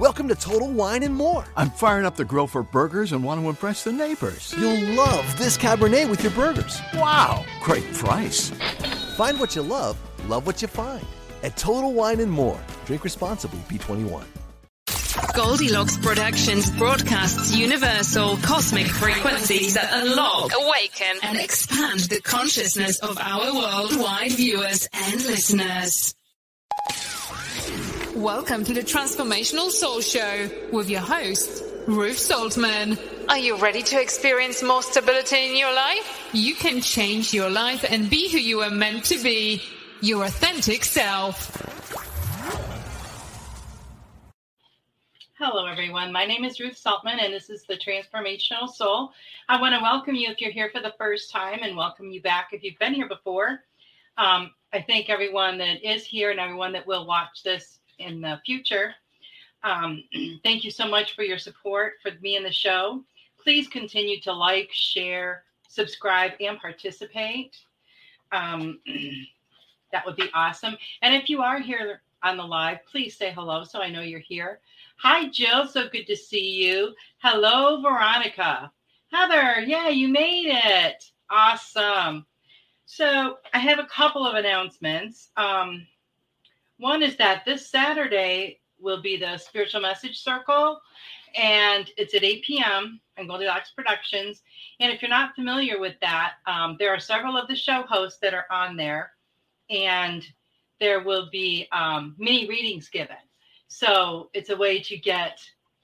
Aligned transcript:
Welcome 0.00 0.28
to 0.28 0.34
Total 0.34 0.66
Wine 0.66 1.02
and 1.02 1.14
More. 1.14 1.44
I'm 1.56 1.68
firing 1.68 2.06
up 2.06 2.16
the 2.16 2.24
grill 2.24 2.46
for 2.46 2.62
burgers 2.62 3.12
and 3.12 3.22
want 3.22 3.38
to 3.38 3.50
impress 3.50 3.84
the 3.84 3.92
neighbors. 3.92 4.54
You'll 4.56 4.96
love 4.96 5.36
this 5.36 5.58
Cabernet 5.58 6.08
with 6.08 6.22
your 6.22 6.32
burgers. 6.32 6.80
Wow, 6.94 7.44
great 7.62 7.84
price. 7.92 8.48
Find 9.18 9.38
what 9.38 9.54
you 9.54 9.60
love, 9.60 9.98
love 10.26 10.46
what 10.46 10.62
you 10.62 10.68
find. 10.68 11.06
At 11.42 11.58
Total 11.58 11.92
Wine 11.92 12.18
and 12.20 12.32
More. 12.32 12.58
Drink 12.86 13.04
responsibly, 13.04 13.58
B21. 13.68 14.24
Goldilocks 15.34 15.98
Productions 15.98 16.70
broadcasts 16.78 17.54
universal 17.54 18.38
cosmic 18.38 18.86
frequencies 18.86 19.74
that 19.74 19.90
unlock, 19.92 20.50
awaken, 20.62 21.18
and 21.24 21.36
expand 21.38 22.00
the 22.08 22.22
consciousness 22.22 22.98
of 23.00 23.18
our 23.18 23.52
worldwide 23.54 24.32
viewers 24.32 24.88
and 24.94 25.22
listeners. 25.26 26.14
Welcome 28.20 28.66
to 28.66 28.74
the 28.74 28.82
Transformational 28.82 29.70
Soul 29.70 30.02
Show 30.02 30.50
with 30.70 30.90
your 30.90 31.00
host, 31.00 31.64
Ruth 31.86 32.18
Saltman. 32.18 32.98
Are 33.30 33.38
you 33.38 33.56
ready 33.56 33.82
to 33.84 33.98
experience 33.98 34.62
more 34.62 34.82
stability 34.82 35.48
in 35.48 35.56
your 35.56 35.74
life? 35.74 36.28
You 36.34 36.54
can 36.54 36.82
change 36.82 37.32
your 37.32 37.48
life 37.48 37.82
and 37.88 38.10
be 38.10 38.30
who 38.30 38.36
you 38.36 38.60
are 38.60 38.70
meant 38.70 39.06
to 39.06 39.22
be, 39.22 39.62
your 40.02 40.26
authentic 40.26 40.84
self. 40.84 41.56
Hello, 45.38 45.64
everyone. 45.64 46.12
My 46.12 46.26
name 46.26 46.44
is 46.44 46.60
Ruth 46.60 46.76
Saltman, 46.76 47.24
and 47.24 47.32
this 47.32 47.48
is 47.48 47.64
the 47.64 47.78
Transformational 47.78 48.68
Soul. 48.68 49.14
I 49.48 49.58
want 49.58 49.74
to 49.74 49.80
welcome 49.80 50.14
you 50.14 50.28
if 50.28 50.42
you're 50.42 50.52
here 50.52 50.68
for 50.70 50.82
the 50.82 50.92
first 50.98 51.30
time, 51.32 51.60
and 51.62 51.74
welcome 51.74 52.10
you 52.10 52.20
back 52.20 52.50
if 52.52 52.62
you've 52.62 52.78
been 52.78 52.92
here 52.92 53.08
before. 53.08 53.64
Um, 54.18 54.50
I 54.74 54.84
thank 54.86 55.08
everyone 55.08 55.56
that 55.56 55.82
is 55.82 56.04
here 56.04 56.30
and 56.30 56.38
everyone 56.38 56.74
that 56.74 56.86
will 56.86 57.06
watch 57.06 57.42
this 57.42 57.79
in 58.00 58.20
the 58.20 58.40
future. 58.44 58.94
Um, 59.62 60.04
thank 60.44 60.64
you 60.64 60.70
so 60.70 60.88
much 60.88 61.14
for 61.14 61.22
your 61.22 61.38
support 61.38 61.94
for 62.02 62.12
me 62.20 62.36
and 62.36 62.44
the 62.44 62.52
show. 62.52 63.04
Please 63.42 63.68
continue 63.68 64.20
to 64.20 64.32
like, 64.32 64.70
share, 64.72 65.44
subscribe, 65.68 66.32
and 66.40 66.58
participate. 66.58 67.56
Um, 68.32 68.80
that 69.92 70.04
would 70.06 70.16
be 70.16 70.30
awesome. 70.34 70.76
And 71.02 71.14
if 71.14 71.28
you 71.28 71.42
are 71.42 71.60
here 71.60 72.02
on 72.22 72.36
the 72.36 72.44
live, 72.44 72.78
please 72.90 73.16
say 73.16 73.32
hello 73.32 73.64
so 73.64 73.80
I 73.80 73.90
know 73.90 74.02
you're 74.02 74.20
here. 74.20 74.60
Hi, 74.98 75.28
Jill. 75.28 75.66
So 75.66 75.88
good 75.88 76.06
to 76.06 76.16
see 76.16 76.50
you. 76.50 76.94
Hello, 77.18 77.80
Veronica. 77.80 78.70
Heather, 79.10 79.62
yeah, 79.62 79.88
you 79.88 80.08
made 80.08 80.48
it. 80.50 81.10
Awesome. 81.30 82.26
So 82.86 83.38
I 83.54 83.58
have 83.58 83.78
a 83.78 83.86
couple 83.86 84.26
of 84.26 84.34
announcements. 84.34 85.30
Um, 85.36 85.86
one 86.80 87.02
is 87.02 87.16
that 87.16 87.44
this 87.44 87.68
Saturday 87.68 88.58
will 88.78 89.02
be 89.02 89.16
the 89.16 89.36
Spiritual 89.36 89.82
Message 89.82 90.22
Circle, 90.22 90.80
and 91.36 91.90
it's 91.98 92.14
at 92.14 92.24
8 92.24 92.42
p.m. 92.42 93.00
on 93.18 93.26
Goldilocks 93.26 93.70
Productions. 93.70 94.42
And 94.80 94.90
if 94.90 95.02
you're 95.02 95.10
not 95.10 95.34
familiar 95.34 95.78
with 95.78 95.94
that, 96.00 96.34
um, 96.46 96.76
there 96.78 96.92
are 96.92 96.98
several 96.98 97.36
of 97.36 97.48
the 97.48 97.54
show 97.54 97.82
hosts 97.82 98.18
that 98.22 98.32
are 98.32 98.46
on 98.50 98.76
there, 98.76 99.12
and 99.68 100.24
there 100.80 101.04
will 101.04 101.28
be 101.30 101.68
um, 101.70 102.14
mini 102.18 102.48
readings 102.48 102.88
given. 102.88 103.16
So 103.68 104.30
it's 104.32 104.50
a 104.50 104.56
way 104.56 104.80
to 104.80 104.96
get 104.96 105.38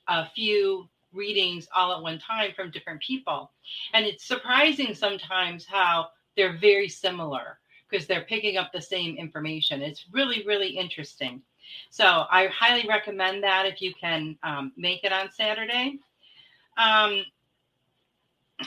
a 0.08 0.26
few 0.30 0.88
readings 1.12 1.68
all 1.74 1.94
at 1.94 2.02
one 2.02 2.18
time 2.18 2.52
from 2.56 2.70
different 2.70 3.02
people. 3.02 3.52
And 3.92 4.06
it's 4.06 4.26
surprising 4.26 4.94
sometimes 4.94 5.66
how 5.66 6.08
they're 6.36 6.56
very 6.56 6.88
similar 6.88 7.58
because 7.88 8.06
they're 8.06 8.22
picking 8.22 8.56
up 8.56 8.72
the 8.72 8.80
same 8.80 9.16
information. 9.16 9.82
It's 9.82 10.06
really, 10.12 10.44
really 10.46 10.68
interesting. 10.68 11.42
So 11.90 12.04
I 12.30 12.46
highly 12.46 12.88
recommend 12.88 13.42
that 13.42 13.66
if 13.66 13.82
you 13.82 13.92
can 13.94 14.36
um, 14.42 14.72
make 14.76 15.04
it 15.04 15.12
on 15.12 15.30
Saturday. 15.30 15.98
Um, 16.76 17.24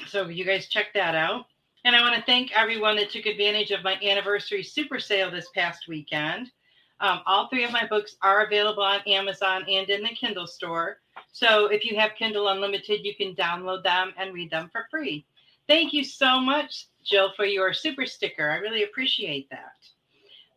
so 0.08 0.28
you 0.28 0.46
guys 0.46 0.68
check 0.68 0.94
that 0.94 1.16
out. 1.16 1.46
And 1.86 1.96
I 1.96 2.02
want 2.02 2.16
to 2.16 2.22
thank 2.24 2.52
everyone 2.56 2.98
that 2.98 3.10
took 3.10 3.26
advantage 3.26 3.72
of 3.72 3.84
my 3.84 3.98
anniversary 4.04 4.64
super 4.64 5.00
sale 5.00 5.32
this 5.32 5.48
past 5.56 5.88
weekend. 5.88 6.52
Um, 7.00 7.22
all 7.26 7.48
three 7.48 7.64
of 7.64 7.72
my 7.72 7.88
books 7.88 8.18
are 8.22 8.46
available 8.46 8.84
on 8.84 9.00
Amazon 9.08 9.64
and 9.70 9.90
in 9.90 10.04
the 10.04 10.10
Kindle 10.10 10.48
store. 10.48 10.98
So 11.32 11.68
if 11.68 11.86
you 11.86 11.98
have 11.98 12.12
Kindle 12.18 12.50
Unlimited, 12.50 13.06
you 13.06 13.16
can 13.16 13.36
download 13.36 13.84
them 13.84 14.14
and 14.18 14.34
read 14.34 14.52
them 14.52 14.70
for 14.74 14.88
free. 14.92 15.26
Thank 15.70 15.94
you 15.94 16.04
so 16.04 16.42
much, 16.42 16.88
Jill, 17.04 17.32
for 17.36 17.46
your 17.46 17.74
super 17.74 18.08
sticker. 18.08 18.50
I 18.50 18.56
really 18.56 18.82
appreciate 18.82 19.48
that. 19.52 19.76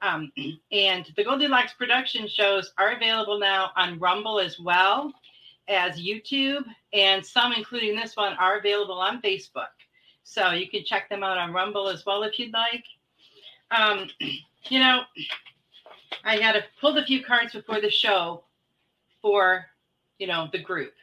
Um, 0.00 0.32
and 0.72 1.06
the 1.16 1.22
Goldilocks 1.22 1.74
production 1.74 2.26
shows 2.26 2.72
are 2.78 2.92
available 2.92 3.38
now 3.38 3.72
on 3.76 3.98
Rumble 3.98 4.40
as 4.40 4.58
well 4.58 5.12
as 5.68 6.00
YouTube, 6.00 6.64
and 6.94 7.24
some, 7.24 7.52
including 7.52 7.94
this 7.94 8.16
one, 8.16 8.32
are 8.38 8.56
available 8.58 8.98
on 8.98 9.20
Facebook. 9.20 9.74
So 10.24 10.52
you 10.52 10.70
can 10.70 10.82
check 10.82 11.10
them 11.10 11.22
out 11.22 11.36
on 11.36 11.52
Rumble 11.52 11.90
as 11.90 12.06
well 12.06 12.22
if 12.22 12.38
you'd 12.38 12.54
like. 12.54 12.84
Um, 13.70 14.08
you 14.70 14.80
know, 14.80 15.02
I 16.24 16.36
had 16.36 16.52
to 16.52 16.64
pulled 16.80 16.96
a 16.96 17.04
few 17.04 17.22
cards 17.22 17.52
before 17.52 17.82
the 17.82 17.90
show 17.90 18.44
for, 19.20 19.66
you 20.18 20.26
know, 20.26 20.48
the 20.52 20.58
group. 20.58 20.94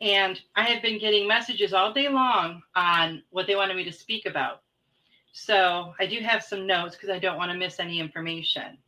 And 0.00 0.40
I 0.54 0.64
have 0.64 0.82
been 0.82 0.98
getting 0.98 1.26
messages 1.26 1.72
all 1.72 1.92
day 1.92 2.08
long 2.08 2.62
on 2.74 3.22
what 3.30 3.46
they 3.46 3.56
wanted 3.56 3.76
me 3.76 3.84
to 3.84 3.92
speak 3.92 4.26
about. 4.26 4.62
So 5.32 5.94
I 5.98 6.06
do 6.06 6.20
have 6.20 6.42
some 6.42 6.66
notes 6.66 6.96
because 6.96 7.10
I 7.10 7.18
don't 7.18 7.38
want 7.38 7.50
to 7.50 7.58
miss 7.58 7.80
any 7.80 8.00
information. 8.00 8.78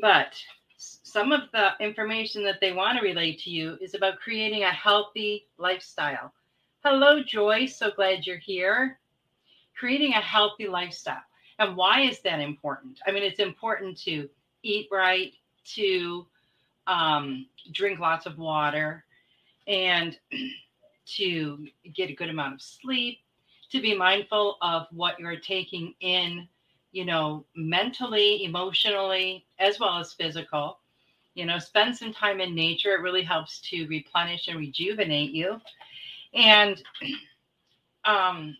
But 0.00 0.34
some 0.76 1.32
of 1.32 1.42
the 1.52 1.72
information 1.80 2.42
that 2.44 2.60
they 2.60 2.72
want 2.72 2.98
to 2.98 3.04
relate 3.04 3.38
to 3.40 3.50
you 3.50 3.76
is 3.80 3.94
about 3.94 4.18
creating 4.20 4.62
a 4.62 4.70
healthy 4.70 5.46
lifestyle. 5.58 6.32
Hello, 6.82 7.22
Joy. 7.22 7.66
So 7.66 7.90
glad 7.90 8.26
you're 8.26 8.38
here. 8.38 8.98
Creating 9.78 10.14
a 10.14 10.20
healthy 10.20 10.68
lifestyle. 10.68 11.22
And 11.58 11.76
why 11.76 12.00
is 12.00 12.20
that 12.20 12.40
important? 12.40 12.98
I 13.06 13.12
mean, 13.12 13.22
it's 13.22 13.40
important 13.40 13.98
to 14.02 14.28
eat 14.62 14.88
right, 14.90 15.34
to 15.74 16.26
um, 16.86 17.46
drink 17.72 17.98
lots 17.98 18.24
of 18.24 18.38
water, 18.38 19.04
and 19.66 20.18
to 21.06 21.66
get 21.94 22.10
a 22.10 22.14
good 22.14 22.30
amount 22.30 22.54
of 22.54 22.62
sleep, 22.62 23.18
to 23.70 23.80
be 23.80 23.96
mindful 23.96 24.58
of 24.62 24.86
what 24.90 25.18
you're 25.18 25.38
taking 25.38 25.94
in 26.00 26.48
you 26.92 27.04
know, 27.04 27.44
mentally, 27.54 28.44
emotionally, 28.44 29.46
as 29.58 29.78
well 29.78 29.98
as 29.98 30.12
physical. 30.12 30.78
You 31.34 31.46
know, 31.46 31.58
spend 31.58 31.96
some 31.96 32.12
time 32.12 32.40
in 32.40 32.54
nature. 32.54 32.94
It 32.94 33.02
really 33.02 33.22
helps 33.22 33.60
to 33.70 33.86
replenish 33.86 34.48
and 34.48 34.58
rejuvenate 34.58 35.30
you. 35.30 35.60
And 36.34 36.82
um, 38.04 38.56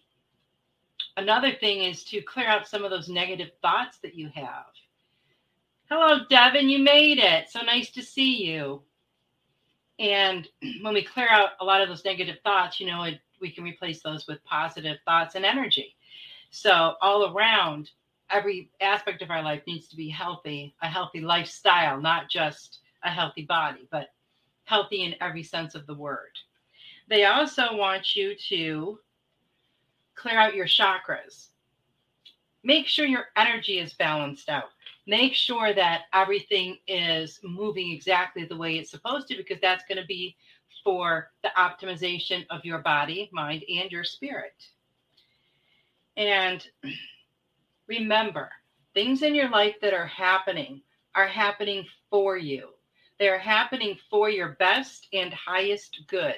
another 1.17 1.53
thing 1.53 1.83
is 1.83 2.05
to 2.05 2.23
clear 2.23 2.47
out 2.47 2.69
some 2.69 2.85
of 2.85 2.91
those 2.91 3.09
negative 3.09 3.51
thoughts 3.61 3.99
that 3.99 4.15
you 4.15 4.31
have. 4.35 4.67
Hello, 5.91 6.21
Devin, 6.31 6.69
you 6.69 6.79
made 6.79 7.19
it. 7.19 7.51
So 7.51 7.63
nice 7.63 7.91
to 7.91 8.03
see 8.03 8.45
you. 8.45 8.83
And 10.01 10.49
when 10.83 10.95
we 10.95 11.05
clear 11.05 11.29
out 11.31 11.51
a 11.61 11.65
lot 11.65 11.83
of 11.83 11.89
those 11.89 12.05
negative 12.05 12.39
thoughts, 12.43 12.81
you 12.81 12.87
know, 12.89 13.05
it, 13.05 13.21
we 13.41 13.53
can 13.53 13.63
replace 13.63 14.03
those 14.03 14.27
with 14.27 14.43
positive 14.45 14.97
thoughts 15.05 15.37
and 15.37 15.45
energy. 15.45 15.95
So, 16.51 16.95
all 17.01 17.33
around, 17.33 17.91
every 18.29 18.71
aspect 18.81 19.23
of 19.23 19.31
our 19.31 19.43
life 19.43 19.63
needs 19.67 19.87
to 19.89 19.97
be 19.97 20.09
healthy, 20.09 20.75
a 20.83 20.89
healthy 20.89 21.21
lifestyle, 21.21 22.01
not 22.01 22.29
just 22.29 22.81
a 23.05 23.11
healthy 23.11 23.43
body, 23.43 23.87
but 23.93 24.09
healthy 24.65 25.05
in 25.05 25.15
every 25.21 25.43
sense 25.43 25.75
of 25.75 25.87
the 25.87 25.95
word. 25.95 26.33
They 27.09 27.25
also 27.25 27.77
want 27.77 28.17
you 28.17 28.35
to 28.49 28.99
clear 30.15 30.39
out 30.39 30.55
your 30.55 30.67
chakras. 30.67 31.49
Make 32.63 32.87
sure 32.87 33.07
your 33.07 33.27
energy 33.37 33.79
is 33.79 33.95
balanced 33.95 34.49
out. 34.49 34.71
Make 35.11 35.35
sure 35.35 35.75
that 35.75 36.03
everything 36.13 36.79
is 36.87 37.41
moving 37.43 37.91
exactly 37.91 38.45
the 38.45 38.57
way 38.57 38.79
it's 38.79 38.93
supposed 38.93 39.27
to, 39.27 39.37
because 39.37 39.59
that's 39.61 39.83
going 39.89 39.99
to 39.99 40.07
be 40.07 40.37
for 40.85 41.33
the 41.43 41.51
optimization 41.59 42.47
of 42.49 42.65
your 42.65 42.79
body, 42.79 43.29
mind, 43.33 43.65
and 43.69 43.91
your 43.91 44.05
spirit. 44.05 44.55
And 46.17 46.65
remember, 47.89 48.51
things 48.95 49.23
in 49.23 49.35
your 49.35 49.51
life 49.51 49.75
that 49.83 49.95
are 49.95 50.07
happening 50.07 50.81
are 51.17 51.27
happening 51.27 51.85
for 52.09 52.37
you. 52.37 52.69
They 53.19 53.29
are 53.29 53.37
happening 53.37 53.99
for 54.11 54.31
your 54.31 54.51
best 54.61 55.09
and 55.13 55.35
highest 55.35 56.03
good. 56.07 56.37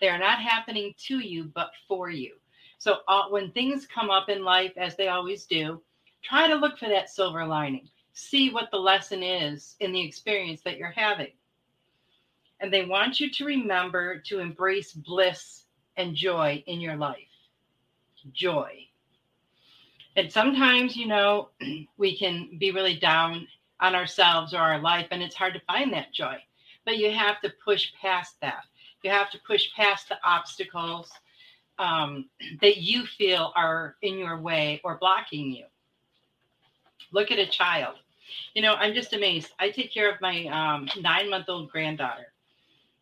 They 0.00 0.08
are 0.08 0.18
not 0.18 0.38
happening 0.38 0.94
to 1.08 1.18
you, 1.18 1.52
but 1.54 1.72
for 1.86 2.08
you. 2.08 2.36
So 2.78 3.00
uh, 3.06 3.24
when 3.28 3.50
things 3.50 3.86
come 3.86 4.08
up 4.08 4.30
in 4.30 4.44
life, 4.44 4.72
as 4.78 4.96
they 4.96 5.08
always 5.08 5.44
do, 5.44 5.82
try 6.22 6.48
to 6.48 6.54
look 6.54 6.78
for 6.78 6.88
that 6.88 7.10
silver 7.10 7.44
lining. 7.44 7.86
See 8.14 8.50
what 8.50 8.70
the 8.70 8.78
lesson 8.78 9.22
is 9.22 9.76
in 9.80 9.92
the 9.92 10.00
experience 10.00 10.62
that 10.62 10.78
you're 10.78 10.90
having. 10.90 11.32
And 12.60 12.72
they 12.72 12.84
want 12.84 13.20
you 13.20 13.30
to 13.30 13.44
remember 13.44 14.18
to 14.20 14.38
embrace 14.38 14.92
bliss 14.92 15.64
and 15.96 16.14
joy 16.14 16.62
in 16.66 16.80
your 16.80 16.96
life. 16.96 17.18
Joy. 18.32 18.86
And 20.16 20.30
sometimes, 20.30 20.96
you 20.96 21.06
know, 21.06 21.50
we 21.96 22.16
can 22.16 22.56
be 22.58 22.70
really 22.70 22.96
down 22.96 23.46
on 23.80 23.94
ourselves 23.94 24.54
or 24.54 24.58
our 24.58 24.80
life, 24.80 25.08
and 25.10 25.22
it's 25.22 25.34
hard 25.34 25.54
to 25.54 25.60
find 25.66 25.92
that 25.92 26.12
joy. 26.12 26.36
But 26.84 26.98
you 26.98 27.10
have 27.10 27.40
to 27.42 27.52
push 27.64 27.92
past 28.00 28.40
that. 28.40 28.64
You 29.02 29.10
have 29.10 29.30
to 29.30 29.40
push 29.46 29.72
past 29.74 30.08
the 30.08 30.16
obstacles 30.24 31.10
um, 31.78 32.30
that 32.60 32.78
you 32.78 33.06
feel 33.06 33.52
are 33.56 33.96
in 34.02 34.18
your 34.18 34.38
way 34.38 34.80
or 34.84 34.98
blocking 34.98 35.50
you. 35.52 35.64
Look 37.12 37.30
at 37.30 37.38
a 37.38 37.46
child. 37.46 37.96
You 38.54 38.62
know, 38.62 38.74
I'm 38.74 38.94
just 38.94 39.12
amazed. 39.12 39.52
I 39.58 39.70
take 39.70 39.92
care 39.92 40.10
of 40.10 40.20
my 40.20 40.46
um, 40.46 40.88
nine 41.00 41.30
month 41.30 41.48
old 41.48 41.70
granddaughter, 41.70 42.32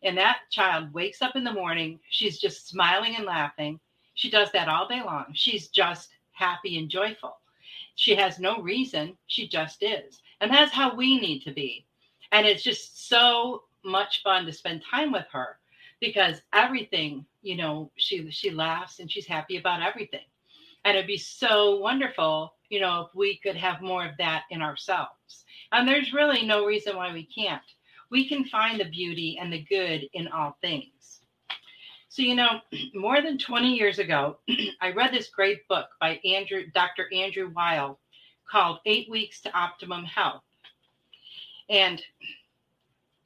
and 0.03 0.17
that 0.17 0.39
child 0.51 0.93
wakes 0.93 1.21
up 1.21 1.35
in 1.35 1.43
the 1.43 1.53
morning. 1.53 1.99
She's 2.09 2.39
just 2.39 2.67
smiling 2.67 3.15
and 3.15 3.25
laughing. 3.25 3.79
She 4.15 4.29
does 4.29 4.51
that 4.51 4.67
all 4.69 4.87
day 4.87 5.01
long. 5.03 5.25
She's 5.33 5.69
just 5.69 6.09
happy 6.31 6.77
and 6.77 6.89
joyful. 6.89 7.37
She 7.95 8.15
has 8.15 8.39
no 8.39 8.61
reason. 8.61 9.17
She 9.27 9.47
just 9.47 9.83
is. 9.83 10.21
And 10.41 10.51
that's 10.51 10.71
how 10.71 10.95
we 10.95 11.19
need 11.19 11.41
to 11.43 11.51
be. 11.51 11.85
And 12.31 12.45
it's 12.45 12.63
just 12.63 13.07
so 13.07 13.63
much 13.83 14.23
fun 14.23 14.45
to 14.45 14.53
spend 14.53 14.83
time 14.89 15.11
with 15.11 15.25
her 15.31 15.59
because 15.99 16.41
everything, 16.53 17.25
you 17.41 17.55
know, 17.55 17.91
she 17.95 18.29
she 18.31 18.49
laughs 18.49 18.99
and 18.99 19.09
she's 19.11 19.27
happy 19.27 19.57
about 19.57 19.81
everything. 19.81 20.25
And 20.85 20.97
it'd 20.97 21.07
be 21.07 21.17
so 21.17 21.77
wonderful, 21.77 22.52
you 22.73 22.79
know, 22.79 23.01
if 23.01 23.13
we 23.13 23.37
could 23.37 23.55
have 23.55 23.83
more 23.83 24.03
of 24.03 24.17
that 24.17 24.45
in 24.49 24.63
ourselves. 24.63 25.45
And 25.71 25.87
there's 25.87 26.11
really 26.11 26.43
no 26.43 26.65
reason 26.65 26.95
why 26.95 27.13
we 27.13 27.23
can't. 27.23 27.61
We 28.09 28.27
can 28.27 28.45
find 28.45 28.79
the 28.79 28.85
beauty 28.85 29.37
and 29.39 29.53
the 29.53 29.63
good 29.69 30.09
in 30.13 30.27
all 30.29 30.57
things. 30.59 31.21
So, 32.09 32.23
you 32.23 32.33
know, 32.33 32.61
more 32.95 33.21
than 33.21 33.37
20 33.37 33.75
years 33.75 33.99
ago, 33.99 34.39
I 34.81 34.89
read 34.89 35.13
this 35.13 35.29
great 35.29 35.67
book 35.67 35.85
by 36.01 36.19
Andrew, 36.25 36.63
Dr. 36.73 37.05
Andrew 37.13 37.51
Weil 37.55 37.99
called 38.49 38.79
Eight 38.87 39.07
Weeks 39.07 39.41
to 39.41 39.55
Optimum 39.55 40.05
Health. 40.05 40.41
And 41.69 42.01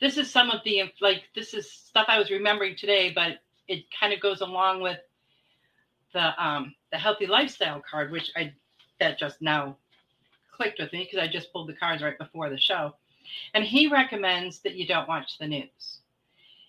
this 0.01 0.17
is 0.17 0.29
some 0.29 0.51
of 0.51 0.59
the 0.65 0.91
like 0.99 1.23
this 1.35 1.53
is 1.53 1.71
stuff 1.71 2.07
I 2.09 2.19
was 2.19 2.31
remembering 2.31 2.75
today, 2.75 3.13
but 3.15 3.39
it 3.69 3.85
kind 3.97 4.11
of 4.11 4.19
goes 4.19 4.41
along 4.41 4.81
with 4.81 4.99
the 6.13 6.43
um 6.43 6.75
the 6.91 6.97
healthy 6.97 7.27
lifestyle 7.27 7.81
card, 7.89 8.11
which 8.11 8.29
I 8.35 8.53
that 8.99 9.19
just 9.19 9.41
now 9.41 9.77
clicked 10.51 10.79
with 10.79 10.91
me 10.91 11.03
because 11.03 11.19
I 11.19 11.31
just 11.31 11.51
pulled 11.53 11.69
the 11.69 11.73
cards 11.73 12.01
right 12.01 12.17
before 12.17 12.49
the 12.49 12.57
show. 12.57 12.95
And 13.53 13.63
he 13.63 13.87
recommends 13.87 14.59
that 14.59 14.75
you 14.75 14.87
don't 14.87 15.07
watch 15.07 15.37
the 15.37 15.47
news. 15.47 15.99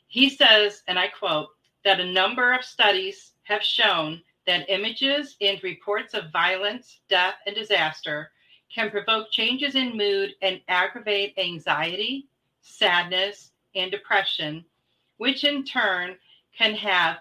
He 0.09 0.29
says, 0.29 0.83
and 0.89 0.99
I 0.99 1.09
quote, 1.09 1.49
that 1.85 2.01
a 2.01 2.13
number 2.13 2.53
of 2.53 2.65
studies 2.65 3.33
have 3.45 3.63
shown 3.63 4.21
that 4.47 4.69
images 4.69 5.37
and 5.41 5.63
reports 5.63 6.15
of 6.15 6.33
violence, 6.33 7.01
death, 7.09 7.35
and 7.47 7.55
disaster 7.55 8.31
can 8.75 8.91
provoke 8.91 9.31
changes 9.31 9.75
in 9.75 9.97
mood 9.97 10.35
and 10.43 10.61
aggravate 10.69 11.35
anxiety, 11.39 12.27
sadness, 12.63 13.53
and 13.75 13.91
depression, 13.91 14.65
which 15.19 15.45
in 15.45 15.65
turn 15.65 16.17
can 16.57 16.75
have 16.75 17.19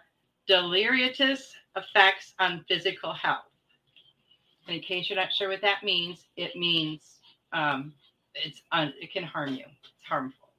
deleterious 0.48 1.54
effects 1.76 2.34
on 2.40 2.66
physical 2.68 3.14
health. 3.14 3.46
In 4.68 4.80
case 4.82 5.10
you're 5.10 5.20
not 5.20 5.34
sure 5.34 5.50
what 5.50 5.62
that 5.62 5.84
means, 5.84 6.26
it 6.36 6.56
means 6.56 7.20
um, 7.54 7.94
it's 8.34 8.62
un- 8.72 8.94
it 9.00 9.12
can 9.14 9.24
harm 9.24 9.54
you. 9.54 9.66
It's 9.66 10.08
harmful. 10.08 10.50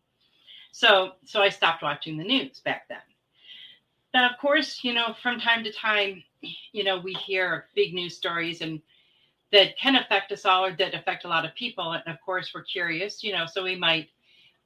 So 0.72 1.12
so 1.24 1.40
I 1.42 1.48
stopped 1.48 1.82
watching 1.82 2.16
the 2.16 2.24
news 2.24 2.60
back 2.60 2.88
then. 2.88 2.98
Now, 4.14 4.30
of 4.30 4.38
course, 4.38 4.82
you 4.82 4.94
know, 4.94 5.14
from 5.22 5.38
time 5.38 5.64
to 5.64 5.72
time, 5.72 6.22
you 6.72 6.84
know, 6.84 6.98
we 6.98 7.12
hear 7.14 7.66
big 7.74 7.92
news 7.94 8.16
stories 8.16 8.62
and 8.62 8.80
that 9.52 9.78
can 9.78 9.96
affect 9.96 10.32
us 10.32 10.44
all 10.44 10.64
or 10.64 10.76
that 10.76 10.94
affect 10.94 11.24
a 11.24 11.28
lot 11.28 11.44
of 11.44 11.54
people. 11.54 11.92
And 11.92 12.02
of 12.06 12.20
course, 12.20 12.52
we're 12.54 12.62
curious, 12.62 13.22
you 13.22 13.32
know, 13.32 13.46
so 13.46 13.62
we 13.64 13.76
might 13.76 14.08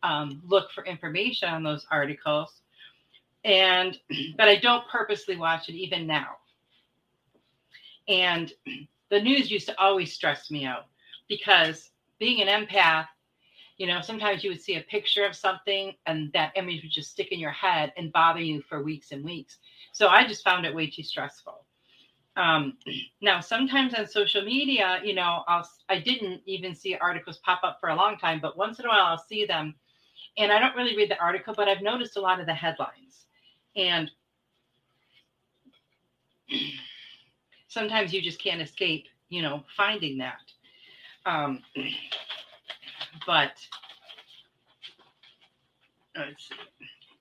um, 0.02 0.42
look 0.46 0.70
for 0.72 0.84
information 0.84 1.48
on 1.48 1.62
those 1.62 1.86
articles. 1.90 2.60
And, 3.44 3.98
but 4.36 4.48
I 4.48 4.56
don't 4.56 4.86
purposely 4.88 5.36
watch 5.36 5.68
it 5.68 5.74
even 5.74 6.06
now. 6.06 6.36
And 8.08 8.52
the 9.12 9.20
news 9.20 9.50
used 9.50 9.68
to 9.68 9.78
always 9.78 10.10
stress 10.10 10.50
me 10.50 10.64
out 10.64 10.86
because 11.28 11.90
being 12.18 12.40
an 12.40 12.48
empath, 12.48 13.06
you 13.76 13.86
know, 13.86 14.00
sometimes 14.00 14.42
you 14.42 14.48
would 14.48 14.62
see 14.62 14.76
a 14.76 14.80
picture 14.80 15.26
of 15.26 15.36
something 15.36 15.92
and 16.06 16.32
that 16.32 16.52
image 16.56 16.82
would 16.82 16.90
just 16.90 17.10
stick 17.10 17.30
in 17.30 17.38
your 17.38 17.50
head 17.50 17.92
and 17.98 18.10
bother 18.10 18.40
you 18.40 18.62
for 18.62 18.82
weeks 18.82 19.12
and 19.12 19.22
weeks. 19.22 19.58
So 19.92 20.08
I 20.08 20.26
just 20.26 20.42
found 20.42 20.64
it 20.64 20.74
way 20.74 20.88
too 20.88 21.02
stressful. 21.02 21.66
Um, 22.36 22.78
now, 23.20 23.40
sometimes 23.40 23.92
on 23.92 24.06
social 24.06 24.42
media, 24.42 25.00
you 25.04 25.14
know, 25.14 25.42
I'll, 25.46 25.68
I 25.90 25.98
didn't 26.00 26.40
even 26.46 26.74
see 26.74 26.96
articles 26.96 27.38
pop 27.44 27.60
up 27.64 27.80
for 27.80 27.90
a 27.90 27.94
long 27.96 28.16
time, 28.16 28.40
but 28.40 28.56
once 28.56 28.78
in 28.78 28.86
a 28.86 28.88
while 28.88 29.02
I'll 29.02 29.18
see 29.28 29.44
them 29.44 29.74
and 30.38 30.50
I 30.50 30.58
don't 30.58 30.74
really 30.74 30.96
read 30.96 31.10
the 31.10 31.20
article, 31.20 31.52
but 31.54 31.68
I've 31.68 31.82
noticed 31.82 32.16
a 32.16 32.20
lot 32.22 32.40
of 32.40 32.46
the 32.46 32.54
headlines. 32.54 33.26
And 33.76 34.10
sometimes 37.72 38.12
you 38.12 38.20
just 38.20 38.42
can't 38.42 38.60
escape, 38.60 39.06
you 39.28 39.42
know, 39.42 39.64
finding 39.76 40.18
that. 40.18 40.40
Um, 41.24 41.62
but 43.26 43.52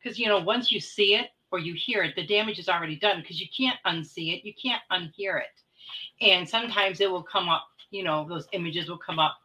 because 0.03 0.20
you 0.20 0.27
know, 0.27 0.39
once 0.39 0.72
you 0.72 0.79
see 0.79 1.15
it 1.15 1.29
or 1.51 1.60
you 1.60 1.74
hear 1.74 2.03
it, 2.03 2.15
the 2.15 2.25
damage 2.25 2.60
is 2.60 2.67
already 2.67 2.98
done 2.98 3.22
because 3.22 3.39
you 3.39 3.48
can't 3.55 3.79
unsee 3.86 4.38
it, 4.38 4.46
you 4.46 4.53
can't 4.62 4.81
unhear 4.91 5.39
it. 5.39 5.62
And 6.22 6.48
sometimes 6.48 7.00
it 7.00 7.10
will 7.10 7.24
come 7.24 7.48
up, 7.48 7.67
you 7.89 8.03
know, 8.03 8.27
those 8.27 8.48
images 8.51 8.89
will 8.89 8.98
come 8.98 9.20
up 9.20 9.38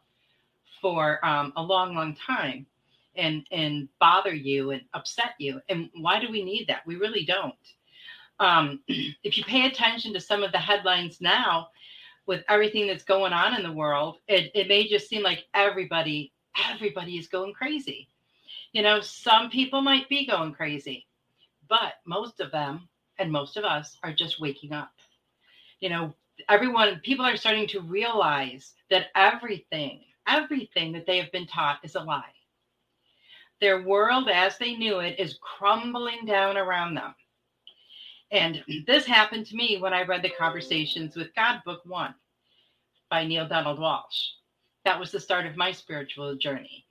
for 0.81 1.25
um, 1.25 1.53
a 1.55 1.61
long, 1.61 1.95
long 1.95 2.15
time 2.15 2.65
and 3.15 3.47
and 3.51 3.89
bother 3.99 4.33
you 4.33 4.71
and 4.71 4.81
upset 4.93 5.31
you 5.39 5.59
and 5.69 5.89
why 5.95 6.19
do 6.19 6.29
we 6.31 6.43
need 6.43 6.67
that 6.67 6.85
we 6.85 6.95
really 6.95 7.25
don't 7.25 7.55
um, 8.39 8.81
if 8.87 9.37
you 9.37 9.43
pay 9.43 9.65
attention 9.65 10.13
to 10.13 10.19
some 10.19 10.43
of 10.43 10.51
the 10.51 10.57
headlines 10.57 11.19
now 11.21 11.69
with 12.25 12.43
everything 12.49 12.87
that's 12.87 13.03
going 13.03 13.33
on 13.33 13.55
in 13.55 13.63
the 13.63 13.71
world 13.71 14.17
it, 14.27 14.51
it 14.53 14.67
may 14.67 14.87
just 14.87 15.07
seem 15.07 15.23
like 15.23 15.45
everybody 15.53 16.31
everybody 16.71 17.17
is 17.17 17.27
going 17.27 17.53
crazy 17.53 18.09
you 18.73 18.81
know 18.81 19.01
some 19.01 19.49
people 19.49 19.81
might 19.81 20.09
be 20.09 20.25
going 20.25 20.53
crazy 20.53 21.05
but 21.69 21.93
most 22.05 22.39
of 22.39 22.51
them 22.51 22.87
and 23.19 23.31
most 23.31 23.57
of 23.57 23.63
us 23.63 23.97
are 24.03 24.13
just 24.13 24.41
waking 24.41 24.73
up 24.73 24.91
you 25.79 25.89
know 25.89 26.13
everyone, 26.49 26.99
people 27.03 27.25
are 27.25 27.37
starting 27.37 27.67
to 27.69 27.81
realize 27.81 28.73
that 28.89 29.07
everything, 29.15 30.01
everything 30.27 30.91
that 30.93 31.05
they 31.05 31.17
have 31.17 31.31
been 31.31 31.47
taught 31.47 31.79
is 31.83 31.95
a 31.95 31.99
lie. 31.99 32.23
Their 33.59 33.83
world 33.83 34.29
as 34.29 34.57
they 34.57 34.75
knew 34.75 34.99
it 34.99 35.19
is 35.19 35.39
crumbling 35.41 36.25
down 36.25 36.57
around 36.57 36.95
them. 36.95 37.15
And 38.31 38.63
this 38.85 39.05
happened 39.05 39.45
to 39.47 39.55
me 39.55 39.77
when 39.79 39.93
I 39.93 40.03
read 40.03 40.21
the 40.21 40.29
Conversations 40.29 41.15
with 41.15 41.33
God, 41.35 41.61
Book 41.65 41.81
One 41.85 42.13
by 43.09 43.25
Neale 43.25 43.47
Donald 43.47 43.79
Walsch. 43.79 44.31
That 44.83 44.99
was 44.99 45.11
the 45.11 45.19
start 45.19 45.45
of 45.45 45.55
my 45.55 45.71
spiritual 45.71 46.35
journey. 46.35 46.85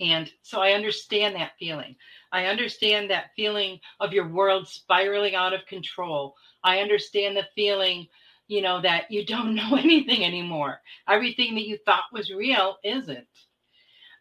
And 0.00 0.30
so 0.42 0.60
I 0.60 0.72
understand 0.72 1.34
that 1.34 1.52
feeling. 1.58 1.96
I 2.32 2.46
understand 2.46 3.10
that 3.10 3.30
feeling 3.36 3.80
of 4.00 4.12
your 4.12 4.28
world 4.28 4.68
spiraling 4.68 5.34
out 5.34 5.54
of 5.54 5.66
control. 5.66 6.34
I 6.62 6.80
understand 6.80 7.36
the 7.36 7.46
feeling, 7.54 8.06
you 8.48 8.62
know, 8.62 8.80
that 8.82 9.10
you 9.10 9.24
don't 9.24 9.54
know 9.56 9.76
anything 9.76 10.24
anymore. 10.24 10.80
Everything 11.08 11.54
that 11.54 11.66
you 11.66 11.78
thought 11.78 12.12
was 12.12 12.30
real 12.30 12.76
isn't. 12.84 13.26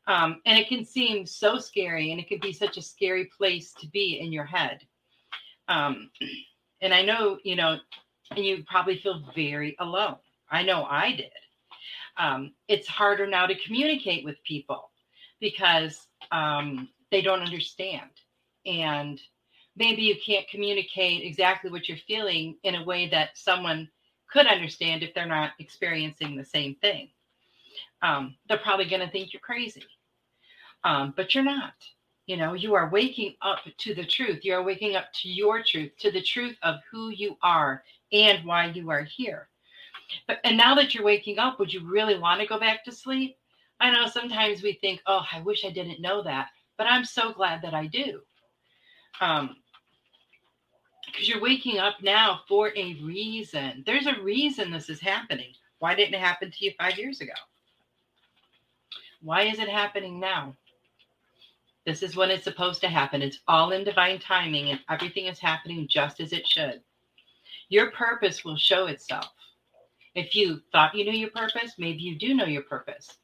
Um, 0.07 0.41
and 0.45 0.57
it 0.59 0.67
can 0.67 0.85
seem 0.85 1.25
so 1.25 1.57
scary 1.57 2.11
and 2.11 2.19
it 2.19 2.27
can 2.27 2.39
be 2.39 2.53
such 2.53 2.77
a 2.77 2.81
scary 2.81 3.25
place 3.37 3.73
to 3.73 3.87
be 3.87 4.19
in 4.19 4.31
your 4.31 4.45
head. 4.45 4.85
Um, 5.67 6.09
and 6.81 6.93
I 6.93 7.01
know, 7.01 7.39
you 7.43 7.55
know, 7.55 7.77
and 8.31 8.45
you 8.45 8.63
probably 8.67 8.97
feel 8.99 9.23
very 9.35 9.75
alone. 9.79 10.17
I 10.49 10.63
know 10.63 10.85
I 10.85 11.11
did. 11.11 11.31
Um, 12.17 12.53
it's 12.67 12.87
harder 12.87 13.27
now 13.27 13.45
to 13.45 13.55
communicate 13.65 14.23
with 14.23 14.43
people 14.43 14.89
because 15.39 16.07
um, 16.31 16.89
they 17.11 17.21
don't 17.21 17.41
understand. 17.41 18.09
And 18.65 19.19
maybe 19.75 20.03
you 20.03 20.15
can't 20.25 20.47
communicate 20.47 21.23
exactly 21.23 21.69
what 21.69 21.89
you're 21.89 21.97
feeling 22.07 22.57
in 22.63 22.75
a 22.75 22.83
way 22.83 23.09
that 23.09 23.37
someone 23.37 23.89
could 24.31 24.47
understand 24.47 25.03
if 25.03 25.13
they're 25.13 25.25
not 25.25 25.51
experiencing 25.59 26.35
the 26.35 26.45
same 26.45 26.75
thing. 26.75 27.09
Um, 28.01 28.35
they're 28.47 28.57
probably 28.57 28.85
going 28.85 29.01
to 29.01 29.09
think 29.09 29.33
you're 29.33 29.41
crazy, 29.41 29.83
um, 30.83 31.13
but 31.15 31.33
you're 31.33 31.43
not. 31.43 31.73
You 32.25 32.37
know, 32.37 32.53
you 32.53 32.73
are 32.73 32.89
waking 32.89 33.35
up 33.41 33.59
to 33.77 33.93
the 33.93 34.05
truth. 34.05 34.43
You 34.43 34.55
are 34.55 34.63
waking 34.63 34.95
up 34.95 35.13
to 35.21 35.29
your 35.29 35.61
truth, 35.63 35.91
to 35.99 36.11
the 36.11 36.21
truth 36.21 36.57
of 36.63 36.77
who 36.89 37.09
you 37.09 37.37
are 37.43 37.83
and 38.11 38.43
why 38.45 38.67
you 38.67 38.89
are 38.89 39.03
here. 39.03 39.47
But 40.27 40.39
and 40.43 40.57
now 40.57 40.75
that 40.75 40.93
you're 40.93 41.03
waking 41.03 41.39
up, 41.39 41.59
would 41.59 41.73
you 41.73 41.87
really 41.87 42.17
want 42.17 42.41
to 42.41 42.47
go 42.47 42.59
back 42.59 42.83
to 42.85 42.91
sleep? 42.91 43.37
I 43.79 43.91
know 43.91 44.07
sometimes 44.07 44.63
we 44.63 44.73
think, 44.73 45.01
oh, 45.05 45.25
I 45.31 45.41
wish 45.41 45.65
I 45.65 45.71
didn't 45.71 46.01
know 46.01 46.23
that, 46.23 46.47
but 46.77 46.87
I'm 46.87 47.05
so 47.05 47.33
glad 47.33 47.61
that 47.61 47.73
I 47.73 47.87
do. 47.87 48.21
Um, 49.21 49.57
because 51.05 51.29
you're 51.29 51.41
waking 51.41 51.79
up 51.79 51.95
now 52.01 52.41
for 52.47 52.71
a 52.75 52.95
reason. 52.95 53.83
There's 53.85 54.07
a 54.07 54.21
reason 54.21 54.71
this 54.71 54.89
is 54.89 54.99
happening. 54.99 55.53
Why 55.79 55.95
didn't 55.95 56.15
it 56.15 56.19
happen 56.19 56.51
to 56.51 56.65
you 56.65 56.71
five 56.79 56.97
years 56.97 57.21
ago? 57.21 57.33
Why 59.21 59.43
is 59.43 59.59
it 59.59 59.69
happening 59.69 60.19
now? 60.19 60.55
This 61.85 62.01
is 62.03 62.15
when 62.15 62.31
it's 62.31 62.43
supposed 62.43 62.81
to 62.81 62.87
happen. 62.87 63.21
It's 63.21 63.39
all 63.47 63.71
in 63.71 63.83
divine 63.83 64.19
timing, 64.19 64.69
and 64.69 64.79
everything 64.89 65.25
is 65.27 65.39
happening 65.39 65.87
just 65.89 66.19
as 66.19 66.33
it 66.33 66.47
should. 66.47 66.81
Your 67.69 67.91
purpose 67.91 68.43
will 68.43 68.57
show 68.57 68.87
itself. 68.87 69.31
If 70.15 70.35
you 70.35 70.61
thought 70.71 70.95
you 70.95 71.03
knew 71.05 71.17
your 71.17 71.31
purpose, 71.31 71.73
maybe 71.77 72.01
you 72.01 72.17
do 72.17 72.33
know 72.33 72.45
your 72.45 72.63
purpose 72.63 73.17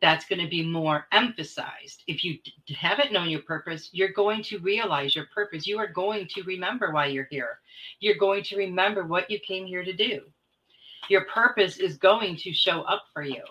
that's 0.00 0.26
going 0.26 0.40
to 0.40 0.48
be 0.48 0.64
more 0.64 1.06
emphasized. 1.12 2.04
If 2.06 2.24
you 2.24 2.38
haven't 2.76 3.12
known 3.12 3.30
your 3.30 3.42
purpose, 3.42 3.90
you're 3.92 4.12
going 4.12 4.42
to 4.44 4.58
realize 4.58 5.16
your 5.16 5.26
purpose. 5.34 5.66
You 5.66 5.78
are 5.78 5.88
going 5.88 6.28
to 6.28 6.42
remember 6.42 6.92
why 6.92 7.06
you're 7.06 7.28
here. 7.30 7.58
You're 8.00 8.18
going 8.18 8.44
to 8.44 8.56
remember 8.56 9.04
what 9.04 9.30
you 9.30 9.40
came 9.40 9.66
here 9.66 9.84
to 9.84 9.92
do. 9.92 10.22
Your 11.08 11.24
purpose 11.24 11.78
is 11.78 11.96
going 11.96 12.36
to 12.36 12.52
show 12.52 12.82
up 12.82 13.04
for 13.12 13.22
you. 13.22 13.42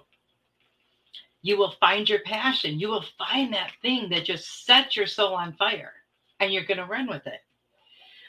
You 1.47 1.57
will 1.57 1.75
find 1.79 2.09
your 2.09 2.19
passion. 2.25 2.77
You 2.77 2.89
will 2.89 3.05
find 3.17 3.53
that 3.53 3.71
thing 3.81 4.09
that 4.09 4.25
just 4.25 4.65
sets 4.65 4.97
your 4.97 5.07
soul 5.07 5.33
on 5.33 5.53
fire, 5.53 5.93
and 6.41 6.51
you're 6.51 6.65
going 6.65 6.79
to 6.79 6.85
run 6.85 7.07
with 7.07 7.25
it. 7.25 7.39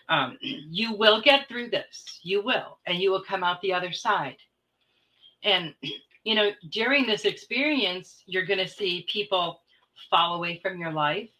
Um, 0.08 0.38
you 0.40 0.94
will 0.94 1.20
get 1.20 1.48
through 1.48 1.70
this. 1.70 2.20
You 2.22 2.44
will, 2.44 2.78
and 2.86 2.98
you 3.00 3.10
will 3.10 3.24
come 3.24 3.42
out 3.42 3.60
the 3.60 3.72
other 3.72 3.90
side. 3.90 4.36
And 5.42 5.74
you 6.22 6.36
know, 6.36 6.50
during 6.70 7.06
this 7.06 7.24
experience, 7.24 8.22
you're 8.26 8.46
going 8.46 8.60
to 8.60 8.68
see 8.68 9.04
people 9.10 9.62
fall 10.10 10.36
away 10.36 10.60
from 10.62 10.78
your 10.78 10.92
life. 10.92 11.30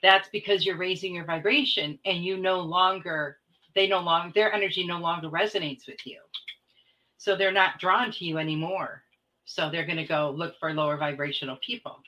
That's 0.00 0.28
because 0.28 0.64
you're 0.64 0.76
raising 0.76 1.12
your 1.12 1.24
vibration 1.24 1.98
and 2.04 2.24
you 2.24 2.36
no 2.36 2.60
longer, 2.60 3.38
they 3.74 3.88
no 3.88 3.98
longer, 3.98 4.32
their 4.32 4.52
energy 4.52 4.86
no 4.86 4.98
longer 4.98 5.28
resonates 5.28 5.88
with 5.88 6.06
you. 6.06 6.20
So 7.16 7.34
they're 7.34 7.50
not 7.50 7.80
drawn 7.80 8.12
to 8.12 8.24
you 8.24 8.38
anymore. 8.38 9.02
So 9.48 9.70
they're 9.70 9.86
going 9.86 9.98
to 9.98 10.06
go 10.06 10.34
look 10.36 10.58
for 10.58 10.72
lower 10.74 10.96
vibrational 10.96 11.58
people. 11.64 12.00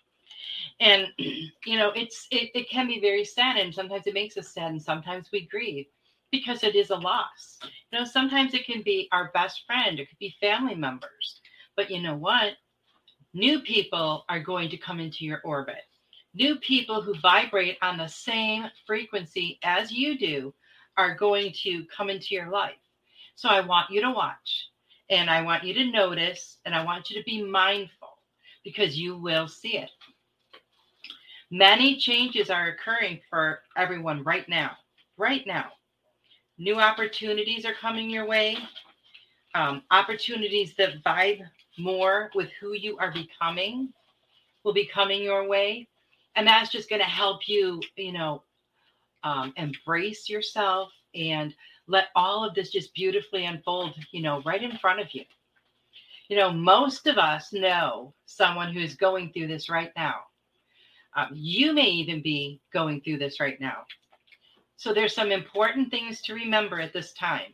And, 0.81 1.09
you 1.19 1.79
know, 1.79 1.91
it's, 1.97 2.29
it, 2.31 2.51
it 2.55 2.71
can 2.71 2.87
be 2.87 3.01
very 3.01 3.25
sad 3.25 3.57
and 3.57 3.75
sometimes 3.75 4.07
it 4.07 4.15
makes 4.15 4.37
us 4.37 4.49
sad 4.49 4.71
and 4.73 4.83
sometimes 4.83 5.31
we 5.33 5.47
grieve 5.47 5.87
because 6.31 6.63
it 6.63 6.77
is 6.77 6.91
a 6.91 6.97
loss. 6.97 7.59
You 7.91 7.99
know, 7.99 8.05
sometimes 8.05 8.55
it 8.55 8.67
can 8.67 8.83
be 8.83 9.09
our 9.13 9.31
best 9.35 9.65
friend, 9.67 9.99
it 9.99 10.09
could 10.09 10.19
be 10.19 10.35
family 10.41 10.75
members 10.75 11.41
but 11.77 11.91
you 11.91 12.03
know 12.03 12.17
what? 12.17 12.55
New 13.33 13.61
people 13.61 14.25
are 14.29 14.41
going 14.41 14.69
to 14.71 14.77
come 14.77 15.01
into 15.01 15.25
your 15.25 15.41
orbit. 15.45 15.85
New 16.35 16.57
people 16.57 17.01
who 17.01 17.15
vibrate 17.21 17.79
on 17.83 17.97
the 17.97 18.07
same 18.07 18.65
frequency 18.87 19.59
as 19.63 19.91
you 19.91 20.19
do 20.19 20.55
are 20.99 21.15
going 21.15 21.53
to 21.63 21.87
come 21.87 22.11
into 22.11 22.35
your 22.35 22.51
life. 22.51 22.77
So 23.35 23.49
I 23.49 23.61
want 23.63 23.91
you 23.91 24.03
to 24.03 24.11
watch 24.11 24.70
and 25.11 25.29
I 25.29 25.43
want 25.43 25.65
you 25.65 25.75
to 25.75 25.91
notice 25.91 26.59
and 26.65 26.75
I 26.75 26.85
want 26.85 27.11
you 27.11 27.19
to 27.19 27.25
be 27.25 27.43
mindful 27.43 28.09
because 28.65 28.97
you 28.97 29.17
will 29.17 29.49
see 29.49 29.77
it. 29.77 29.91
Many 31.51 31.97
changes 31.97 32.49
are 32.49 32.69
occurring 32.69 33.21
for 33.29 33.61
everyone 33.77 34.23
right 34.23 34.49
now. 34.49 34.71
Right 35.19 35.45
now. 35.47 35.67
New 36.59 36.77
opportunities 36.77 37.67
are 37.67 37.75
coming 37.75 38.09
your 38.09 38.27
way. 38.27 38.57
Um, 39.55 39.83
opportunities 39.91 40.75
that 40.79 41.03
vibe 41.03 41.41
more 41.77 42.31
with 42.35 42.51
who 42.61 42.75
you 42.75 42.97
are 42.99 43.13
becoming 43.13 43.93
will 44.63 44.73
be 44.73 44.87
coming 44.87 45.23
your 45.23 45.49
way. 45.49 45.89
And 46.37 46.47
that's 46.47 46.71
just 46.71 46.89
going 46.89 47.01
to 47.01 47.07
help 47.07 47.49
you, 47.49 47.81
you 47.97 48.13
know, 48.13 48.45
um, 49.25 49.53
embrace 49.57 50.29
yourself 50.29 50.93
and 51.15 51.55
let 51.91 52.07
all 52.15 52.47
of 52.47 52.55
this 52.55 52.71
just 52.71 52.95
beautifully 52.95 53.45
unfold, 53.45 53.95
you 54.13 54.23
know, 54.23 54.41
right 54.43 54.63
in 54.63 54.79
front 54.79 55.01
of 55.01 55.13
you. 55.13 55.25
You 56.29 56.37
know, 56.37 56.53
most 56.53 57.09
of 57.09 57.19
us 57.19 57.53
know 57.53 58.15
someone 58.27 58.73
who's 58.73 58.95
going 58.95 59.33
through 59.33 59.49
this 59.49 59.69
right 59.69 59.91
now. 59.97 60.15
Um, 61.17 61.31
you 61.33 61.73
may 61.73 61.89
even 61.89 62.23
be 62.23 62.61
going 62.73 63.01
through 63.01 63.19
this 63.19 63.41
right 63.41 63.61
now. 63.61 63.85
So 64.77 64.95
there's 64.95 65.15
some 65.15 65.33
important 65.33 65.91
things 65.91 66.23
to 66.23 66.35
remember 66.35 66.81
at 66.81 66.93
this 66.93 67.13
time. 67.15 67.53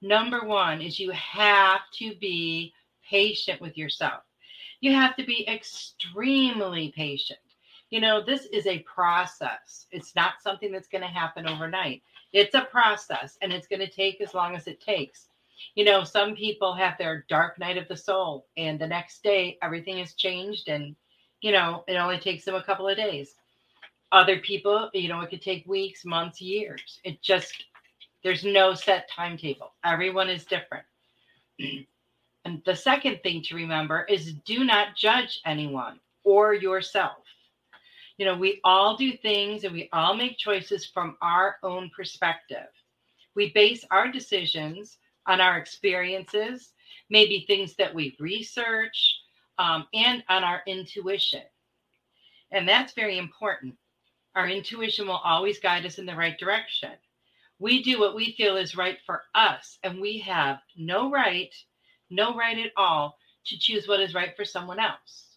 Number 0.00 0.44
one 0.46 0.80
is 0.80 1.00
you 1.00 1.10
have 1.10 1.80
to 1.94 2.14
be 2.20 2.72
patient 3.10 3.60
with 3.60 3.76
yourself. 3.76 4.22
You 4.80 4.92
have 4.92 5.16
to 5.16 5.24
be 5.24 5.46
extremely 5.48 6.92
patient. 6.94 7.40
You 7.90 8.00
know, 8.00 8.22
this 8.22 8.46
is 8.46 8.66
a 8.66 8.80
process. 8.80 9.86
It's 9.90 10.14
not 10.14 10.42
something 10.42 10.70
that's 10.70 10.88
going 10.88 11.02
to 11.02 11.08
happen 11.08 11.48
overnight. 11.48 12.02
It's 12.32 12.54
a 12.54 12.62
process 12.62 13.38
and 13.40 13.52
it's 13.52 13.66
going 13.66 13.80
to 13.80 13.90
take 13.90 14.20
as 14.20 14.34
long 14.34 14.54
as 14.54 14.66
it 14.66 14.80
takes. 14.80 15.28
You 15.74 15.84
know, 15.84 16.04
some 16.04 16.36
people 16.36 16.74
have 16.74 16.98
their 16.98 17.24
dark 17.28 17.58
night 17.58 17.78
of 17.78 17.88
the 17.88 17.96
soul 17.96 18.46
and 18.56 18.78
the 18.78 18.86
next 18.86 19.22
day 19.22 19.58
everything 19.62 19.98
has 19.98 20.14
changed 20.14 20.68
and, 20.68 20.94
you 21.40 21.50
know, 21.50 21.84
it 21.88 21.94
only 21.94 22.18
takes 22.18 22.44
them 22.44 22.54
a 22.54 22.62
couple 22.62 22.86
of 22.86 22.96
days. 22.96 23.34
Other 24.12 24.38
people, 24.38 24.90
you 24.92 25.08
know, 25.08 25.20
it 25.20 25.30
could 25.30 25.42
take 25.42 25.66
weeks, 25.66 26.04
months, 26.04 26.40
years. 26.40 27.00
It 27.04 27.22
just, 27.22 27.64
there's 28.22 28.44
no 28.44 28.74
set 28.74 29.08
timetable. 29.10 29.72
Everyone 29.84 30.28
is 30.28 30.44
different. 30.44 30.84
And 32.44 32.62
the 32.64 32.76
second 32.76 33.20
thing 33.22 33.42
to 33.44 33.56
remember 33.56 34.04
is 34.08 34.34
do 34.44 34.64
not 34.64 34.96
judge 34.96 35.40
anyone 35.44 36.00
or 36.24 36.54
yourself. 36.54 37.18
You 38.18 38.26
know, 38.26 38.36
we 38.36 38.60
all 38.64 38.96
do 38.96 39.16
things 39.16 39.64
and 39.64 39.74
we 39.74 39.88
all 39.92 40.16
make 40.16 40.38
choices 40.38 40.86
from 40.86 41.16
our 41.22 41.56
own 41.64 41.90
perspective. 41.96 42.68
We 43.36 43.52
base 43.52 43.84
our 43.90 44.10
decisions 44.12 44.98
on 45.26 45.40
our 45.40 45.58
experiences, 45.58 46.72
maybe 47.10 47.44
things 47.46 47.76
that 47.76 47.94
we 47.94 48.16
research, 48.20 49.20
um, 49.58 49.86
and 49.94 50.24
on 50.28 50.44
our 50.44 50.62
intuition. 50.66 51.44
And 52.52 52.68
that's 52.68 52.94
very 52.94 53.18
important. 53.18 53.76
Our 54.36 54.48
intuition 54.48 55.06
will 55.08 55.18
always 55.24 55.60
guide 55.60 55.86
us 55.86 55.98
in 55.98 56.06
the 56.06 56.16
right 56.16 56.38
direction. 56.38 56.92
We 57.60 57.82
do 57.82 58.00
what 58.00 58.16
we 58.16 58.34
feel 58.36 58.56
is 58.56 58.76
right 58.76 58.98
for 59.06 59.22
us, 59.34 59.78
and 59.84 60.00
we 60.00 60.18
have 60.20 60.60
no 60.76 61.10
right 61.10 61.54
no 62.10 62.34
right 62.36 62.58
at 62.58 62.72
all 62.76 63.18
to 63.46 63.58
choose 63.58 63.88
what 63.88 64.00
is 64.00 64.14
right 64.14 64.36
for 64.36 64.44
someone 64.44 64.80
else, 64.80 65.27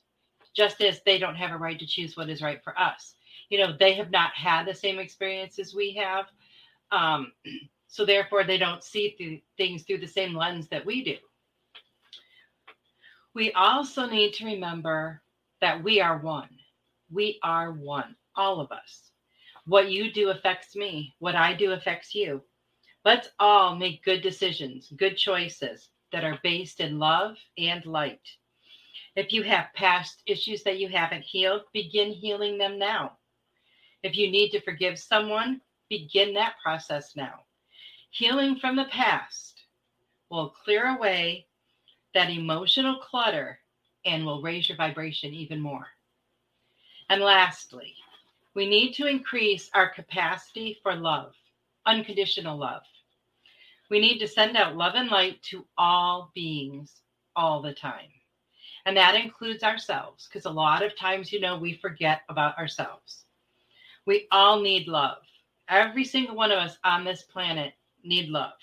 just 0.56 0.82
as 0.82 1.02
they 1.06 1.18
don't 1.18 1.36
have 1.36 1.52
a 1.52 1.58
right 1.58 1.80
to 1.80 1.86
choose 1.86 2.18
what 2.18 2.30
is 2.30 2.42
right 2.42 2.64
for 2.64 2.78
us. 2.80 3.16
You 3.50 3.60
know, 3.60 3.76
they 3.78 3.94
have 3.96 4.12
not 4.12 4.32
had 4.36 4.66
the 4.66 4.74
same 4.74 5.00
experiences 5.00 5.76
we 5.76 5.94
have. 5.94 6.26
Um, 6.92 7.32
So 7.88 8.06
therefore, 8.06 8.46
they 8.46 8.58
don't 8.58 8.84
see 8.86 9.16
through 9.18 9.40
things 9.58 9.84
through 9.84 9.98
the 10.00 10.08
same 10.08 10.34
lens 10.34 10.70
that 10.70 10.86
we 10.86 11.04
do. 11.04 11.18
We 13.34 13.52
also 13.54 14.08
need 14.08 14.34
to 14.36 14.46
remember 14.46 15.22
that 15.62 15.84
we 15.84 16.02
are 16.02 16.18
one. 16.18 16.50
We 17.12 17.40
are 17.44 17.72
one, 17.72 18.16
all 18.36 18.62
of 18.62 18.72
us. 18.72 19.12
What 19.66 19.92
you 19.92 20.12
do 20.12 20.30
affects 20.30 20.76
me. 20.76 21.14
What 21.20 21.36
I 21.36 21.54
do 21.54 21.72
affects 21.74 22.16
you. 22.16 22.44
Let's 23.06 23.30
all 23.40 23.76
make 23.76 24.04
good 24.04 24.22
decisions, 24.22 24.92
good 24.98 25.18
choices 25.18 25.90
that 26.12 26.24
are 26.24 26.40
based 26.44 26.80
in 26.80 27.00
love 27.00 27.38
and 27.58 27.86
light. 27.86 28.28
If 29.16 29.34
you 29.34 29.44
have 29.44 29.74
past 29.76 30.22
issues 30.26 30.64
that 30.64 30.80
you 30.80 30.88
haven't 30.88 31.24
healed, 31.24 31.64
begin 31.74 32.12
healing 32.12 32.58
them 32.58 32.80
now. 32.80 33.18
If 34.04 34.16
you 34.16 34.32
need 34.32 34.52
to 34.52 34.62
forgive 34.62 34.98
someone, 34.98 35.62
begin 35.90 36.34
that 36.36 36.56
process 36.64 37.16
now. 37.16 37.42
Healing 38.12 38.58
from 38.58 38.76
the 38.76 38.86
past 38.86 39.62
will 40.30 40.54
clear 40.64 40.96
away 40.96 41.48
that 42.14 42.30
emotional 42.30 43.00
clutter 43.00 43.60
and 44.06 44.26
will 44.26 44.42
raise 44.42 44.70
your 44.70 44.78
vibration 44.78 45.34
even 45.34 45.60
more. 45.60 45.88
And 47.10 47.22
lastly, 47.22 47.94
we 48.56 48.68
need 48.68 48.94
to 48.94 49.08
increase 49.08 49.70
our 49.74 49.90
capacity 49.90 50.80
for 50.82 50.96
love, 50.96 51.34
unconditional 51.86 52.58
love. 52.58 52.84
We 53.90 54.00
need 54.00 54.20
to 54.20 54.28
send 54.28 54.56
out 54.56 54.78
love 54.78 54.94
and 54.96 55.10
light 55.10 55.42
to 55.52 55.66
all 55.78 56.32
beings 56.34 57.02
all 57.36 57.62
the 57.62 57.74
time. 57.74 58.10
And 58.86 58.98
that 58.98 59.16
includes 59.16 59.64
ourselves, 59.64 60.28
because 60.28 60.46
a 60.46 60.50
lot 60.50 60.84
of 60.84 60.98
times, 60.98 61.32
you 61.32 61.40
know, 61.40 61.58
we 61.58 61.74
forget 61.74 62.22
about 62.30 62.58
ourselves. 62.58 63.26
We 64.06 64.28
all 64.32 64.60
need 64.62 64.88
love. 64.88 65.20
Every 65.70 66.04
single 66.04 66.36
one 66.36 66.52
of 66.52 66.58
us 66.58 66.78
on 66.84 67.04
this 67.04 67.24
planet 67.24 67.74
need 68.04 68.30
love. 68.30 68.54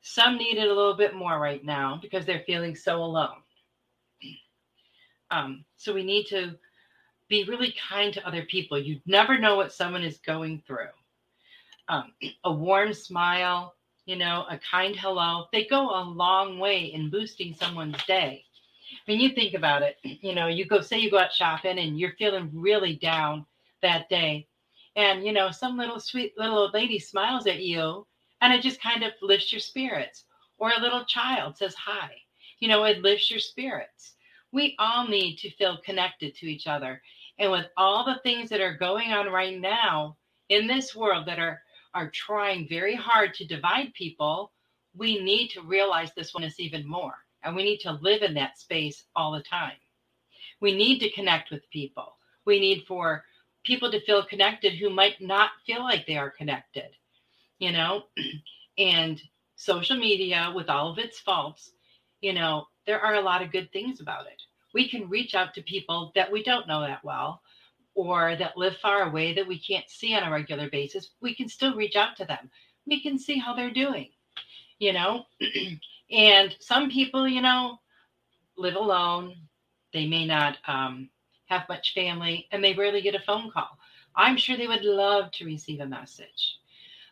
Some 0.00 0.38
need 0.38 0.56
it 0.56 0.68
a 0.68 0.74
little 0.74 0.96
bit 0.96 1.14
more 1.14 1.38
right 1.38 1.64
now 1.64 1.98
because 2.00 2.24
they're 2.24 2.44
feeling 2.46 2.74
so 2.74 3.02
alone. 3.02 3.42
Um, 5.30 5.64
so 5.76 5.92
we 5.92 6.04
need 6.04 6.26
to 6.26 6.56
be 7.28 7.44
really 7.44 7.74
kind 7.88 8.12
to 8.14 8.26
other 8.26 8.42
people. 8.42 8.78
You 8.78 9.00
never 9.06 9.38
know 9.38 9.56
what 9.56 9.72
someone 9.72 10.02
is 10.02 10.18
going 10.18 10.62
through. 10.66 10.88
Um, 11.88 12.12
a 12.44 12.52
warm 12.52 12.94
smile, 12.94 13.74
you 14.06 14.16
know, 14.16 14.46
a 14.48 14.58
kind 14.58 14.94
hello, 14.96 15.46
they 15.52 15.66
go 15.66 15.90
a 15.90 16.02
long 16.02 16.58
way 16.58 16.84
in 16.84 17.10
boosting 17.10 17.54
someone's 17.54 18.02
day. 18.04 18.45
When 19.06 19.20
you 19.20 19.30
think 19.30 19.54
about 19.54 19.82
it, 19.82 19.98
you 20.02 20.34
know, 20.34 20.48
you 20.48 20.66
go 20.66 20.80
say 20.80 20.98
you 20.98 21.10
go 21.10 21.18
out 21.18 21.32
shopping 21.32 21.78
and 21.78 21.98
you're 21.98 22.16
feeling 22.18 22.50
really 22.52 22.96
down 22.96 23.46
that 23.82 24.08
day, 24.08 24.48
and 24.96 25.24
you 25.24 25.32
know, 25.32 25.50
some 25.50 25.76
little 25.78 26.00
sweet 26.00 26.36
little 26.36 26.58
old 26.58 26.74
lady 26.74 26.98
smiles 26.98 27.46
at 27.46 27.60
you, 27.62 28.06
and 28.40 28.52
it 28.52 28.62
just 28.62 28.82
kind 28.82 29.04
of 29.04 29.12
lifts 29.22 29.52
your 29.52 29.60
spirits. 29.60 30.24
Or 30.58 30.72
a 30.72 30.80
little 30.80 31.04
child 31.04 31.56
says 31.56 31.74
hi, 31.74 32.10
you 32.58 32.68
know, 32.68 32.84
it 32.84 33.02
lifts 33.02 33.30
your 33.30 33.38
spirits. 33.38 34.14
We 34.52 34.74
all 34.78 35.06
need 35.06 35.36
to 35.36 35.50
feel 35.50 35.78
connected 35.84 36.34
to 36.36 36.46
each 36.46 36.66
other. 36.66 37.00
And 37.38 37.52
with 37.52 37.66
all 37.76 38.04
the 38.04 38.20
things 38.22 38.48
that 38.50 38.60
are 38.60 38.74
going 38.76 39.12
on 39.12 39.26
right 39.30 39.60
now 39.60 40.16
in 40.48 40.66
this 40.66 40.96
world 40.96 41.26
that 41.26 41.38
are 41.38 41.62
are 41.94 42.10
trying 42.10 42.68
very 42.68 42.94
hard 42.94 43.34
to 43.34 43.46
divide 43.46 43.94
people, 43.94 44.52
we 44.94 45.22
need 45.22 45.48
to 45.50 45.62
realize 45.62 46.10
this 46.14 46.34
one 46.34 46.44
is 46.44 46.58
even 46.58 46.86
more. 46.86 47.25
And 47.46 47.54
we 47.54 47.62
need 47.62 47.78
to 47.80 47.92
live 47.92 48.22
in 48.22 48.34
that 48.34 48.58
space 48.58 49.04
all 49.14 49.32
the 49.32 49.42
time. 49.42 49.76
We 50.60 50.74
need 50.76 50.98
to 50.98 51.10
connect 51.10 51.52
with 51.52 51.70
people. 51.70 52.16
We 52.44 52.58
need 52.58 52.84
for 52.88 53.24
people 53.64 53.90
to 53.92 54.04
feel 54.04 54.24
connected 54.24 54.74
who 54.74 54.90
might 54.90 55.20
not 55.20 55.50
feel 55.64 55.80
like 55.80 56.06
they 56.06 56.16
are 56.16 56.30
connected, 56.30 56.90
you 57.58 57.70
know? 57.70 58.04
and 58.78 59.22
social 59.54 59.96
media, 59.96 60.52
with 60.54 60.68
all 60.68 60.90
of 60.90 60.98
its 60.98 61.20
faults, 61.20 61.70
you 62.20 62.32
know, 62.32 62.66
there 62.84 63.00
are 63.00 63.14
a 63.14 63.20
lot 63.20 63.42
of 63.42 63.52
good 63.52 63.72
things 63.72 64.00
about 64.00 64.26
it. 64.26 64.42
We 64.74 64.88
can 64.88 65.08
reach 65.08 65.34
out 65.34 65.54
to 65.54 65.62
people 65.62 66.12
that 66.16 66.30
we 66.30 66.42
don't 66.42 66.68
know 66.68 66.80
that 66.80 67.04
well 67.04 67.42
or 67.94 68.36
that 68.36 68.56
live 68.56 68.76
far 68.78 69.04
away 69.04 69.34
that 69.34 69.46
we 69.46 69.58
can't 69.58 69.88
see 69.88 70.14
on 70.14 70.24
a 70.24 70.30
regular 70.30 70.68
basis. 70.68 71.10
We 71.20 71.34
can 71.34 71.48
still 71.48 71.76
reach 71.76 71.96
out 71.96 72.16
to 72.16 72.24
them. 72.24 72.50
We 72.86 73.00
can 73.02 73.18
see 73.18 73.38
how 73.38 73.54
they're 73.54 73.72
doing, 73.72 74.10
you 74.80 74.92
know? 74.92 75.26
and 76.10 76.54
some 76.60 76.90
people, 76.90 77.28
you 77.28 77.42
know, 77.42 77.80
live 78.56 78.76
alone. 78.76 79.34
They 79.92 80.06
may 80.06 80.26
not 80.26 80.58
um, 80.66 81.08
have 81.46 81.68
much 81.68 81.94
family 81.94 82.48
and 82.52 82.62
they 82.62 82.74
rarely 82.74 83.02
get 83.02 83.14
a 83.14 83.20
phone 83.20 83.50
call. 83.50 83.78
I'm 84.14 84.36
sure 84.36 84.56
they 84.56 84.66
would 84.66 84.84
love 84.84 85.30
to 85.32 85.44
receive 85.44 85.80
a 85.80 85.86
message. 85.86 86.58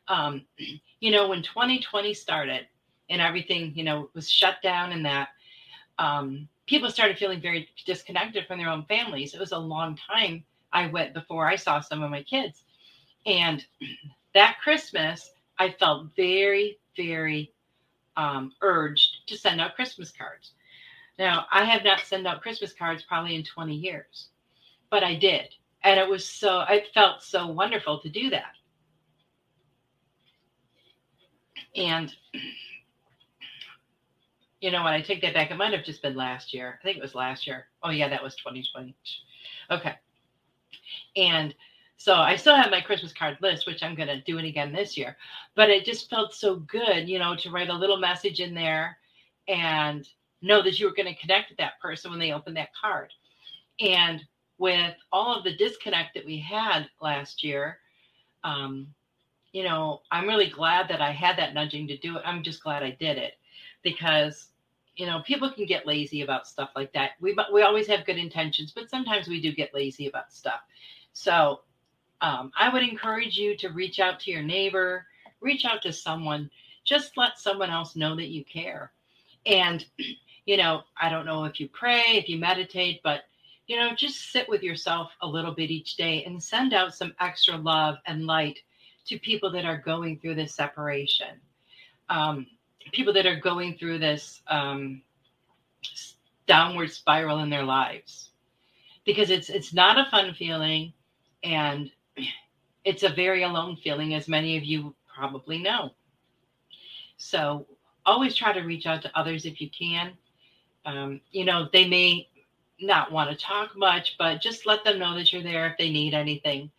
Um, 0.09 0.45
you 1.01 1.11
know, 1.11 1.29
when 1.29 1.43
2020 1.43 2.15
started 2.15 2.67
and 3.11 3.21
everything, 3.21 3.73
you 3.75 3.85
know, 3.85 4.11
was 4.15 4.31
shut 4.31 4.57
down 4.63 4.93
and 4.93 5.05
that, 5.07 5.29
um, 5.99 6.49
people 6.67 6.91
started 6.91 7.19
feeling 7.19 7.41
very 7.41 7.69
disconnected 7.87 8.47
from 8.47 8.59
their 8.59 8.71
own 8.71 8.85
families. 8.87 9.35
It 9.35 9.41
was 9.41 9.53
a 9.53 9.59
long 9.59 9.97
time 9.97 10.45
I 10.73 10.87
went 10.89 11.15
before 11.15 11.47
I 11.47 11.57
saw 11.57 11.81
some 11.81 12.03
of 12.03 12.11
my 12.11 12.23
kids. 12.23 12.65
And 13.27 13.65
that 14.35 14.59
Christmas, 14.63 15.31
I 15.59 15.71
felt 15.71 16.09
very, 16.17 16.79
very 16.97 17.54
um, 18.17 18.53
urged 18.61 19.27
to 19.29 19.37
send 19.37 19.61
out 19.61 19.75
Christmas 19.75 20.13
cards. 20.13 20.53
Now, 21.19 21.47
I 21.53 21.65
have 21.65 21.85
not 21.85 22.01
sent 22.01 22.27
out 22.27 22.43
Christmas 22.43 22.73
cards 22.73 23.03
probably 23.03 23.37
in 23.37 23.45
20 23.45 23.75
years, 23.75 24.29
but 24.91 25.05
I 25.05 25.15
did. 25.15 25.55
And 25.83 26.01
it 26.01 26.09
was 26.09 26.29
so, 26.29 26.61
it 26.69 26.89
felt 26.95 27.23
so 27.23 27.47
wonderful 27.47 28.01
to 28.01 28.09
do 28.09 28.31
that. 28.31 28.55
And 31.77 32.13
you 34.61 34.71
know 34.71 34.83
what? 34.83 34.95
I 34.95 35.03
take 35.03 35.21
that 35.23 35.35
back. 35.35 35.51
It 35.51 35.57
might 35.57 35.75
have 35.75 35.85
just 35.85 36.03
been 36.03 36.17
last 36.17 36.55
year. 36.55 36.79
I 36.81 36.85
think 36.85 36.97
it 36.97 37.03
was 37.03 37.15
last 37.15 37.47
year. 37.47 37.67
Oh, 37.83 37.91
yeah, 37.91 38.09
that 38.09 38.23
was 38.23 38.35
2020. 38.37 38.97
Okay. 39.71 39.95
And 41.17 41.55
so 41.97 42.15
I 42.15 42.37
still 42.37 42.57
have 42.57 42.71
my 42.71 42.81
Christmas 42.81 43.13
card 43.13 43.39
list, 43.41 43.67
which 43.67 43.83
I'm 43.83 43.95
going 43.95 44.09
to 44.09 44.21
do 44.23 44.39
it 44.39 44.45
again 44.45 44.73
this 44.73 44.97
year. 44.97 45.17
But 45.55 45.71
it 45.71 45.85
just 45.85 46.11
felt 46.11 46.35
so 46.35 46.57
good, 46.57 47.09
you 47.09 47.19
know, 47.19 47.37
to 47.37 47.51
write 47.51 47.71
a 47.71 47.75
little 47.75 47.99
message 47.99 48.41
in 48.41 48.55
there 48.55 48.99
and 49.49 50.07
know 50.43 50.63
that 50.63 50.79
you 50.79 50.87
were 50.87 50.95
going 50.95 51.13
to 51.13 51.21
connect 51.21 51.51
with 51.51 51.59
that 51.59 51.81
person 51.81 52.11
when 52.11 52.21
they 52.21 52.33
opened 52.33 52.57
that 52.57 52.75
card. 52.79 53.13
And 53.81 54.23
with 54.59 54.95
all 55.13 55.37
of 55.37 55.45
the 55.45 55.57
disconnect 55.57 56.15
that 56.15 56.27
we 56.27 56.39
had 56.39 56.89
last 57.01 57.43
year, 57.43 57.79
um, 58.43 58.89
you 59.53 59.63
know, 59.63 60.03
I'm 60.11 60.27
really 60.27 60.51
glad 60.51 60.89
that 60.89 61.01
I 61.01 61.13
had 61.13 61.39
that 61.39 61.55
nudging 61.55 61.87
to 61.89 61.97
do 61.99 62.17
it. 62.17 62.23
I'm 62.25 62.43
just 62.43 62.63
glad 62.63 62.83
I 62.83 62.97
did 62.99 63.19
it 63.19 63.35
because 63.83 64.49
you 64.97 65.07
know 65.07 65.23
people 65.27 65.51
can 65.51 65.67
get 65.67 65.87
lazy 65.87 66.23
about 66.23 66.47
stuff 66.47 66.71
like 66.77 66.93
that 66.93 67.13
we 67.21 67.37
we 67.53 67.63
always 67.63 67.87
have 67.89 68.07
good 68.07 68.17
intentions 68.17 68.71
but 68.71 68.89
sometimes 68.89 69.27
we 69.27 69.41
do 69.41 69.53
get 69.53 69.75
lazy 69.75 70.07
about 70.07 70.33
stuff 70.33 70.61
so 71.13 71.61
um, 72.25 72.51
i 72.59 72.69
would 72.73 72.83
encourage 72.83 73.37
you 73.37 73.57
to 73.57 73.69
reach 73.71 74.01
out 74.01 74.21
to 74.21 74.31
your 74.31 74.43
neighbor 74.43 75.07
reach 75.41 75.65
out 75.65 75.83
to 75.83 75.93
someone 75.93 76.51
just 76.85 77.17
let 77.17 77.39
someone 77.39 77.71
else 77.71 77.97
know 77.97 78.15
that 78.15 78.29
you 78.29 78.45
care. 78.45 78.93
And 79.47 79.85
you 80.47 80.57
know 80.59 80.83
i 81.01 81.09
don't 81.09 81.27
know 81.27 81.45
if 81.45 81.59
you 81.59 81.69
pray 81.69 82.03
if 82.13 82.29
you 82.29 82.39
meditate 82.39 83.01
but 83.03 83.23
you 83.67 83.77
know 83.79 83.95
just 83.97 84.31
sit 84.31 84.47
with 84.49 84.63
yourself 84.63 85.11
a 85.23 85.27
little 85.27 85.53
bit 85.53 85.71
each 85.71 85.97
day 85.97 86.23
and 86.25 86.43
send 86.43 86.75
out 86.75 86.95
some 86.95 87.15
extra 87.19 87.57
love 87.57 87.97
and 88.07 88.27
light 88.27 88.59
to 89.07 89.19
people 89.19 89.51
that 89.53 89.65
are 89.65 89.79
going 89.79 90.19
through 90.19 90.35
this 90.35 90.55
separation. 90.55 91.41
Um, 92.09 92.47
people 92.93 93.13
that 93.15 93.27
are 93.27 93.41
going 93.41 93.77
through 93.77 93.99
this 93.99 94.43
um, 94.49 95.03
downward 96.47 96.91
spiral 96.91 97.39
in 97.41 97.51
their 97.51 97.65
lives. 97.65 98.31
Because 99.05 99.31
it's 99.31 99.51
it's 99.51 99.75
not 99.75 99.99
a 99.99 100.11
fun 100.11 100.35
feeling 100.35 100.95
and 101.43 101.91
it's 102.85 103.03
a 103.03 103.09
very 103.09 103.43
alone 103.43 103.77
feeling 103.77 104.15
as 104.15 104.29
many 104.29 104.57
of 104.57 104.65
you 104.65 104.95
probably 105.15 105.59
know. 105.59 105.91
So 107.17 107.67
always 108.07 108.35
try 108.35 108.53
to 108.53 108.61
reach 108.61 108.87
out 108.87 109.03
to 109.03 109.19
others 109.19 109.47
if 109.47 109.61
you 109.61 109.71
can. 109.71 110.13
Um, 110.87 111.21
you 111.31 111.45
know 111.45 111.69
they 111.73 111.89
may 111.89 112.29
not 112.81 113.11
want 113.11 113.31
to 113.31 113.37
talk 113.37 113.77
much 113.77 114.17
but 114.19 114.43
just 114.43 114.67
let 114.67 114.85
them 114.85 114.99
know 114.99 115.15
that 115.15 115.33
you're 115.33 115.43
there 115.43 115.67
if 115.69 115.79
they 115.79 115.91
need 115.91 116.13
anything 116.13 116.71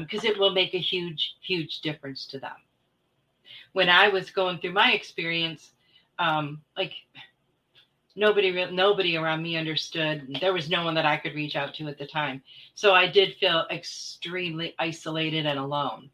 because 0.00 0.24
um, 0.24 0.30
it 0.30 0.38
will 0.38 0.50
make 0.50 0.74
a 0.74 0.78
huge 0.78 1.36
huge 1.40 1.80
difference 1.80 2.26
to 2.26 2.38
them. 2.38 2.56
When 3.72 3.88
I 3.88 4.08
was 4.08 4.30
going 4.30 4.58
through 4.58 4.72
my 4.72 4.92
experience, 4.92 5.72
um, 6.18 6.60
like 6.76 6.92
nobody 8.16 8.66
nobody 8.70 9.16
around 9.16 9.42
me 9.42 9.56
understood. 9.56 10.38
There 10.40 10.52
was 10.52 10.68
no 10.68 10.84
one 10.84 10.94
that 10.94 11.06
I 11.06 11.16
could 11.16 11.34
reach 11.34 11.56
out 11.56 11.74
to 11.74 11.88
at 11.88 11.98
the 11.98 12.06
time. 12.06 12.42
So 12.74 12.94
I 12.94 13.06
did 13.06 13.36
feel 13.36 13.66
extremely 13.70 14.74
isolated 14.78 15.46
and 15.46 15.58
alone. 15.58 16.10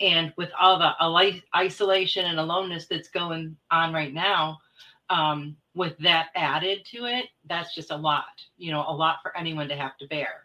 And 0.00 0.32
with 0.36 0.50
all 0.58 0.78
the 0.78 1.42
isolation 1.56 2.26
and 2.26 2.38
aloneness 2.38 2.86
that's 2.86 3.08
going 3.08 3.56
on 3.70 3.92
right 3.92 4.14
now, 4.14 4.58
um, 5.10 5.56
with 5.74 5.96
that 5.98 6.28
added 6.34 6.84
to 6.86 7.06
it, 7.06 7.26
that's 7.46 7.74
just 7.74 7.90
a 7.90 7.96
lot, 7.96 8.42
you 8.58 8.70
know, 8.70 8.84
a 8.86 8.94
lot 8.94 9.16
for 9.22 9.36
anyone 9.36 9.68
to 9.68 9.76
have 9.76 9.96
to 9.98 10.06
bear. 10.06 10.44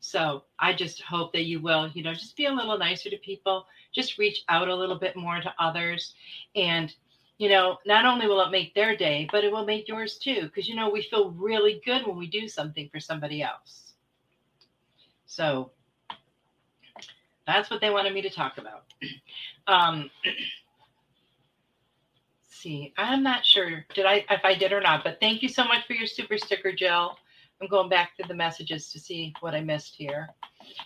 So 0.00 0.44
I 0.58 0.74
just 0.74 1.00
hope 1.00 1.32
that 1.32 1.46
you 1.46 1.60
will, 1.60 1.88
you 1.88 2.02
know, 2.02 2.12
just 2.12 2.36
be 2.36 2.44
a 2.44 2.52
little 2.52 2.76
nicer 2.76 3.08
to 3.08 3.16
people, 3.18 3.66
just 3.94 4.18
reach 4.18 4.44
out 4.48 4.68
a 4.68 4.74
little 4.74 4.98
bit 4.98 5.16
more 5.16 5.40
to 5.40 5.54
others. 5.58 6.14
And, 6.54 6.94
you 7.38 7.48
know, 7.48 7.78
not 7.84 8.04
only 8.04 8.26
will 8.26 8.40
it 8.42 8.50
make 8.50 8.74
their 8.74 8.96
day, 8.96 9.28
but 9.30 9.44
it 9.44 9.52
will 9.52 9.64
make 9.64 9.88
yours 9.88 10.18
too. 10.18 10.42
Because, 10.42 10.68
you 10.68 10.76
know, 10.76 10.90
we 10.90 11.02
feel 11.02 11.30
really 11.30 11.80
good 11.84 12.06
when 12.06 12.16
we 12.16 12.28
do 12.28 12.48
something 12.48 12.88
for 12.90 13.00
somebody 13.00 13.42
else. 13.42 13.94
So 15.26 15.72
that's 17.46 17.70
what 17.70 17.80
they 17.80 17.90
wanted 17.90 18.14
me 18.14 18.22
to 18.22 18.30
talk 18.30 18.58
about. 18.58 18.84
Um, 19.66 20.10
see, 22.50 22.92
I'm 22.98 23.22
not 23.22 23.46
sure 23.46 23.86
did 23.94 24.04
I 24.04 24.26
if 24.28 24.44
I 24.44 24.54
did 24.54 24.74
or 24.74 24.80
not, 24.82 25.02
but 25.02 25.18
thank 25.20 25.42
you 25.42 25.48
so 25.48 25.64
much 25.64 25.86
for 25.86 25.94
your 25.94 26.06
super 26.06 26.36
sticker, 26.36 26.70
Jill. 26.70 27.16
I'm 27.62 27.68
going 27.68 27.88
back 27.88 28.14
to 28.18 28.28
the 28.28 28.34
messages 28.34 28.92
to 28.92 29.00
see 29.00 29.32
what 29.40 29.54
I 29.54 29.62
missed 29.62 29.94
here. 29.96 30.28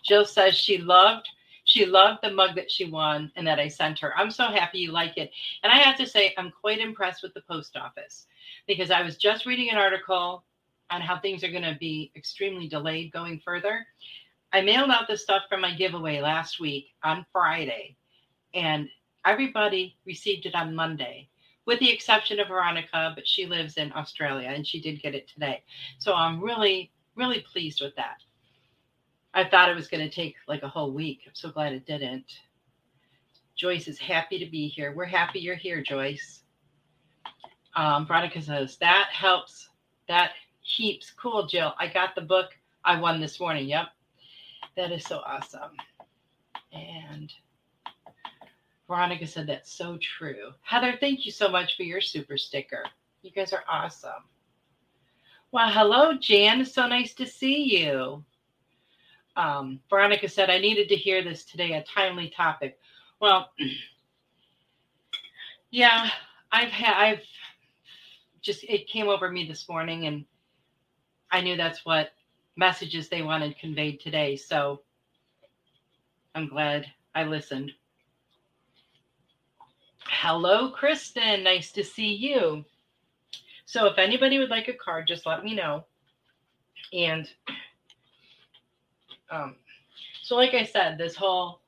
Jill 0.05 0.25
says 0.25 0.55
she 0.55 0.79
loved 0.79 1.29
she 1.69 1.85
loved 1.85 2.21
the 2.23 2.31
mug 2.31 2.57
that 2.57 2.71
she 2.71 2.87
won 2.87 3.31
and 3.37 3.47
that 3.47 3.61
I 3.61 3.69
sent 3.69 3.99
her. 3.99 4.17
I'm 4.17 4.31
so 4.31 4.45
happy 4.45 4.79
you 4.79 4.91
like 4.91 5.19
it. 5.19 5.31
And 5.63 5.71
I 5.71 5.77
have 5.77 5.99
to 5.99 6.07
say 6.07 6.33
I'm 6.39 6.51
quite 6.51 6.81
impressed 6.81 7.23
with 7.23 7.35
the 7.35 7.43
post 7.43 7.77
office 7.77 8.27
because 8.67 8.91
I 8.91 9.03
was 9.03 9.19
just 9.19 9.45
reading 9.45 9.69
an 9.69 9.77
article 9.77 10.45
on 10.91 11.03
how 11.03 11.21
things 11.21 11.45
are 11.45 11.51
going 11.51 11.63
to 11.63 11.77
be 11.79 12.11
extremely 12.17 12.69
delayed 12.69 13.13
going 13.13 13.43
further. 13.45 13.87
I 14.51 14.63
mailed 14.63 14.89
out 14.91 15.09
the 15.09 15.17
stuff 15.19 15.43
from 15.47 15.61
my 15.61 15.75
giveaway 15.75 16.23
last 16.23 16.59
week 16.59 16.87
on 17.05 17.27
Friday 17.33 17.97
and 18.55 18.89
everybody 19.27 19.99
received 20.07 20.47
it 20.47 20.55
on 20.55 20.75
Monday 20.75 21.29
with 21.67 21.81
the 21.81 21.93
exception 21.93 22.41
of 22.41 22.49
Veronica, 22.49 23.13
but 23.15 23.29
she 23.29 23.45
lives 23.45 23.77
in 23.77 23.93
Australia 23.93 24.49
and 24.49 24.67
she 24.67 24.81
did 24.81 25.03
get 25.03 25.15
it 25.15 25.29
today. 25.29 25.63
So 25.99 26.15
I'm 26.15 26.43
really, 26.43 26.91
really 27.15 27.45
pleased 27.53 27.83
with 27.83 27.95
that. 27.97 28.23
I 29.35 29.49
thought 29.49 29.69
it 29.71 29.77
was 29.77 29.88
going 29.88 30.09
to 30.09 30.14
take 30.14 30.37
like 30.47 30.62
a 30.62 30.69
whole 30.69 30.93
week. 30.93 31.21
I'm 31.27 31.35
so 31.35 31.51
glad 31.51 31.73
it 31.73 31.87
didn't. 31.87 32.25
Joyce 33.57 33.88
is 33.88 33.99
happy 33.99 34.38
to 34.38 34.51
be 34.51 34.69
here. 34.69 34.93
We're 34.95 35.05
happy 35.05 35.41
you're 35.41 35.57
here, 35.57 35.83
Joyce. 35.83 36.43
Um, 37.77 38.07
Veronica 38.07 38.41
says 38.41 38.77
that 38.79 39.09
helps. 39.12 39.69
That 40.09 40.33
heaps. 40.61 41.12
Cool, 41.21 41.47
Jill. 41.47 41.75
I 41.79 41.88
got 41.88 42.14
the 42.14 42.21
book 42.21 42.51
I 42.85 43.01
won 43.01 43.21
this 43.21 43.41
morning. 43.41 43.69
Yep. 43.69 43.87
That 44.77 44.93
is 44.93 45.05
so 45.05 45.19
awesome. 45.19 45.73
And 46.73 47.33
Veronica 48.87 49.27
said 49.27 49.47
that's 49.47 49.73
so 49.73 49.99
true. 49.99 50.53
Heather, 50.62 50.97
thank 50.99 51.27
you 51.27 51.33
so 51.33 51.49
much 51.49 51.77
for 51.77 51.83
your 51.83 52.01
super 52.01 52.38
sticker. 52.38 52.85
You 53.23 53.31
guys 53.31 53.53
are 53.53 53.64
awesome. 53.69 54.25
Well, 55.51 55.71
hello, 55.71 56.14
Jan. 56.14 56.64
So 56.64 56.87
nice 56.87 57.14
to 57.14 57.27
see 57.27 57.79
you. 57.79 58.25
Um, 59.38 59.79
Veronica 59.88 60.29
said, 60.29 60.51
I 60.51 60.59
needed 60.59 60.88
to 60.88 60.96
hear 60.96 61.22
this 61.22 61.44
today, 61.44 61.74
a 61.74 61.85
timely 61.85 62.29
topic. 62.29 62.77
Well, 63.20 63.51
yeah, 65.70 66.11
I've 66.51 66.70
had, 66.70 66.94
I've 66.94 67.22
just, 68.42 68.64
it 68.64 68.88
came 68.88 69.07
over 69.07 69.31
me 69.31 69.46
this 69.46 69.68
morning 69.68 70.07
and 70.07 70.24
I 71.31 71.40
knew 71.40 71.57
that's 71.57 71.87
what 71.87 72.11
messages 72.57 73.09
they 73.09 73.22
wanted 73.22 73.57
conveyed 73.59 74.01
today. 74.01 74.35
So 74.35 74.83
I'm 76.35 76.48
glad 76.48 76.87
I 77.14 77.22
listened. 77.22 77.70
Hello, 80.05 80.70
Kristen. 80.70 81.44
Nice 81.44 81.70
to 81.72 81.85
see 81.85 82.12
you. 82.12 82.64
So, 83.66 83.87
if 83.87 83.98
anybody 83.98 84.38
would 84.38 84.48
like 84.48 84.68
a 84.68 84.72
card, 84.72 85.07
just 85.07 85.27
let 85.27 85.44
me 85.44 85.55
know. 85.55 85.85
And 86.94 87.29
um, 89.31 89.57
so, 90.23 90.37
like 90.37 90.55
I 90.55 90.64
said, 90.64 90.99
this 90.99 91.17
whole 91.17 91.61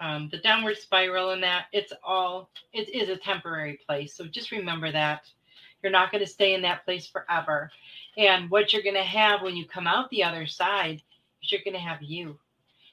um, 0.00 0.28
the 0.30 0.38
downward 0.38 0.76
spiral 0.76 1.30
and 1.30 1.42
that 1.42 1.66
it's 1.72 1.92
all 2.04 2.50
it 2.72 2.88
is 2.88 3.08
a 3.08 3.16
temporary 3.16 3.80
place. 3.86 4.14
So 4.14 4.24
just 4.24 4.50
remember 4.50 4.92
that 4.92 5.22
you're 5.82 5.92
not 5.92 6.10
going 6.12 6.24
to 6.24 6.30
stay 6.30 6.54
in 6.54 6.62
that 6.62 6.84
place 6.84 7.06
forever. 7.06 7.70
And 8.16 8.50
what 8.50 8.72
you're 8.72 8.82
going 8.82 8.94
to 8.94 9.02
have 9.02 9.42
when 9.42 9.56
you 9.56 9.66
come 9.66 9.86
out 9.86 10.10
the 10.10 10.24
other 10.24 10.46
side 10.46 11.02
is 11.42 11.52
you're 11.52 11.62
going 11.64 11.74
to 11.74 11.80
have 11.80 12.02
you. 12.02 12.38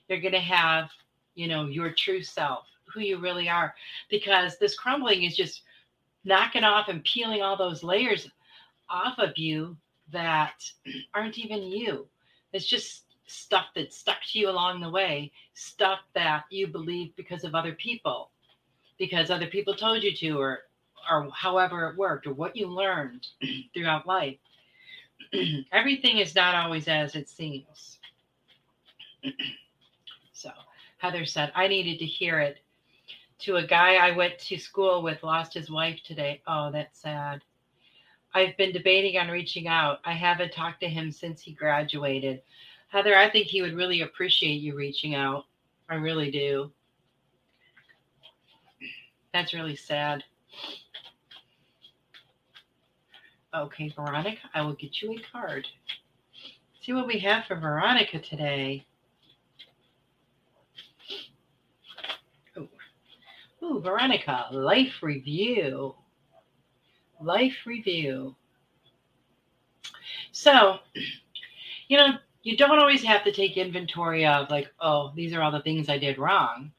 You're 0.07 0.21
going 0.21 0.33
to 0.33 0.39
have, 0.39 0.89
you 1.35 1.47
know, 1.47 1.65
your 1.65 1.91
true 1.91 2.21
self 2.21 2.65
who 2.93 2.99
you 2.99 3.17
really 3.17 3.49
are 3.49 3.73
because 4.09 4.57
this 4.57 4.75
crumbling 4.75 5.23
is 5.23 5.35
just 5.35 5.63
knocking 6.25 6.63
off 6.63 6.89
and 6.89 7.03
peeling 7.03 7.41
all 7.41 7.57
those 7.57 7.83
layers 7.83 8.29
off 8.89 9.17
of 9.17 9.37
you 9.37 9.75
that 10.11 10.63
aren't 11.13 11.37
even 11.39 11.63
you. 11.63 12.05
It's 12.51 12.67
just 12.67 13.03
stuff 13.33 13.65
that 13.75 13.93
stuck 13.93 14.17
to 14.31 14.39
you 14.39 14.49
along 14.49 14.81
the 14.81 14.89
way, 14.89 15.31
stuff 15.53 15.99
that 16.13 16.43
you 16.49 16.67
believe 16.67 17.15
because 17.15 17.43
of 17.43 17.55
other 17.55 17.73
people, 17.73 18.29
because 18.97 19.29
other 19.29 19.47
people 19.47 19.73
told 19.73 20.03
you 20.03 20.15
to, 20.15 20.39
or 20.39 20.59
or 21.11 21.27
however 21.33 21.89
it 21.89 21.97
worked, 21.97 22.27
or 22.27 22.33
what 22.33 22.55
you 22.55 22.67
learned 22.67 23.27
throughout 23.73 24.07
life. 24.07 24.37
Everything 25.71 26.19
is 26.19 26.35
not 26.35 26.55
always 26.55 26.87
as 26.87 27.15
it 27.15 27.27
seems. 27.27 27.99
so 30.33 30.49
Heather 30.97 31.25
said, 31.25 31.51
I 31.55 31.67
needed 31.67 31.99
to 31.99 32.05
hear 32.05 32.39
it 32.39 32.59
to 33.39 33.57
a 33.57 33.67
guy 33.67 33.95
I 33.95 34.15
went 34.15 34.39
to 34.39 34.57
school 34.57 35.01
with 35.01 35.23
lost 35.23 35.53
his 35.53 35.69
wife 35.69 35.99
today. 36.05 36.41
Oh, 36.47 36.71
that's 36.71 37.01
sad. 37.01 37.41
I've 38.33 38.55
been 38.57 38.71
debating 38.71 39.17
on 39.19 39.27
reaching 39.27 39.67
out. 39.67 39.99
I 40.05 40.13
haven't 40.13 40.53
talked 40.53 40.79
to 40.81 40.87
him 40.89 41.11
since 41.11 41.41
he 41.41 41.51
graduated. 41.51 42.41
Heather, 42.93 43.17
I 43.17 43.27
think 43.27 43.47
he 43.47 43.63
would 43.63 43.73
really 43.73 44.01
appreciate 44.01 44.61
you 44.61 44.75
reaching 44.75 45.15
out. 45.15 45.45
I 45.89 45.95
really 45.95 46.29
do. 46.29 46.71
That's 49.33 49.51
really 49.51 49.75
sad. 49.75 50.23
Okay, 53.51 53.91
Veronica, 53.95 54.47
I 54.53 54.61
will 54.61 54.73
get 54.73 55.01
you 55.01 55.15
a 55.15 55.21
card. 55.31 55.65
See 56.83 56.93
what 56.93 57.07
we 57.07 57.17
have 57.17 57.45
for 57.45 57.55
Veronica 57.55 58.19
today. 58.19 58.85
Oh, 62.55 62.67
Ooh, 63.63 63.81
Veronica, 63.81 64.49
life 64.51 65.01
review. 65.01 65.95
Life 67.19 67.57
review. 67.65 68.35
So, 70.31 70.77
you 71.87 71.97
know, 71.97 72.19
you 72.43 72.57
don't 72.57 72.79
always 72.79 73.03
have 73.03 73.23
to 73.23 73.31
take 73.31 73.57
inventory 73.57 74.25
of 74.25 74.49
like, 74.49 74.69
oh, 74.79 75.13
these 75.15 75.33
are 75.33 75.41
all 75.41 75.51
the 75.51 75.61
things 75.61 75.89
I 75.89 75.97
did 75.97 76.17
wrong. 76.17 76.71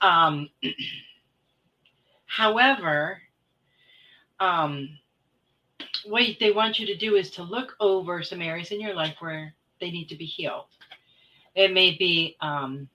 Um, 0.00 0.50
however, 2.26 3.22
um, 4.40 4.88
what 6.04 6.26
they 6.40 6.50
want 6.50 6.78
you 6.78 6.86
to 6.86 6.96
do 6.96 7.14
is 7.14 7.30
to 7.32 7.42
look 7.42 7.76
over 7.80 8.22
some 8.22 8.42
areas 8.42 8.70
in 8.72 8.80
your 8.80 8.94
life 8.94 9.16
where 9.20 9.54
they 9.80 9.90
need 9.90 10.08
to 10.08 10.16
be 10.16 10.26
healed. 10.26 10.66
It 11.54 11.72
may 11.72 11.96
be 11.96 12.36
um, 12.40 12.88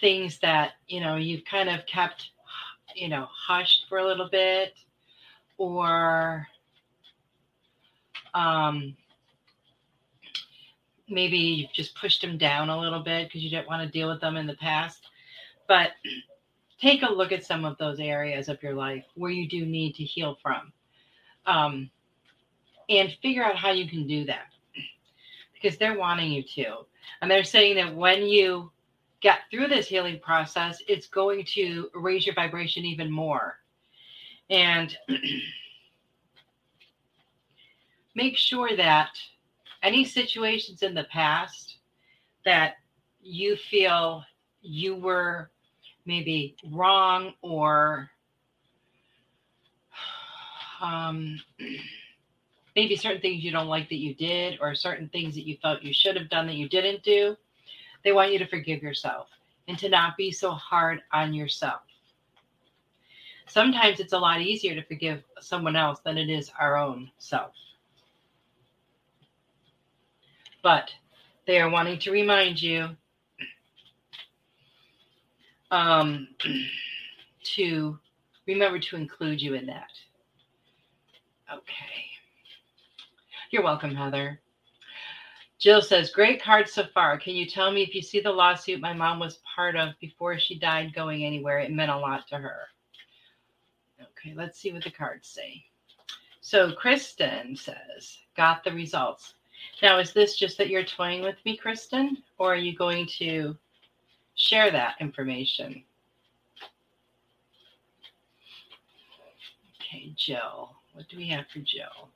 things 0.00 0.38
that 0.40 0.72
you 0.88 1.00
know 1.00 1.16
you've 1.16 1.44
kind 1.44 1.68
of 1.68 1.86
kept 1.86 2.30
you 2.96 3.08
know 3.08 3.28
hushed 3.30 3.86
for 3.88 3.98
a 3.98 4.06
little 4.06 4.28
bit 4.28 4.74
or 5.56 6.46
um, 8.34 8.96
maybe 11.08 11.36
you've 11.36 11.72
just 11.72 11.94
pushed 11.94 12.20
them 12.22 12.38
down 12.38 12.70
a 12.70 12.78
little 12.78 13.02
bit 13.02 13.28
because 13.28 13.42
you 13.42 13.50
didn't 13.50 13.68
want 13.68 13.82
to 13.82 13.88
deal 13.88 14.08
with 14.08 14.20
them 14.20 14.36
in 14.36 14.46
the 14.46 14.56
past. 14.56 15.08
But 15.68 15.90
take 16.80 17.02
a 17.02 17.12
look 17.12 17.32
at 17.32 17.44
some 17.44 17.64
of 17.64 17.78
those 17.78 18.00
areas 18.00 18.48
of 18.48 18.62
your 18.62 18.74
life 18.74 19.04
where 19.14 19.30
you 19.30 19.48
do 19.48 19.64
need 19.64 19.94
to 19.96 20.04
heal 20.04 20.38
from 20.42 20.72
um, 21.46 21.90
and 22.88 23.16
figure 23.22 23.44
out 23.44 23.56
how 23.56 23.70
you 23.70 23.88
can 23.88 24.06
do 24.06 24.24
that. 24.26 24.52
Because 25.52 25.78
they're 25.78 25.98
wanting 25.98 26.32
you 26.32 26.42
to. 26.42 26.86
And 27.20 27.30
they're 27.30 27.44
saying 27.44 27.76
that 27.76 27.94
when 27.94 28.22
you 28.22 28.70
get 29.20 29.40
through 29.50 29.68
this 29.68 29.88
healing 29.88 30.20
process, 30.20 30.82
it's 30.88 31.06
going 31.06 31.44
to 31.54 31.90
raise 31.94 32.26
your 32.26 32.34
vibration 32.34 32.84
even 32.84 33.10
more. 33.10 33.58
And 34.50 34.94
make 38.14 38.36
sure 38.36 38.76
that 38.76 39.08
any 39.84 40.04
situations 40.04 40.82
in 40.82 40.94
the 40.94 41.04
past 41.04 41.78
that 42.44 42.74
you 43.20 43.56
feel 43.56 44.24
you 44.62 44.96
were 44.96 45.50
maybe 46.06 46.56
wrong 46.72 47.32
or 47.42 48.10
um, 50.80 51.40
maybe 52.76 52.96
certain 52.96 53.20
things 53.20 53.44
you 53.44 53.52
don't 53.52 53.68
like 53.68 53.88
that 53.88 54.00
you 54.00 54.14
did 54.14 54.58
or 54.60 54.74
certain 54.74 55.08
things 55.10 55.34
that 55.34 55.46
you 55.46 55.56
felt 55.62 55.82
you 55.82 55.94
should 55.94 56.16
have 56.16 56.28
done 56.28 56.46
that 56.46 56.56
you 56.56 56.68
didn't 56.68 57.02
do 57.02 57.36
they 58.04 58.12
want 58.12 58.32
you 58.32 58.38
to 58.38 58.46
forgive 58.46 58.82
yourself 58.82 59.28
and 59.66 59.78
to 59.78 59.88
not 59.88 60.16
be 60.16 60.30
so 60.30 60.52
hard 60.52 61.00
on 61.12 61.32
yourself. 61.32 61.80
Sometimes 63.46 63.98
it's 63.98 64.12
a 64.12 64.18
lot 64.18 64.40
easier 64.40 64.74
to 64.74 64.86
forgive 64.86 65.22
someone 65.40 65.76
else 65.76 66.00
than 66.00 66.18
it 66.18 66.28
is 66.28 66.50
our 66.58 66.76
own 66.76 67.10
self. 67.18 67.52
But 70.64 70.90
they 71.46 71.60
are 71.60 71.68
wanting 71.68 71.98
to 72.00 72.10
remind 72.10 72.60
you 72.60 72.88
um, 75.70 76.26
to 77.54 77.98
remember 78.46 78.78
to 78.78 78.96
include 78.96 79.42
you 79.42 79.54
in 79.54 79.66
that. 79.66 79.90
Okay. 81.52 82.06
You're 83.50 83.62
welcome, 83.62 83.94
Heather. 83.94 84.40
Jill 85.58 85.82
says, 85.82 86.10
Great 86.10 86.42
card 86.42 86.66
so 86.66 86.84
far. 86.94 87.18
Can 87.18 87.34
you 87.34 87.46
tell 87.46 87.70
me 87.70 87.82
if 87.82 87.94
you 87.94 88.00
see 88.00 88.20
the 88.20 88.32
lawsuit 88.32 88.80
my 88.80 88.94
mom 88.94 89.18
was 89.18 89.40
part 89.54 89.76
of 89.76 89.90
before 90.00 90.38
she 90.38 90.58
died 90.58 90.94
going 90.94 91.24
anywhere? 91.24 91.58
It 91.58 91.72
meant 91.72 91.90
a 91.90 91.98
lot 91.98 92.26
to 92.28 92.36
her. 92.36 92.60
Okay, 94.00 94.34
let's 94.34 94.58
see 94.58 94.72
what 94.72 94.82
the 94.82 94.90
cards 94.90 95.28
say. 95.28 95.62
So, 96.40 96.72
Kristen 96.72 97.54
says, 97.54 98.18
Got 98.34 98.64
the 98.64 98.72
results. 98.72 99.34
Now, 99.82 99.98
is 99.98 100.12
this 100.12 100.36
just 100.36 100.56
that 100.58 100.68
you're 100.68 100.84
toying 100.84 101.22
with 101.22 101.36
me, 101.44 101.56
Kristen, 101.56 102.18
or 102.38 102.52
are 102.54 102.56
you 102.56 102.76
going 102.76 103.06
to 103.18 103.56
share 104.34 104.70
that 104.70 104.96
information? 105.00 105.82
Okay, 109.80 110.12
Jill. 110.16 110.70
What 110.94 111.08
do 111.08 111.16
we 111.16 111.28
have 111.28 111.46
for 111.52 111.58
Jill? 111.58 112.08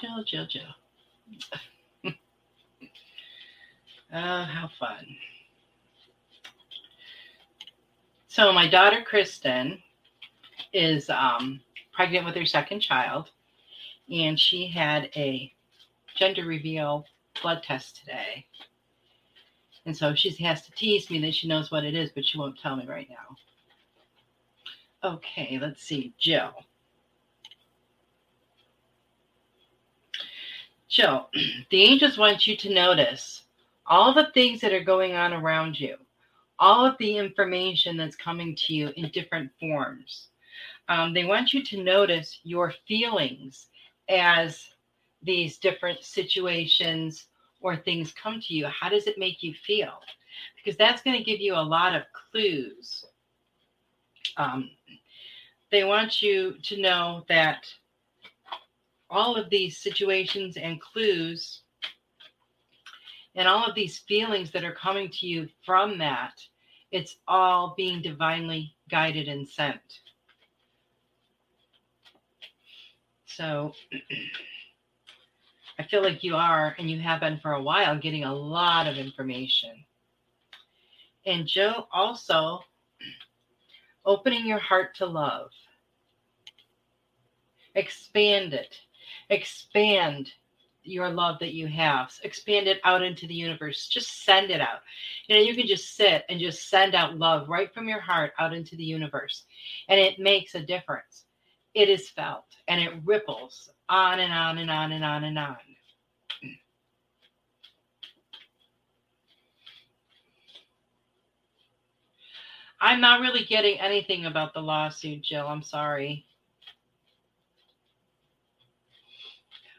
Jill, 0.00 0.24
Jill, 0.24 0.46
Jill. 0.46 0.62
oh, 4.12 4.42
how 4.44 4.70
fun. 4.78 5.06
So, 8.28 8.52
my 8.52 8.68
daughter 8.68 9.02
Kristen 9.02 9.82
is 10.72 11.08
um, 11.10 11.60
pregnant 11.92 12.24
with 12.24 12.34
her 12.34 12.46
second 12.46 12.80
child, 12.80 13.30
and 14.10 14.38
she 14.38 14.68
had 14.68 15.10
a 15.16 15.52
gender 16.16 16.44
reveal 16.44 17.04
blood 17.42 17.62
test 17.62 17.96
today. 17.96 18.46
And 19.86 19.96
so 19.96 20.14
she 20.14 20.30
has 20.44 20.62
to 20.62 20.72
tease 20.72 21.10
me 21.10 21.18
that 21.20 21.34
she 21.34 21.48
knows 21.48 21.70
what 21.70 21.84
it 21.84 21.94
is, 21.94 22.10
but 22.14 22.24
she 22.24 22.38
won't 22.38 22.58
tell 22.58 22.76
me 22.76 22.86
right 22.86 23.08
now. 23.08 23.36
Okay, 25.02 25.58
let's 25.60 25.82
see. 25.82 26.12
Jill. 26.18 26.52
Jill, 30.88 31.28
the 31.70 31.84
angels 31.84 32.18
want 32.18 32.46
you 32.46 32.56
to 32.56 32.74
notice 32.74 33.44
all 33.86 34.12
the 34.12 34.30
things 34.34 34.60
that 34.60 34.72
are 34.72 34.84
going 34.84 35.14
on 35.14 35.32
around 35.32 35.78
you, 35.78 35.96
all 36.58 36.84
of 36.84 36.96
the 36.98 37.16
information 37.16 37.96
that's 37.96 38.16
coming 38.16 38.54
to 38.56 38.74
you 38.74 38.92
in 38.96 39.08
different 39.10 39.50
forms. 39.60 40.28
Um, 40.88 41.12
they 41.12 41.24
want 41.24 41.52
you 41.52 41.62
to 41.64 41.82
notice 41.82 42.40
your 42.44 42.72
feelings 42.86 43.66
as 44.08 44.68
these 45.22 45.58
different 45.58 46.02
situations 46.02 47.26
or 47.60 47.76
things 47.76 48.12
come 48.12 48.40
to 48.40 48.54
you. 48.54 48.66
How 48.66 48.88
does 48.88 49.06
it 49.06 49.18
make 49.18 49.42
you 49.42 49.52
feel? 49.52 50.00
Because 50.56 50.78
that's 50.78 51.02
going 51.02 51.16
to 51.18 51.24
give 51.24 51.40
you 51.40 51.54
a 51.54 51.60
lot 51.60 51.94
of 51.94 52.02
clues. 52.12 53.04
Um, 54.36 54.70
they 55.70 55.84
want 55.84 56.22
you 56.22 56.54
to 56.62 56.80
know 56.80 57.24
that 57.28 57.66
all 59.10 59.36
of 59.36 59.50
these 59.50 59.78
situations 59.78 60.56
and 60.56 60.80
clues 60.80 61.62
and 63.34 63.46
all 63.46 63.64
of 63.64 63.74
these 63.74 63.98
feelings 63.98 64.50
that 64.52 64.64
are 64.64 64.74
coming 64.74 65.10
to 65.10 65.26
you 65.26 65.48
from 65.64 65.98
that, 65.98 66.40
it's 66.90 67.16
all 67.26 67.74
being 67.76 68.00
divinely 68.00 68.74
guided 68.90 69.28
and 69.28 69.46
sent. 69.46 70.00
So 73.28 73.72
I 75.78 75.84
feel 75.84 76.02
like 76.02 76.24
you 76.24 76.34
are, 76.34 76.74
and 76.78 76.90
you 76.90 76.98
have 77.00 77.20
been 77.20 77.38
for 77.38 77.52
a 77.52 77.62
while, 77.62 77.98
getting 77.98 78.24
a 78.24 78.34
lot 78.34 78.86
of 78.86 78.96
information. 78.96 79.84
And 81.26 81.46
Joe 81.46 81.86
also 81.92 82.60
opening 84.04 84.46
your 84.46 84.58
heart 84.58 84.96
to 84.96 85.06
love. 85.06 85.50
Expand 87.74 88.54
it. 88.54 88.74
Expand 89.28 90.32
your 90.82 91.10
love 91.10 91.38
that 91.40 91.52
you 91.52 91.68
have. 91.68 92.10
Expand 92.24 92.66
it 92.66 92.80
out 92.82 93.02
into 93.02 93.26
the 93.26 93.34
universe. 93.34 93.88
Just 93.88 94.24
send 94.24 94.50
it 94.50 94.60
out. 94.60 94.80
You 95.28 95.36
know, 95.36 95.42
you 95.42 95.54
can 95.54 95.66
just 95.66 95.94
sit 95.94 96.24
and 96.30 96.40
just 96.40 96.68
send 96.70 96.94
out 96.94 97.18
love 97.18 97.48
right 97.48 97.72
from 97.72 97.88
your 97.88 98.00
heart 98.00 98.32
out 98.38 98.54
into 98.54 98.74
the 98.74 98.84
universe. 98.84 99.44
And 99.88 100.00
it 100.00 100.18
makes 100.18 100.54
a 100.54 100.60
difference 100.60 101.26
it 101.78 101.88
is 101.88 102.10
felt 102.10 102.56
and 102.66 102.80
it 102.80 102.90
ripples 103.04 103.70
on 103.88 104.18
and 104.18 104.32
on 104.32 104.58
and 104.58 104.68
on 104.68 104.90
and 104.90 105.04
on 105.04 105.22
and 105.22 105.38
on. 105.38 105.56
I'm 112.80 113.00
not 113.00 113.20
really 113.20 113.44
getting 113.44 113.78
anything 113.78 114.26
about 114.26 114.54
the 114.54 114.60
lawsuit, 114.60 115.22
Jill. 115.22 115.46
I'm 115.46 115.62
sorry. 115.62 116.26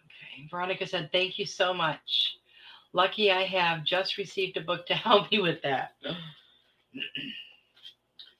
Okay. 0.05 0.47
Veronica 0.49 0.87
said, 0.87 1.09
Thank 1.11 1.37
you 1.37 1.45
so 1.45 1.73
much. 1.73 2.37
Lucky 2.93 3.29
I 3.29 3.43
have 3.43 3.83
just 3.83 4.17
received 4.17 4.55
a 4.55 4.61
book 4.61 4.85
to 4.87 4.93
help 4.95 5.29
me 5.33 5.39
with 5.41 5.61
that. 5.63 5.91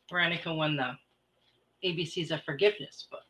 Veronica 0.10 0.54
won 0.54 0.78
the 0.78 0.94
ABC's 1.86 2.32
of 2.32 2.42
Forgiveness 2.44 3.06
book 3.12 3.24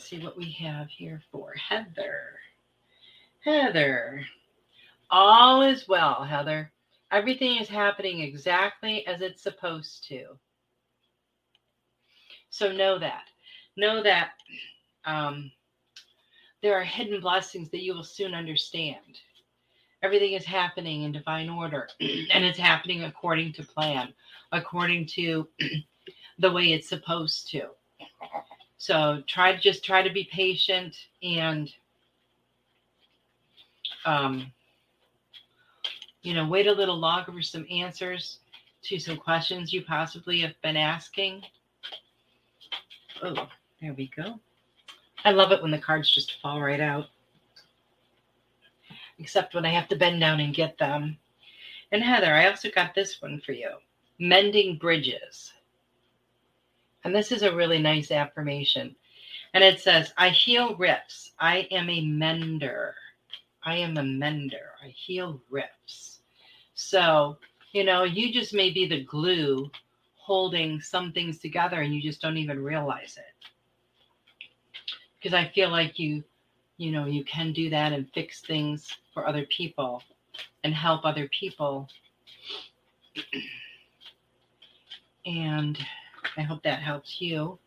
see 0.00 0.18
what 0.18 0.36
we 0.36 0.50
have 0.52 0.88
here 0.88 1.22
for 1.30 1.54
Heather. 1.54 2.38
Heather, 3.44 4.24
all 5.10 5.62
is 5.62 5.88
well, 5.88 6.24
Heather. 6.24 6.72
Everything 7.12 7.56
is 7.56 7.68
happening 7.68 8.20
exactly 8.20 9.06
as 9.06 9.20
it's 9.20 9.42
supposed 9.42 10.06
to. 10.08 10.38
So 12.50 12.72
know 12.72 12.98
that. 12.98 13.24
Know 13.76 14.02
that 14.02 14.30
um, 15.04 15.50
there 16.62 16.78
are 16.78 16.84
hidden 16.84 17.20
blessings 17.20 17.70
that 17.70 17.82
you 17.82 17.94
will 17.94 18.04
soon 18.04 18.34
understand. 18.34 19.18
Everything 20.02 20.32
is 20.32 20.44
happening 20.44 21.02
in 21.02 21.12
divine 21.12 21.48
order, 21.48 21.88
and 22.00 22.44
it's 22.44 22.58
happening 22.58 23.04
according 23.04 23.52
to 23.54 23.62
plan, 23.62 24.12
according 24.52 25.06
to 25.06 25.48
the 26.38 26.52
way 26.52 26.72
it's 26.72 26.88
supposed 26.88 27.50
to. 27.50 27.68
So 28.80 29.22
try 29.26 29.52
to 29.52 29.58
just 29.58 29.84
try 29.84 30.00
to 30.00 30.08
be 30.08 30.24
patient 30.32 30.96
and 31.22 31.70
um, 34.06 34.50
you 36.22 36.32
know, 36.32 36.48
wait 36.48 36.66
a 36.66 36.72
little 36.72 36.98
longer 36.98 37.30
for 37.30 37.42
some 37.42 37.66
answers 37.70 38.38
to 38.84 38.98
some 38.98 39.18
questions 39.18 39.70
you 39.70 39.82
possibly 39.82 40.40
have 40.40 40.54
been 40.62 40.78
asking. 40.78 41.42
Oh, 43.22 43.50
there 43.82 43.92
we 43.92 44.10
go. 44.16 44.40
I 45.26 45.32
love 45.32 45.52
it 45.52 45.60
when 45.60 45.72
the 45.72 45.78
cards 45.78 46.10
just 46.10 46.40
fall 46.40 46.62
right 46.62 46.80
out. 46.80 47.08
Except 49.18 49.54
when 49.54 49.66
I 49.66 49.74
have 49.74 49.88
to 49.88 49.96
bend 49.96 50.20
down 50.20 50.40
and 50.40 50.54
get 50.54 50.78
them. 50.78 51.18
And 51.92 52.02
Heather, 52.02 52.32
I 52.32 52.48
also 52.48 52.70
got 52.74 52.94
this 52.94 53.20
one 53.20 53.42
for 53.44 53.52
you 53.52 53.72
Mending 54.18 54.78
Bridges. 54.78 55.52
And 57.04 57.14
this 57.14 57.32
is 57.32 57.42
a 57.42 57.54
really 57.54 57.78
nice 57.78 58.10
affirmation. 58.10 58.94
And 59.54 59.64
it 59.64 59.80
says, 59.80 60.12
I 60.16 60.30
heal 60.30 60.76
rifts. 60.76 61.32
I 61.38 61.68
am 61.70 61.88
a 61.88 62.04
mender. 62.04 62.94
I 63.62 63.76
am 63.76 63.96
a 63.96 64.02
mender. 64.02 64.72
I 64.82 64.88
heal 64.88 65.40
rifts. 65.50 66.20
So, 66.74 67.38
you 67.72 67.84
know, 67.84 68.04
you 68.04 68.32
just 68.32 68.54
may 68.54 68.70
be 68.70 68.86
the 68.86 69.04
glue 69.04 69.70
holding 70.16 70.80
some 70.80 71.12
things 71.12 71.38
together 71.38 71.80
and 71.80 71.94
you 71.94 72.00
just 72.00 72.22
don't 72.22 72.36
even 72.36 72.62
realize 72.62 73.18
it. 73.18 73.34
Because 75.16 75.34
I 75.34 75.48
feel 75.48 75.70
like 75.70 75.98
you, 75.98 76.22
you 76.76 76.92
know, 76.92 77.06
you 77.06 77.24
can 77.24 77.52
do 77.52 77.68
that 77.70 77.92
and 77.92 78.10
fix 78.14 78.40
things 78.40 78.96
for 79.12 79.26
other 79.26 79.44
people 79.46 80.02
and 80.64 80.74
help 80.74 81.04
other 81.04 81.28
people. 81.28 81.88
and 85.26 85.78
I 86.36 86.42
hope 86.42 86.62
that 86.62 86.80
helps 86.80 87.20
you. 87.20 87.58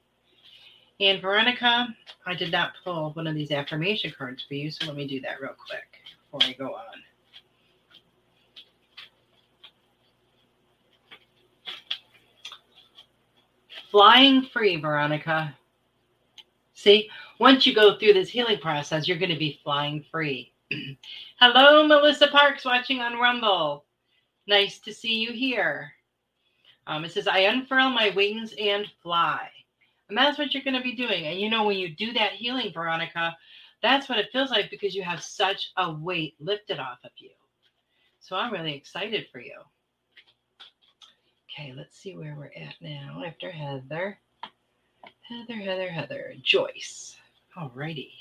And 1.00 1.22
Veronica, 1.22 1.88
I 2.26 2.34
did 2.36 2.52
not 2.52 2.74
pull 2.84 3.12
one 3.12 3.28
of 3.28 3.36
these 3.36 3.52
affirmation 3.52 4.14
cards 4.18 4.44
for 4.48 4.54
you, 4.54 4.72
so 4.72 4.86
let 4.86 4.96
me 4.96 5.08
do 5.08 5.20
that 5.22 5.42
real 5.42 5.56
quick 5.68 5.84
before 6.32 6.50
I 6.50 6.54
go 6.54 6.74
on. 6.76 7.04
Flying 13.92 14.44
free, 14.44 14.78
Veronica. 14.78 15.56
See, 16.74 17.10
once 17.40 17.68
you 17.68 17.76
go 17.76 17.98
through 17.98 18.14
this 18.14 18.30
healing 18.30 18.58
process, 18.60 19.08
you're 19.08 19.20
going 19.20 19.32
to 19.32 19.38
be 19.38 19.60
flying 19.64 20.04
free. 20.12 20.54
Hello, 21.40 21.88
Melissa 21.88 22.28
Parks, 22.28 22.66
watching 22.66 23.02
on 23.02 23.20
Rumble. 23.20 23.86
Nice 24.48 24.80
to 24.80 24.94
see 24.94 25.20
you 25.20 25.32
here. 25.32 25.94
Um, 26.88 27.06
it 27.06 27.12
says, 27.12 27.28
I 27.28 27.40
unfurl 27.40 27.90
my 27.90 28.10
wings 28.10 28.54
and 28.60 28.86
fly. 29.02 29.50
And 30.10 30.18
that's 30.18 30.38
what 30.38 30.54
you're 30.54 30.64
going 30.64 30.76
to 30.76 30.82
be 30.82 30.96
doing. 30.96 31.26
And 31.26 31.40
you 31.40 31.50
know, 31.50 31.66
when 31.66 31.78
you 31.78 31.96
do 31.96 32.14
that 32.14 32.34
healing, 32.34 32.72
Veronica, 32.74 33.36
that's 33.82 34.10
what 34.10 34.20
it 34.20 34.30
feels 34.32 34.52
like 34.52 34.70
because 34.70 34.96
you 34.96 35.04
have 35.04 35.24
such 35.24 35.72
a 35.78 35.92
weight 35.92 36.36
lifted 36.40 36.80
off 36.80 37.00
of 37.04 37.12
you. 37.18 37.32
So 38.20 38.36
I'm 38.36 38.54
really 38.54 38.74
excited 38.74 39.28
for 39.32 39.40
you. 39.40 39.58
Okay, 41.50 41.74
let's 41.76 41.98
see 41.98 42.16
where 42.16 42.36
we're 42.38 42.46
at 42.46 42.76
now 42.82 43.24
after 43.26 43.52
Heather. 43.52 44.18
Heather, 45.22 45.56
Heather, 45.56 45.90
Heather. 45.90 46.34
Joyce. 46.42 47.18
Alrighty. 47.58 48.12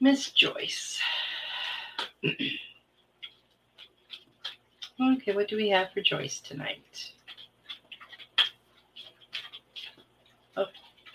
Miss 0.00 0.30
Joyce. 0.30 1.00
okay, 5.00 5.34
what 5.34 5.48
do 5.48 5.56
we 5.56 5.68
have 5.70 5.90
for 5.92 6.00
Joyce 6.00 6.40
tonight? 6.40 7.12
Oh. 10.56 10.66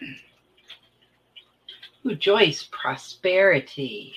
Ooh, 2.06 2.16
Joyce, 2.16 2.68
prosperity. 2.72 4.16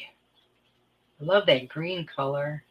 I 1.20 1.24
love 1.24 1.46
that 1.46 1.68
green 1.68 2.06
color. 2.06 2.64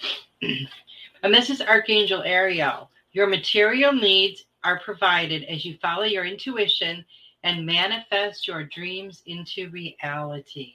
and 0.42 1.34
this 1.34 1.50
is 1.50 1.60
Archangel 1.60 2.22
Ariel. 2.22 2.90
Your 3.12 3.26
material 3.26 3.92
needs 3.92 4.44
are 4.64 4.80
provided 4.80 5.44
as 5.44 5.64
you 5.64 5.78
follow 5.80 6.04
your 6.04 6.24
intuition 6.24 7.04
and 7.44 7.66
manifest 7.66 8.48
your 8.48 8.64
dreams 8.64 9.22
into 9.26 9.70
reality. 9.70 10.72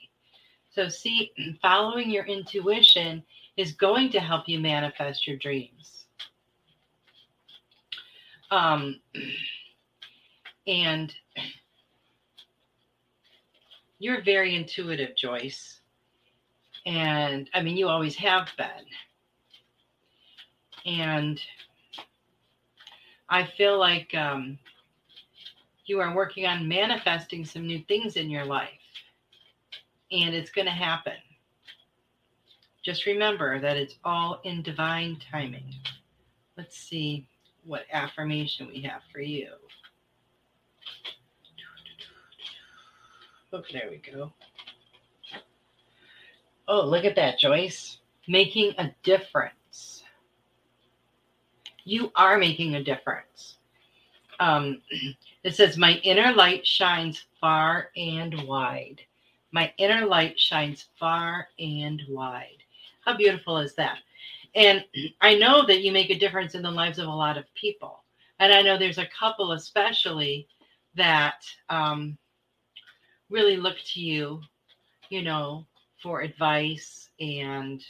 So, 0.70 0.88
see, 0.88 1.32
following 1.62 2.10
your 2.10 2.24
intuition 2.24 3.22
is 3.56 3.72
going 3.72 4.10
to 4.10 4.20
help 4.20 4.48
you 4.48 4.58
manifest 4.58 5.26
your 5.26 5.36
dreams. 5.36 6.06
Um, 8.50 9.00
and 10.66 11.14
you're 13.98 14.22
very 14.22 14.54
intuitive, 14.54 15.16
Joyce. 15.16 15.80
And 16.86 17.48
I 17.54 17.62
mean, 17.62 17.76
you 17.76 17.88
always 17.88 18.16
have 18.16 18.48
been. 18.58 18.68
And 20.86 21.40
I 23.28 23.44
feel 23.56 23.78
like 23.78 24.14
um, 24.14 24.58
you 25.86 26.00
are 26.00 26.14
working 26.14 26.46
on 26.46 26.68
manifesting 26.68 27.44
some 27.44 27.66
new 27.66 27.82
things 27.88 28.16
in 28.16 28.28
your 28.28 28.44
life. 28.44 28.68
And 30.12 30.34
it's 30.34 30.50
going 30.50 30.66
to 30.66 30.72
happen. 30.72 31.14
Just 32.84 33.06
remember 33.06 33.58
that 33.60 33.78
it's 33.78 33.94
all 34.04 34.40
in 34.44 34.60
divine 34.60 35.18
timing. 35.32 35.74
Let's 36.58 36.76
see 36.76 37.26
what 37.64 37.86
affirmation 37.90 38.68
we 38.68 38.82
have 38.82 39.00
for 39.10 39.20
you. 39.20 39.48
Oh, 43.54 43.62
there 43.72 43.88
we 43.90 44.02
go. 44.12 44.32
Oh, 46.68 46.84
look 46.84 47.06
at 47.06 47.16
that, 47.16 47.38
Joyce. 47.38 47.98
Making 48.28 48.74
a 48.76 48.94
difference. 49.02 50.02
You 51.84 52.12
are 52.16 52.36
making 52.36 52.74
a 52.74 52.84
difference. 52.84 53.56
Um, 54.40 54.82
it 55.42 55.54
says, 55.54 55.78
My 55.78 55.92
inner 56.02 56.34
light 56.34 56.66
shines 56.66 57.24
far 57.40 57.90
and 57.96 58.42
wide. 58.46 59.00
My 59.52 59.72
inner 59.78 60.04
light 60.04 60.38
shines 60.38 60.86
far 60.98 61.48
and 61.58 62.02
wide. 62.10 62.63
How 63.04 63.16
beautiful 63.16 63.58
is 63.58 63.74
that? 63.76 63.98
And 64.54 64.84
I 65.20 65.34
know 65.34 65.66
that 65.66 65.82
you 65.82 65.92
make 65.92 66.10
a 66.10 66.18
difference 66.18 66.54
in 66.54 66.62
the 66.62 66.70
lives 66.70 66.98
of 66.98 67.08
a 67.08 67.14
lot 67.14 67.36
of 67.36 67.44
people. 67.54 68.04
And 68.38 68.52
I 68.52 68.62
know 68.62 68.78
there's 68.78 68.98
a 68.98 69.08
couple, 69.18 69.52
especially, 69.52 70.46
that 70.94 71.44
um, 71.68 72.16
really 73.30 73.56
look 73.56 73.76
to 73.94 74.00
you, 74.00 74.40
you 75.10 75.22
know, 75.22 75.66
for 76.02 76.22
advice 76.22 77.10
and 77.20 77.82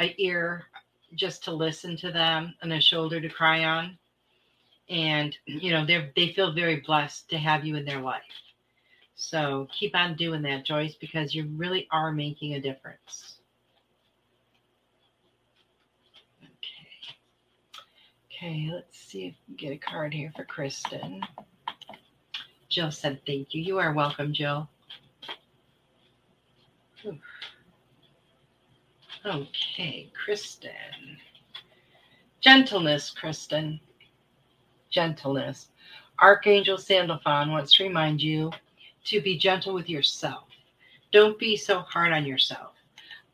a 0.00 0.14
ear 0.18 0.64
just 1.14 1.44
to 1.44 1.52
listen 1.52 1.96
to 1.98 2.12
them 2.12 2.54
and 2.62 2.72
a 2.72 2.80
shoulder 2.80 3.20
to 3.20 3.28
cry 3.28 3.64
on. 3.64 3.98
And 4.88 5.36
you 5.46 5.70
know, 5.70 5.84
they 5.86 6.10
they 6.16 6.32
feel 6.32 6.52
very 6.52 6.80
blessed 6.80 7.30
to 7.30 7.38
have 7.38 7.64
you 7.64 7.76
in 7.76 7.84
their 7.84 8.00
life. 8.00 8.22
So 9.14 9.68
keep 9.78 9.94
on 9.94 10.16
doing 10.16 10.42
that, 10.42 10.66
Joyce, 10.66 10.94
because 10.94 11.34
you 11.34 11.46
really 11.56 11.86
are 11.90 12.12
making 12.12 12.54
a 12.54 12.60
difference. 12.60 13.38
Okay. 16.42 16.88
Okay, 18.46 18.70
let's 18.72 18.96
see 18.96 19.26
if 19.26 19.34
we 19.48 19.56
get 19.56 19.72
a 19.72 19.76
card 19.76 20.14
here 20.14 20.32
for 20.36 20.44
Kristen. 20.44 21.20
Jill 22.68 22.92
said 22.92 23.20
thank 23.26 23.52
you. 23.52 23.60
You 23.60 23.78
are 23.78 23.92
welcome, 23.92 24.32
Jill. 24.32 24.68
Okay, 29.24 30.12
Kristen. 30.14 30.70
Gentleness, 32.40 33.10
Kristen. 33.10 33.80
Gentleness. 34.90 35.70
Archangel 36.20 36.78
Sandalphon 36.78 37.50
wants 37.50 37.74
to 37.76 37.82
remind 37.82 38.22
you 38.22 38.52
to 39.06 39.20
be 39.20 39.36
gentle 39.36 39.74
with 39.74 39.90
yourself. 39.90 40.44
Don't 41.10 41.36
be 41.36 41.56
so 41.56 41.80
hard 41.80 42.12
on 42.12 42.24
yourself. 42.24 42.74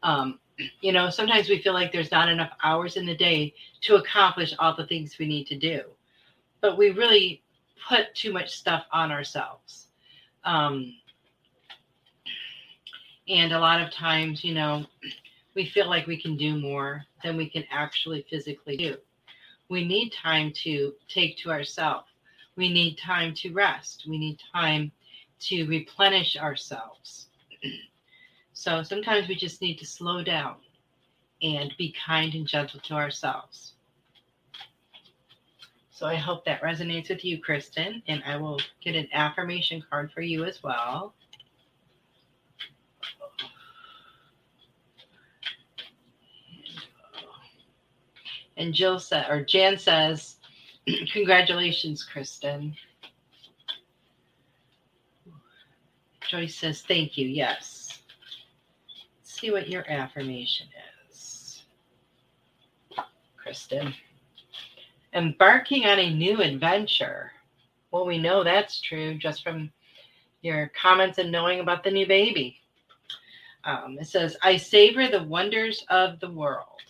Um, 0.03 0.39
you 0.81 0.93
know, 0.93 1.11
sometimes 1.11 1.49
we 1.49 1.61
feel 1.61 1.73
like 1.73 1.93
there's 1.93 2.11
not 2.11 2.29
enough 2.29 2.53
hours 2.63 2.97
in 2.97 3.07
the 3.07 3.17
day 3.17 3.55
to 3.83 3.97
accomplish 3.97 4.55
all 4.59 4.75
the 4.75 4.87
things 4.87 5.19
we 5.19 5.27
need 5.27 5.47
to 5.49 5.59
do. 5.59 5.83
But 6.61 6.79
we 6.79 6.91
really 6.91 7.43
put 7.89 8.15
too 8.15 8.33
much 8.33 8.51
stuff 8.51 8.85
on 8.93 9.11
ourselves. 9.11 9.89
Um, 10.45 10.95
and 13.29 13.53
a 13.53 13.59
lot 13.59 13.81
of 13.81 13.91
times, 13.91 14.45
you 14.45 14.55
know, 14.55 14.85
we 15.55 15.67
feel 15.67 15.89
like 15.89 16.07
we 16.07 16.21
can 16.21 16.37
do 16.37 16.59
more 16.59 17.05
than 17.23 17.37
we 17.37 17.49
can 17.49 17.65
actually 17.71 18.27
physically 18.29 18.77
do. 18.77 18.97
We 19.69 19.85
need 19.85 20.11
time 20.11 20.53
to 20.65 20.95
take 21.09 21.39
to 21.39 21.51
ourselves. 21.51 22.09
We 22.57 22.73
need 22.73 22.99
time 22.99 23.35
to 23.37 23.53
rest. 23.53 24.05
We 24.09 24.19
need 24.19 24.41
time 24.53 24.93
to 25.41 25.67
replenish 25.67 26.37
ourselves. 26.37 27.29
so 28.63 28.81
sometimes 28.85 29.27
we 29.27 29.35
just 29.35 29.61
need 29.61 29.77
to 29.79 29.85
slow 29.85 30.23
down 30.23 30.55
and 31.43 31.75
be 31.79 31.93
kind 32.07 32.33
and 32.33 32.47
gentle 32.47 32.79
to 32.79 32.95
ourselves. 32.95 33.73
So 35.91 36.07
I 36.07 36.15
hope 36.15 36.45
that 36.45 36.63
resonates 36.63 37.09
with 37.09 37.25
you, 37.25 37.41
Kristen, 37.41 38.05
and 38.07 38.23
I 38.25 38.37
will 38.37 38.61
get 38.81 38.95
an 38.95 39.09
affirmation 39.13 39.83
card 39.91 40.13
for 40.13 40.21
you 40.21 40.45
as 40.45 40.63
well. 40.63 41.13
And 48.57 48.73
Jill 48.73 49.01
said, 49.01 49.27
or 49.29 49.45
Jan 49.45 49.77
says, 49.77 50.37
Congratulations, 51.13 52.05
Kristen. 52.05 52.77
Joyce 56.31 56.55
says, 56.55 56.83
Thank 56.83 57.19
you. 57.19 57.27
Yes. 57.27 57.82
See 59.43 59.51
what 59.51 59.69
your 59.69 59.85
affirmation 59.91 60.69
is, 61.11 61.65
Kristen. 63.37 63.93
Embarking 65.13 65.85
on 65.85 65.99
a 65.99 66.15
new 66.15 66.41
adventure. 66.41 67.33
Well, 67.91 68.07
we 68.07 68.19
know 68.19 68.45
that's 68.45 68.81
true 68.81 69.19
just 69.19 69.43
from 69.43 69.73
your 70.43 70.71
comments 70.81 71.19
and 71.19 71.33
knowing 71.33 71.59
about 71.59 71.83
the 71.83 71.91
new 71.91 72.07
baby. 72.07 72.61
Um, 73.65 73.99
it 74.01 74.07
says, 74.07 74.37
I 74.45 74.59
savor 74.59 75.09
the 75.09 75.25
wonders 75.25 75.85
of 75.91 76.21
the 76.21 76.31
world. 76.31 76.81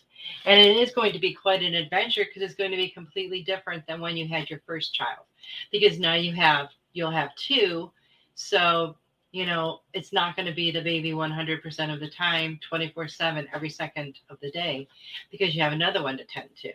And 0.44 0.60
it 0.60 0.76
is 0.76 0.92
going 0.92 1.14
to 1.14 1.18
be 1.18 1.32
quite 1.32 1.62
an 1.62 1.72
adventure 1.72 2.26
because 2.26 2.42
it's 2.42 2.54
going 2.54 2.72
to 2.72 2.76
be 2.76 2.90
completely 2.90 3.42
different 3.42 3.86
than 3.86 3.98
when 3.98 4.14
you 4.14 4.28
had 4.28 4.50
your 4.50 4.60
first 4.66 4.92
child. 4.92 5.24
Because 5.70 5.98
now 5.98 6.16
you 6.16 6.34
have, 6.34 6.68
you'll 6.92 7.12
have 7.12 7.34
two. 7.34 7.90
So, 8.34 8.96
you 9.32 9.46
know, 9.46 9.80
it's 9.94 10.12
not 10.12 10.36
going 10.36 10.46
to 10.46 10.54
be 10.54 10.70
the 10.70 10.82
baby 10.82 11.12
100% 11.12 11.92
of 11.92 12.00
the 12.00 12.08
time, 12.08 12.60
24 12.68 13.08
7, 13.08 13.48
every 13.54 13.70
second 13.70 14.18
of 14.28 14.38
the 14.40 14.50
day, 14.50 14.86
because 15.30 15.54
you 15.54 15.62
have 15.62 15.72
another 15.72 16.02
one 16.02 16.18
to 16.18 16.24
tend 16.24 16.50
to. 16.60 16.72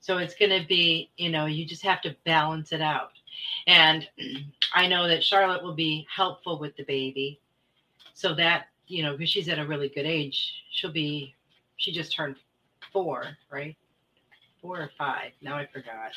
So 0.00 0.18
it's 0.18 0.36
going 0.36 0.58
to 0.58 0.66
be, 0.66 1.10
you 1.16 1.28
know, 1.28 1.46
you 1.46 1.66
just 1.66 1.82
have 1.82 2.00
to 2.02 2.16
balance 2.24 2.72
it 2.72 2.80
out. 2.80 3.12
And 3.66 4.08
I 4.74 4.86
know 4.86 5.08
that 5.08 5.24
Charlotte 5.24 5.62
will 5.62 5.74
be 5.74 6.06
helpful 6.14 6.60
with 6.60 6.76
the 6.76 6.84
baby. 6.84 7.40
So 8.14 8.32
that, 8.36 8.66
you 8.86 9.02
know, 9.02 9.12
because 9.12 9.28
she's 9.28 9.48
at 9.48 9.58
a 9.58 9.66
really 9.66 9.88
good 9.88 10.06
age, 10.06 10.64
she'll 10.70 10.92
be, 10.92 11.34
she 11.78 11.92
just 11.92 12.12
turned 12.14 12.36
four, 12.92 13.24
right? 13.50 13.76
Four 14.62 14.78
or 14.78 14.90
five. 14.96 15.32
Now 15.42 15.56
I 15.56 15.66
forgot. 15.66 16.12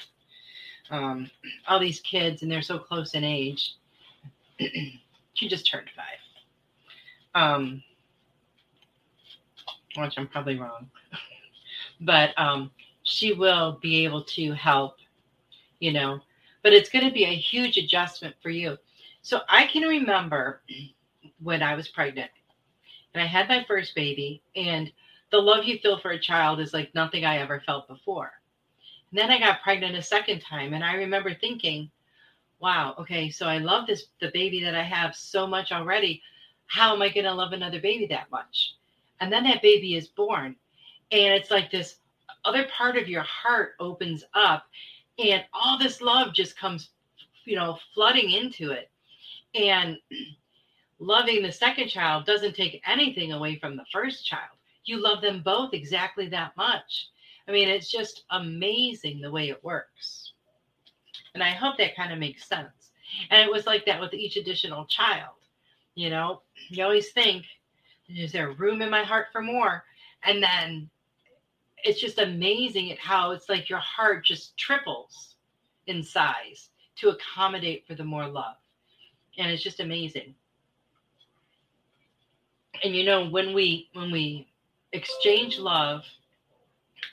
Um, 0.91 1.29
all 1.67 1.79
these 1.79 2.01
kids, 2.01 2.43
and 2.43 2.51
they're 2.51 2.61
so 2.61 2.77
close 2.77 3.15
in 3.15 3.23
age. 3.23 3.75
she 5.34 5.47
just 5.47 5.69
turned 5.69 5.89
five. 5.95 6.19
Um, 7.34 7.84
which 9.95 10.17
I'm 10.17 10.27
probably 10.27 10.57
wrong. 10.59 10.89
but 12.01 12.38
um, 12.38 12.71
she 13.03 13.34
will 13.34 13.79
be 13.82 14.03
able 14.03 14.23
to 14.23 14.53
help, 14.53 14.97
you 15.79 15.91
know, 15.91 16.19
but 16.63 16.73
it's 16.73 16.89
going 16.89 17.05
to 17.05 17.13
be 17.13 17.25
a 17.25 17.36
huge 17.36 17.77
adjustment 17.77 18.36
for 18.41 18.49
you. 18.49 18.77
So 19.21 19.41
I 19.49 19.67
can 19.67 19.84
remember 19.84 20.61
when 21.41 21.61
I 21.61 21.75
was 21.75 21.88
pregnant 21.88 22.32
and 23.13 23.21
I 23.21 23.27
had 23.27 23.49
my 23.49 23.63
first 23.67 23.93
baby, 23.93 24.41
and 24.55 24.91
the 25.32 25.38
love 25.38 25.65
you 25.65 25.79
feel 25.79 25.99
for 25.99 26.11
a 26.11 26.19
child 26.19 26.59
is 26.59 26.73
like 26.73 26.95
nothing 26.95 27.25
I 27.25 27.39
ever 27.39 27.61
felt 27.65 27.88
before. 27.88 28.32
And 29.11 29.19
then 29.19 29.29
I 29.29 29.39
got 29.39 29.61
pregnant 29.61 29.97
a 29.97 30.01
second 30.01 30.39
time, 30.39 30.73
and 30.73 30.84
I 30.84 30.95
remember 30.95 31.34
thinking, 31.34 31.91
wow, 32.62 32.95
okay, 32.99 33.30
so 33.30 33.47
I 33.47 33.57
love 33.57 33.88
this 33.88 34.07
the 34.20 34.32
baby 34.34 34.64
that 34.64 34.76
I 34.76 34.84
have 34.84 35.16
so 35.16 35.47
much 35.47 35.72
already. 35.72 36.22
How 36.68 36.93
am 36.93 37.01
I 37.01 37.09
going 37.09 37.26
to 37.26 37.34
love 37.34 37.53
another 37.53 37.82
baby 37.82 38.05
that 38.07 38.32
much? 38.32 38.76
And 39.20 39.32
then 39.32 39.43
that 39.45 39.62
baby 39.62 39.95
is 39.95 40.07
born, 40.07 40.55
and 41.12 41.34
it's 41.34 41.51
like 41.51 41.72
this 41.72 41.97
other 42.45 42.68
part 42.76 42.97
of 42.97 43.07
your 43.07 43.24
heart 43.24 43.74
opens 43.80 44.24
up, 44.34 44.66
and 45.20 45.43
all 45.53 45.78
this 45.78 46.01
love 46.01 46.34
just 46.34 46.57
comes, 46.57 46.89
you 47.45 47.55
know, 47.55 47.78
flooding 47.93 48.32
into 48.32 48.72
it. 48.72 48.89
And 49.55 49.97
loving 50.99 51.43
the 51.43 51.51
second 51.51 51.89
child 51.89 52.26
doesn't 52.26 52.55
take 52.55 52.82
anything 52.88 53.34
away 53.34 53.57
from 53.59 53.76
the 53.76 53.86
first 53.91 54.26
child. 54.26 54.55
You 54.86 55.01
love 55.01 55.22
them 55.22 55.41
both 55.43 55.74
exactly 55.74 56.28
that 56.30 56.55
much. 56.57 57.09
I 57.47 57.51
mean, 57.51 57.70
it's 57.70 57.91
just 57.91 58.24
amazing 58.32 59.20
the 59.20 59.32
way 59.32 59.49
it 59.49 59.64
works. 59.64 60.20
And 61.34 61.43
I 61.43 61.51
hope 61.51 61.77
that 61.77 61.95
kind 61.95 62.11
of 62.11 62.19
makes 62.19 62.45
sense. 62.45 62.91
And 63.29 63.41
it 63.41 63.51
was 63.51 63.65
like 63.65 63.86
that 63.86 63.99
with 64.01 64.13
each 64.13 64.38
additional 64.38 64.86
child. 64.86 65.36
You 65.95 66.09
know, 66.09 66.41
you 66.69 66.84
always 66.84 67.11
think, 67.11 67.45
is 68.07 68.32
there 68.32 68.51
room 68.51 68.82
in 68.82 68.89
my 68.89 69.03
heart 69.03 69.27
for 69.32 69.41
more? 69.41 69.84
And 70.23 70.41
then 70.41 70.89
it's 71.84 71.99
just 71.99 72.19
amazing 72.19 72.91
at 72.91 72.99
how 72.99 73.32
it's 73.32 73.49
like 73.49 73.69
your 73.69 73.79
heart 73.79 74.25
just 74.25 74.57
triples 74.57 75.36
in 75.88 76.03
size 76.03 76.69
to 76.97 77.09
accommodate 77.09 77.86
for 77.88 77.95
the 77.95 78.03
more 78.03 78.27
love. 78.27 78.55
And 79.38 79.51
it's 79.51 79.63
just 79.63 79.79
amazing. 79.79 80.36
And 82.84 82.95
you 82.95 83.03
know, 83.03 83.27
when 83.29 83.53
we 83.53 83.89
when 83.93 84.11
we 84.11 84.47
exchange 84.91 85.59
love 85.59 86.03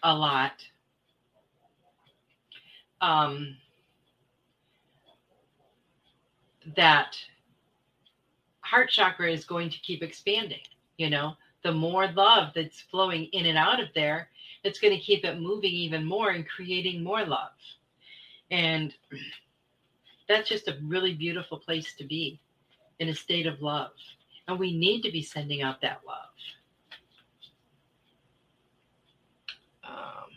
a 0.03 0.15
lot, 0.15 0.53
um, 3.01 3.57
that 6.77 7.17
heart 8.61 8.91
chakra 8.91 9.31
is 9.31 9.45
going 9.45 9.71
to 9.71 9.79
keep 9.81 10.03
expanding. 10.03 10.61
You 10.97 11.11
know, 11.11 11.35
the 11.63 11.73
more 11.73 12.11
love 12.13 12.53
that's 12.55 12.81
flowing 12.81 13.25
in 13.33 13.47
and 13.47 13.59
out 13.59 13.81
of 13.81 13.89
there, 13.95 14.29
it's 14.65 14.81
going 14.81 14.95
to 14.95 15.01
keep 15.01 15.25
it 15.25 15.41
moving 15.41 15.73
even 15.73 16.05
more 16.05 16.31
and 16.31 16.47
creating 16.49 17.03
more 17.03 17.25
love. 17.25 17.53
And 18.51 18.95
that's 20.29 20.49
just 20.49 20.69
a 20.69 20.79
really 20.85 21.15
beautiful 21.15 21.59
place 21.59 21.95
to 21.95 22.05
be 22.05 22.41
in 22.99 23.09
a 23.09 23.15
state 23.15 23.47
of 23.47 23.63
love. 23.63 23.93
And 24.47 24.59
we 24.59 24.77
need 24.77 25.03
to 25.03 25.13
be 25.13 25.23
sending 25.23 25.63
out 25.63 25.81
that 25.83 26.01
love. 26.07 26.17
Um, 29.85 30.31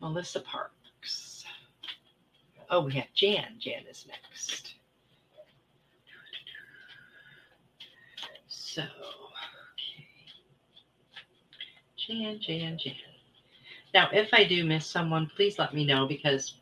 Melissa 0.00 0.40
Parks. 0.40 1.44
Oh, 2.70 2.80
we 2.80 2.94
have 2.94 3.12
Jan. 3.14 3.56
Jan 3.58 3.84
is 3.88 4.06
next. 4.08 4.75
So, 8.76 8.82
okay. 8.82 10.04
Jan, 11.96 12.38
Jan, 12.42 12.76
Jan. 12.76 12.92
Now, 13.94 14.10
if 14.12 14.28
I 14.34 14.44
do 14.44 14.66
miss 14.66 14.84
someone, 14.84 15.30
please 15.34 15.58
let 15.58 15.72
me 15.72 15.86
know 15.86 16.06
because 16.06 16.56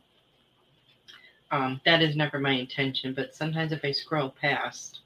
um, 1.51 1.81
that 1.85 2.03
is 2.03 2.15
never 2.15 2.39
my 2.39 2.53
intention. 2.53 3.15
But 3.15 3.35
sometimes 3.35 3.73
if 3.73 3.85
I 3.85 3.91
scroll 3.91 4.31
past, 4.31 5.01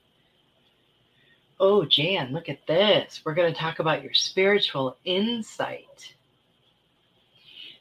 oh, 1.59 1.87
Jan, 1.87 2.35
look 2.35 2.51
at 2.51 2.67
this. 2.67 3.23
We're 3.25 3.33
going 3.33 3.55
to 3.55 3.59
talk 3.59 3.79
about 3.79 4.03
your 4.03 4.13
spiritual 4.13 4.99
insight. 5.07 6.15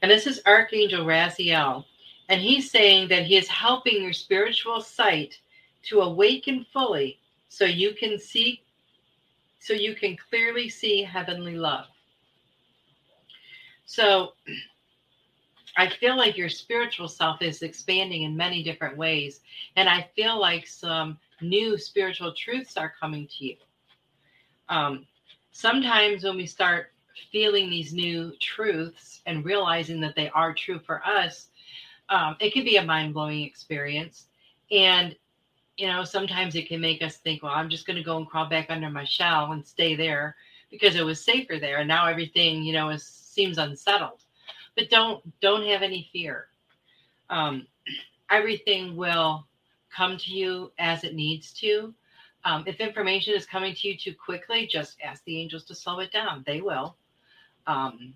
And 0.01 0.09
this 0.09 0.25
is 0.25 0.41
Archangel 0.45 1.05
Raziel. 1.05 1.83
And 2.29 2.39
he's 2.39 2.71
saying 2.71 3.09
that 3.09 3.25
he 3.25 3.35
is 3.35 3.49
helping 3.49 4.03
your 4.03 4.13
spiritual 4.13 4.79
sight 4.79 5.37
to 5.89 5.99
awaken 5.99 6.65
fully 6.71 7.19
so 7.49 7.65
you 7.65 7.93
can 7.93 8.17
see, 8.17 8.61
so 9.59 9.73
you 9.73 9.95
can 9.95 10.17
clearly 10.29 10.69
see 10.69 11.03
heavenly 11.03 11.55
love. 11.55 11.85
So 13.85 14.33
I 15.77 15.89
feel 15.89 16.17
like 16.17 16.37
your 16.37 16.49
spiritual 16.49 17.07
self 17.07 17.41
is 17.41 17.61
expanding 17.61 18.23
in 18.23 18.35
many 18.35 18.63
different 18.63 18.97
ways. 18.97 19.41
And 19.75 19.87
I 19.87 20.09
feel 20.15 20.39
like 20.39 20.65
some 20.65 21.19
new 21.41 21.77
spiritual 21.77 22.33
truths 22.33 22.77
are 22.77 22.93
coming 22.99 23.27
to 23.37 23.45
you. 23.45 23.55
Um, 24.69 25.05
sometimes 25.51 26.23
when 26.23 26.35
we 26.35 26.45
start 26.47 26.91
feeling 27.31 27.69
these 27.69 27.93
new 27.93 28.33
truths 28.39 29.21
and 29.25 29.45
realizing 29.45 29.99
that 30.01 30.15
they 30.15 30.29
are 30.29 30.53
true 30.53 30.79
for 30.79 31.05
us, 31.05 31.47
um, 32.09 32.35
it 32.39 32.53
can 32.53 32.63
be 32.63 32.77
a 32.77 32.83
mind 32.83 33.13
blowing 33.13 33.43
experience. 33.43 34.27
And, 34.71 35.15
you 35.77 35.87
know, 35.87 36.03
sometimes 36.03 36.55
it 36.55 36.67
can 36.67 36.81
make 36.81 37.03
us 37.03 37.17
think, 37.17 37.43
well, 37.43 37.53
I'm 37.53 37.69
just 37.69 37.85
going 37.85 37.97
to 37.97 38.03
go 38.03 38.17
and 38.17 38.27
crawl 38.27 38.49
back 38.49 38.67
under 38.69 38.89
my 38.89 39.05
shell 39.05 39.51
and 39.51 39.65
stay 39.65 39.95
there 39.95 40.35
because 40.71 40.95
it 40.95 41.05
was 41.05 41.23
safer 41.23 41.59
there. 41.59 41.77
And 41.77 41.87
now 41.87 42.07
everything, 42.07 42.63
you 42.63 42.73
know, 42.73 42.89
is, 42.89 43.03
seems 43.05 43.59
unsettled. 43.59 44.23
But 44.75 44.89
don't 44.89 45.23
don't 45.39 45.65
have 45.67 45.81
any 45.81 46.09
fear. 46.11 46.47
Um, 47.29 47.67
everything 48.29 48.95
will 48.95 49.47
come 49.95 50.17
to 50.17 50.31
you 50.31 50.71
as 50.77 51.03
it 51.03 51.15
needs 51.15 51.53
to. 51.53 51.93
Um, 52.43 52.63
if 52.67 52.79
information 52.79 53.33
is 53.33 53.45
coming 53.45 53.73
to 53.75 53.87
you 53.87 53.97
too 53.97 54.13
quickly, 54.13 54.67
just 54.67 54.97
ask 55.03 55.23
the 55.25 55.39
angels 55.39 55.65
to 55.65 55.75
slow 55.75 55.99
it 55.99 56.11
down. 56.11 56.43
They 56.45 56.61
will. 56.61 56.95
Um, 57.65 58.13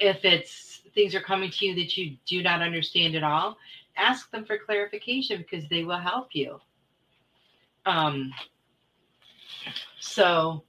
if 0.00 0.24
it's 0.24 0.82
things 0.94 1.14
are 1.14 1.20
coming 1.20 1.50
to 1.50 1.66
you 1.66 1.74
that 1.76 1.96
you 1.96 2.16
do 2.26 2.42
not 2.42 2.62
understand 2.62 3.14
at 3.14 3.22
all, 3.22 3.56
ask 3.96 4.30
them 4.30 4.44
for 4.44 4.58
clarification 4.58 5.38
because 5.38 5.68
they 5.68 5.84
will 5.84 5.98
help 5.98 6.34
you. 6.34 6.60
Um, 7.86 8.32
so, 10.00 10.64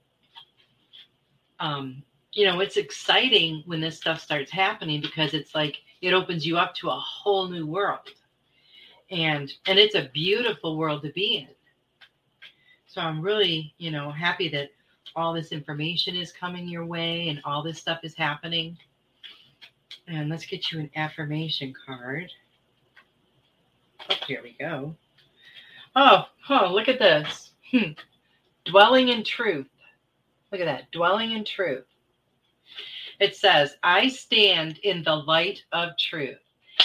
um, 1.60 2.02
you 2.32 2.46
know, 2.46 2.60
it's 2.60 2.76
exciting 2.76 3.62
when 3.66 3.80
this 3.80 3.96
stuff 3.96 4.20
starts 4.20 4.50
happening 4.50 5.00
because 5.00 5.34
it's 5.34 5.54
like 5.54 5.76
it 6.02 6.12
opens 6.12 6.46
you 6.46 6.58
up 6.58 6.74
to 6.76 6.88
a 6.88 6.98
whole 6.98 7.48
new 7.48 7.66
world. 7.66 8.10
And 9.10 9.52
and 9.66 9.78
it's 9.78 9.94
a 9.94 10.10
beautiful 10.12 10.76
world 10.76 11.02
to 11.02 11.12
be 11.12 11.36
in. 11.36 11.54
So 12.86 13.00
I'm 13.00 13.20
really, 13.20 13.74
you 13.78 13.90
know, 13.90 14.10
happy 14.10 14.48
that 14.50 14.70
all 15.16 15.32
this 15.32 15.52
information 15.52 16.16
is 16.16 16.32
coming 16.32 16.68
your 16.68 16.86
way 16.86 17.28
and 17.28 17.40
all 17.44 17.62
this 17.62 17.78
stuff 17.78 18.00
is 18.02 18.14
happening. 18.14 18.76
And 20.08 20.28
let's 20.28 20.46
get 20.46 20.72
you 20.72 20.80
an 20.80 20.90
affirmation 20.96 21.74
card. 21.86 22.30
Oh, 24.10 24.16
here 24.26 24.40
we 24.42 24.56
go. 24.58 24.96
Oh, 25.96 26.24
oh, 26.48 26.72
look 26.72 26.88
at 26.88 26.98
this. 26.98 27.52
Hmm. 27.70 27.92
Dwelling 28.64 29.08
in 29.08 29.24
truth. 29.24 29.68
Look 30.50 30.60
at 30.60 30.66
that. 30.66 30.90
Dwelling 30.90 31.32
in 31.32 31.44
truth. 31.44 31.84
It 33.20 33.36
says, 33.36 33.76
I 33.82 34.08
stand 34.08 34.78
in 34.78 35.04
the 35.04 35.16
light 35.16 35.62
of 35.72 35.90
truth. 35.98 36.38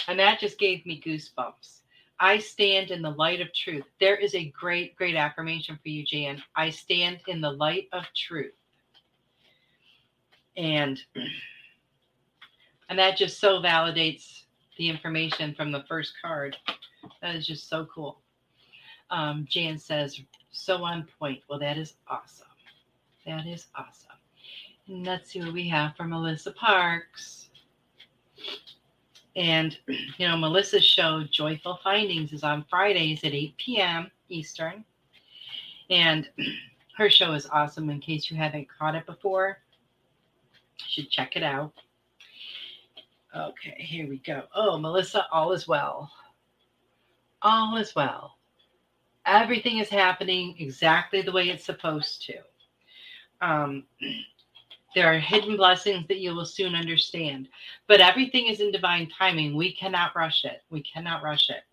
And 0.07 0.19
that 0.19 0.39
just 0.39 0.59
gave 0.59 0.85
me 0.85 1.01
goosebumps. 1.05 1.79
I 2.19 2.37
stand 2.37 2.91
in 2.91 3.01
the 3.01 3.11
light 3.11 3.41
of 3.41 3.53
truth. 3.53 3.85
There 3.99 4.17
is 4.17 4.35
a 4.35 4.49
great, 4.49 4.95
great 4.95 5.15
affirmation 5.15 5.79
for 5.81 5.89
you, 5.89 6.03
Jan. 6.05 6.43
I 6.55 6.69
stand 6.69 7.19
in 7.27 7.41
the 7.41 7.51
light 7.51 7.87
of 7.93 8.03
truth. 8.15 8.53
And 10.57 11.01
and 12.89 12.99
that 12.99 13.17
just 13.17 13.39
so 13.39 13.61
validates 13.61 14.43
the 14.77 14.89
information 14.89 15.53
from 15.55 15.71
the 15.71 15.83
first 15.87 16.13
card. 16.21 16.57
That 17.21 17.35
is 17.35 17.47
just 17.47 17.69
so 17.69 17.87
cool. 17.93 18.21
Um, 19.11 19.45
Jan 19.49 19.77
says, 19.77 20.21
so 20.51 20.83
on 20.83 21.07
point. 21.19 21.41
Well, 21.49 21.59
that 21.59 21.77
is 21.77 21.95
awesome. 22.07 22.47
That 23.25 23.45
is 23.45 23.67
awesome. 23.75 24.09
And 24.87 25.05
let's 25.05 25.31
see 25.31 25.39
what 25.39 25.53
we 25.53 25.67
have 25.69 25.95
for 25.95 26.03
Melissa 26.03 26.51
Parks. 26.51 27.49
And, 29.35 29.77
you 29.87 30.27
know, 30.27 30.37
Melissa's 30.37 30.85
show, 30.85 31.23
Joyful 31.29 31.79
Findings, 31.83 32.33
is 32.33 32.43
on 32.43 32.65
Fridays 32.69 33.23
at 33.23 33.33
8 33.33 33.57
p.m. 33.57 34.11
Eastern. 34.29 34.83
And 35.89 36.27
her 36.97 37.09
show 37.09 37.33
is 37.33 37.47
awesome 37.47 37.89
in 37.89 37.99
case 37.99 38.29
you 38.29 38.37
haven't 38.37 38.67
caught 38.69 38.95
it 38.95 39.05
before. 39.05 39.59
You 40.79 40.85
should 40.87 41.11
check 41.11 41.35
it 41.35 41.43
out. 41.43 41.73
Okay, 43.35 43.75
here 43.77 44.09
we 44.09 44.17
go. 44.17 44.43
Oh, 44.55 44.79
Melissa, 44.79 45.27
all 45.31 45.51
is 45.51 45.67
well. 45.67 46.11
All 47.43 47.77
is 47.77 47.95
well. 47.95 48.38
Everything 49.29 49.77
is 49.77 49.89
happening 49.89 50.55
exactly 50.59 51.21
the 51.21 51.31
way 51.31 51.49
it's 51.49 51.65
supposed 51.65 52.25
to. 52.27 52.35
Um, 53.41 53.83
There 54.95 55.13
are 55.13 55.19
hidden 55.19 55.55
blessings 55.55 56.07
that 56.07 56.19
you 56.19 56.33
will 56.33 56.45
soon 56.45 56.73
understand. 56.75 57.47
But 57.87 58.01
everything 58.01 58.47
is 58.47 58.59
in 58.59 58.71
divine 58.71 59.09
timing. 59.09 59.55
We 59.55 59.71
cannot 59.73 60.15
rush 60.15 60.45
it. 60.45 60.63
We 60.69 60.81
cannot 60.81 61.23
rush 61.23 61.49
it. 61.49 61.63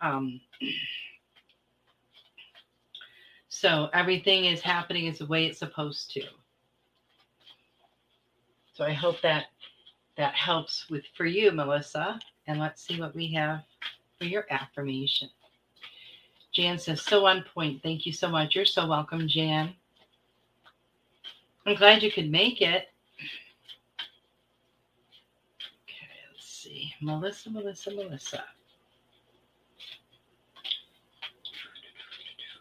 Um, 0.00 0.40
so 3.48 3.88
everything 3.92 4.46
is 4.46 4.60
happening 4.60 5.08
as 5.08 5.18
the 5.18 5.26
way 5.26 5.46
it's 5.46 5.58
supposed 5.60 6.10
to. 6.12 6.22
So 8.74 8.84
I 8.84 8.92
hope 8.92 9.20
that 9.22 9.46
that 10.16 10.34
helps 10.34 10.90
with 10.90 11.04
for 11.16 11.26
you, 11.26 11.52
Melissa. 11.52 12.18
And 12.48 12.58
let's 12.58 12.82
see 12.86 13.00
what 13.00 13.14
we 13.14 13.32
have 13.34 13.62
for 14.18 14.24
your 14.24 14.46
affirmation. 14.50 15.28
Jan 16.52 16.78
says, 16.78 17.00
so 17.02 17.26
on 17.26 17.44
point. 17.54 17.82
Thank 17.82 18.04
you 18.04 18.12
so 18.12 18.28
much. 18.28 18.54
You're 18.54 18.66
so 18.66 18.86
welcome, 18.86 19.26
Jan. 19.26 19.74
I'm 21.64 21.76
glad 21.76 22.02
you 22.02 22.12
could 22.12 22.30
make 22.30 22.60
it. 22.60 22.88
Okay, 25.84 26.10
let's 26.30 26.46
see. 26.46 26.92
Melissa, 27.00 27.50
Melissa, 27.50 27.90
Melissa. 27.92 28.44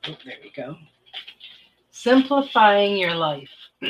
Oh, 0.08 0.16
there 0.26 0.38
we 0.42 0.52
go. 0.52 0.78
Simplifying 1.92 2.98
your 2.98 3.16
life. 3.16 3.50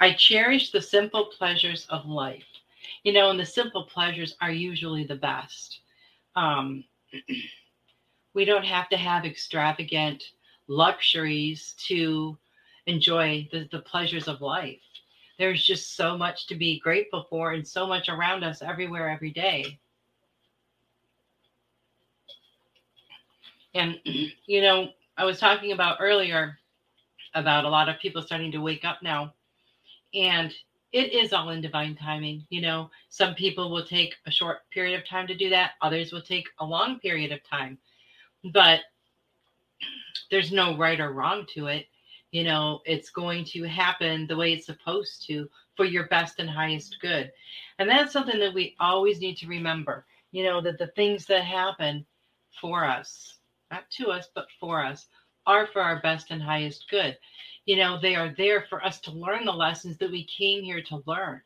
I 0.00 0.14
cherish 0.14 0.72
the 0.72 0.82
simple 0.82 1.26
pleasures 1.26 1.86
of 1.88 2.06
life. 2.06 2.42
You 3.04 3.12
know, 3.12 3.30
and 3.30 3.40
the 3.40 3.46
simple 3.46 3.84
pleasures 3.84 4.36
are 4.40 4.52
usually 4.52 5.04
the 5.04 5.16
best. 5.16 5.80
Um, 6.36 6.84
we 8.34 8.44
don't 8.44 8.64
have 8.64 8.88
to 8.90 8.96
have 8.96 9.24
extravagant 9.24 10.22
luxuries 10.68 11.74
to 11.86 12.38
enjoy 12.86 13.48
the, 13.52 13.68
the 13.70 13.80
pleasures 13.80 14.28
of 14.28 14.40
life. 14.40 14.80
There's 15.38 15.64
just 15.64 15.96
so 15.96 16.16
much 16.16 16.46
to 16.46 16.54
be 16.54 16.78
grateful 16.78 17.26
for 17.28 17.52
and 17.52 17.66
so 17.66 17.86
much 17.86 18.08
around 18.08 18.44
us 18.44 18.62
everywhere, 18.62 19.08
every 19.08 19.30
day. 19.30 19.78
And, 23.74 23.98
you 24.04 24.60
know, 24.60 24.90
I 25.16 25.24
was 25.24 25.38
talking 25.40 25.72
about 25.72 25.98
earlier 26.00 26.58
about 27.34 27.64
a 27.64 27.68
lot 27.68 27.88
of 27.88 27.98
people 27.98 28.22
starting 28.22 28.52
to 28.52 28.58
wake 28.58 28.84
up 28.84 29.02
now. 29.02 29.34
And 30.14 30.52
it 30.92 31.12
is 31.12 31.32
all 31.32 31.50
in 31.50 31.60
divine 31.60 31.96
timing. 31.96 32.46
You 32.50 32.60
know, 32.62 32.90
some 33.08 33.34
people 33.34 33.70
will 33.70 33.84
take 33.84 34.14
a 34.26 34.30
short 34.30 34.58
period 34.70 34.98
of 34.98 35.08
time 35.08 35.26
to 35.28 35.36
do 35.36 35.48
that, 35.50 35.72
others 35.82 36.12
will 36.12 36.22
take 36.22 36.46
a 36.60 36.64
long 36.64 36.98
period 37.00 37.32
of 37.32 37.40
time 37.48 37.78
but 38.52 38.80
there's 40.30 40.52
no 40.52 40.76
right 40.76 41.00
or 41.00 41.12
wrong 41.12 41.46
to 41.54 41.66
it. 41.66 41.86
You 42.30 42.44
know, 42.44 42.80
it's 42.86 43.10
going 43.10 43.44
to 43.46 43.64
happen 43.64 44.26
the 44.26 44.36
way 44.36 44.54
it's 44.54 44.66
supposed 44.66 45.26
to 45.26 45.48
for 45.76 45.84
your 45.84 46.06
best 46.08 46.38
and 46.38 46.48
highest 46.48 46.96
good. 47.00 47.30
And 47.78 47.88
that's 47.88 48.12
something 48.12 48.40
that 48.40 48.54
we 48.54 48.74
always 48.80 49.20
need 49.20 49.36
to 49.38 49.46
remember. 49.46 50.06
You 50.32 50.44
know, 50.44 50.60
that 50.62 50.78
the 50.78 50.88
things 50.88 51.26
that 51.26 51.44
happen 51.44 52.06
for 52.60 52.84
us, 52.84 53.38
not 53.70 53.84
to 53.98 54.08
us, 54.08 54.28
but 54.34 54.46
for 54.58 54.82
us, 54.82 55.06
are 55.46 55.66
for 55.66 55.82
our 55.82 56.00
best 56.00 56.30
and 56.30 56.42
highest 56.42 56.86
good. 56.90 57.18
You 57.64 57.76
know, 57.76 57.98
they 58.00 58.14
are 58.16 58.34
there 58.36 58.66
for 58.68 58.84
us 58.84 59.00
to 59.02 59.12
learn 59.12 59.44
the 59.44 59.52
lessons 59.52 59.96
that 59.98 60.10
we 60.10 60.24
came 60.24 60.62
here 60.62 60.82
to 60.82 61.02
learn. 61.06 61.40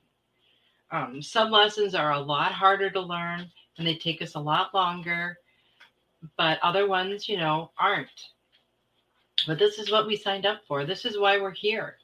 Um, 0.91 1.21
some 1.21 1.51
lessons 1.51 1.95
are 1.95 2.13
a 2.13 2.21
lot 2.21 2.53
harder 2.53 2.91
to 2.91 3.01
learn 3.01 3.51
and 3.77 3.87
they 3.87 3.97
take 3.97 4.23
us 4.23 4.35
a 4.35 4.41
lot 4.41 4.73
longer 4.73 5.39
but 6.37 6.59
other 6.63 6.89
ones, 6.89 7.29
you 7.29 7.37
know, 7.37 7.71
aren't. 7.79 8.09
But 9.47 9.59
this 9.59 9.79
is 9.79 9.91
what 9.91 10.07
we 10.07 10.17
signed 10.17 10.47
up 10.47 10.63
for. 10.67 10.85
This 10.85 11.05
is 11.05 11.19
why 11.19 11.39
we're 11.39 11.51
here. 11.51 11.97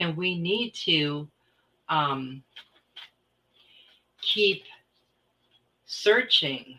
And 0.00 0.16
we 0.16 0.38
need 0.38 0.74
to 0.86 1.28
um, 1.88 2.42
keep 4.20 4.64
searching 5.86 6.76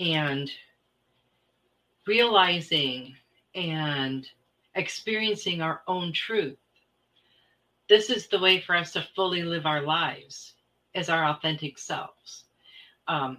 and 0.00 0.50
realizing 2.06 3.14
and 3.54 4.28
experiencing 4.74 5.60
our 5.60 5.82
own 5.86 6.12
truth. 6.12 6.58
This 7.88 8.10
is 8.10 8.28
the 8.28 8.38
way 8.38 8.60
for 8.60 8.74
us 8.74 8.92
to 8.92 9.06
fully 9.14 9.42
live 9.42 9.66
our 9.66 9.82
lives 9.82 10.54
as 10.94 11.08
our 11.08 11.24
authentic 11.24 11.78
selves. 11.78 12.44
Um, 13.08 13.38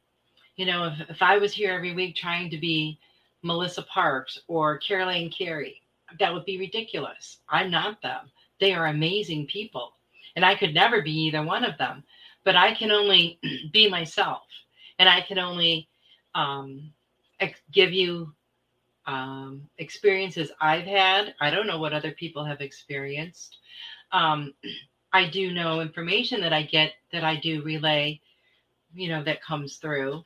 you 0.56 0.66
know, 0.66 0.86
if, 0.86 1.10
if 1.10 1.22
I 1.22 1.38
was 1.38 1.52
here 1.52 1.72
every 1.72 1.94
week 1.94 2.16
trying 2.16 2.50
to 2.50 2.58
be 2.58 2.98
Melissa 3.42 3.82
Parks 3.82 4.40
or 4.48 4.78
Caroline 4.78 5.30
Carey, 5.30 5.82
that 6.18 6.32
would 6.32 6.44
be 6.44 6.58
ridiculous. 6.58 7.38
I'm 7.48 7.70
not 7.70 8.00
them. 8.02 8.30
They 8.60 8.72
are 8.72 8.86
amazing 8.86 9.46
people. 9.46 9.94
And 10.36 10.44
I 10.44 10.54
could 10.54 10.74
never 10.74 11.02
be 11.02 11.12
either 11.12 11.42
one 11.42 11.64
of 11.64 11.76
them. 11.78 12.04
But 12.44 12.56
I 12.56 12.74
can 12.74 12.90
only 12.90 13.38
be 13.72 13.88
myself. 13.88 14.42
And 14.98 15.08
I 15.08 15.20
can 15.20 15.38
only 15.38 15.88
um, 16.34 16.92
give 17.72 17.92
you 17.92 18.32
um, 19.06 19.68
experiences 19.78 20.50
I've 20.60 20.86
had. 20.86 21.34
I 21.40 21.50
don't 21.50 21.66
know 21.66 21.78
what 21.78 21.92
other 21.92 22.12
people 22.12 22.44
have 22.44 22.60
experienced. 22.60 23.58
Um, 24.12 24.54
I 25.14 25.28
do 25.28 25.52
know 25.52 25.80
information 25.80 26.40
that 26.40 26.54
I 26.54 26.62
get 26.62 26.92
that 27.12 27.22
I 27.22 27.36
do 27.36 27.62
relay, 27.62 28.20
you 28.94 29.08
know, 29.10 29.22
that 29.24 29.42
comes 29.42 29.76
through. 29.76 30.24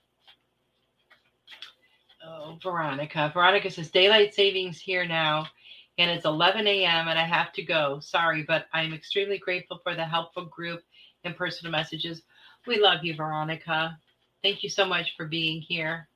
Oh, 2.24 2.58
Veronica. 2.62 3.30
Veronica 3.34 3.70
says 3.70 3.90
daylight 3.90 4.34
savings 4.34 4.80
here 4.80 5.06
now, 5.06 5.46
and 5.98 6.10
it's 6.10 6.24
11 6.24 6.66
a.m. 6.66 7.08
and 7.08 7.18
I 7.18 7.24
have 7.24 7.52
to 7.54 7.62
go. 7.62 8.00
Sorry, 8.00 8.42
but 8.42 8.66
I'm 8.72 8.94
extremely 8.94 9.38
grateful 9.38 9.80
for 9.82 9.94
the 9.94 10.04
helpful 10.04 10.44
group 10.44 10.82
and 11.24 11.36
personal 11.36 11.72
messages. 11.72 12.22
We 12.66 12.78
love 12.80 13.04
you, 13.04 13.14
Veronica. 13.14 13.98
Thank 14.42 14.62
you 14.62 14.68
so 14.68 14.84
much 14.86 15.14
for 15.16 15.26
being 15.26 15.60
here. 15.60 16.08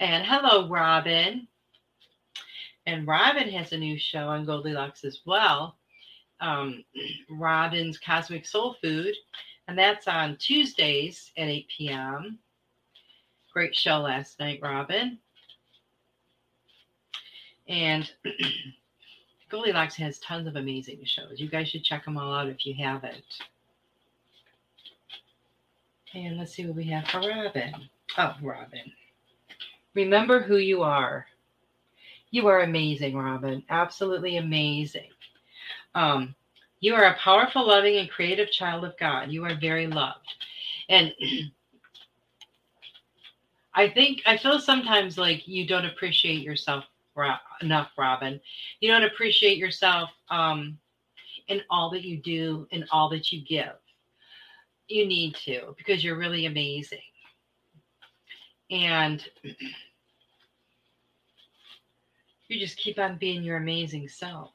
And 0.00 0.26
hello, 0.26 0.68
Robin. 0.68 1.46
And 2.86 3.06
Robin 3.06 3.48
has 3.50 3.72
a 3.72 3.78
new 3.78 3.98
show 3.98 4.28
on 4.28 4.44
Goldilocks 4.44 5.04
as 5.04 5.20
well. 5.24 5.76
Um, 6.40 6.84
Robin's 7.30 7.98
Cosmic 7.98 8.44
Soul 8.44 8.76
Food, 8.82 9.14
and 9.68 9.78
that's 9.78 10.08
on 10.08 10.36
Tuesdays 10.36 11.32
at 11.38 11.48
8 11.48 11.66
p.m. 11.76 12.38
Great 13.52 13.74
show 13.74 13.98
last 14.00 14.40
night, 14.40 14.58
Robin. 14.60 15.18
And 17.68 18.10
Goldilocks 19.48 19.94
has 19.96 20.18
tons 20.18 20.48
of 20.48 20.56
amazing 20.56 21.00
shows. 21.04 21.38
You 21.38 21.48
guys 21.48 21.68
should 21.68 21.84
check 21.84 22.04
them 22.04 22.18
all 22.18 22.34
out 22.34 22.48
if 22.48 22.66
you 22.66 22.74
haven't. 22.74 23.24
And 26.14 26.36
let's 26.36 26.52
see 26.52 26.66
what 26.66 26.76
we 26.76 26.84
have 26.84 27.06
for 27.06 27.20
Robin. 27.20 27.74
Oh, 28.18 28.34
Robin. 28.42 28.92
Remember 29.94 30.42
who 30.42 30.56
you 30.56 30.82
are. 30.82 31.26
You 32.30 32.48
are 32.48 32.60
amazing, 32.62 33.16
Robin. 33.16 33.62
Absolutely 33.70 34.38
amazing. 34.38 35.10
Um, 35.94 36.34
you 36.80 36.94
are 36.94 37.04
a 37.04 37.18
powerful, 37.18 37.66
loving, 37.66 37.96
and 37.96 38.10
creative 38.10 38.50
child 38.50 38.84
of 38.84 38.98
God. 38.98 39.30
You 39.30 39.44
are 39.44 39.54
very 39.54 39.86
loved. 39.86 40.34
And 40.88 41.14
I 43.74 43.88
think 43.88 44.22
I 44.26 44.36
feel 44.36 44.58
sometimes 44.60 45.16
like 45.18 45.46
you 45.48 45.66
don't 45.66 45.86
appreciate 45.86 46.42
yourself 46.42 46.84
enough, 47.62 47.90
Robin. 47.96 48.40
You 48.80 48.90
don't 48.90 49.04
appreciate 49.04 49.58
yourself 49.58 50.10
um, 50.30 50.78
in 51.48 51.62
all 51.70 51.90
that 51.90 52.04
you 52.04 52.18
do 52.18 52.66
and 52.72 52.84
all 52.90 53.08
that 53.10 53.32
you 53.32 53.42
give. 53.44 53.76
You 54.88 55.06
need 55.06 55.36
to 55.44 55.74
because 55.78 56.04
you're 56.04 56.18
really 56.18 56.46
amazing. 56.46 56.98
And 58.74 59.24
you 62.48 62.58
just 62.58 62.76
keep 62.76 62.98
on 62.98 63.18
being 63.18 63.44
your 63.44 63.56
amazing 63.58 64.08
self. 64.08 64.50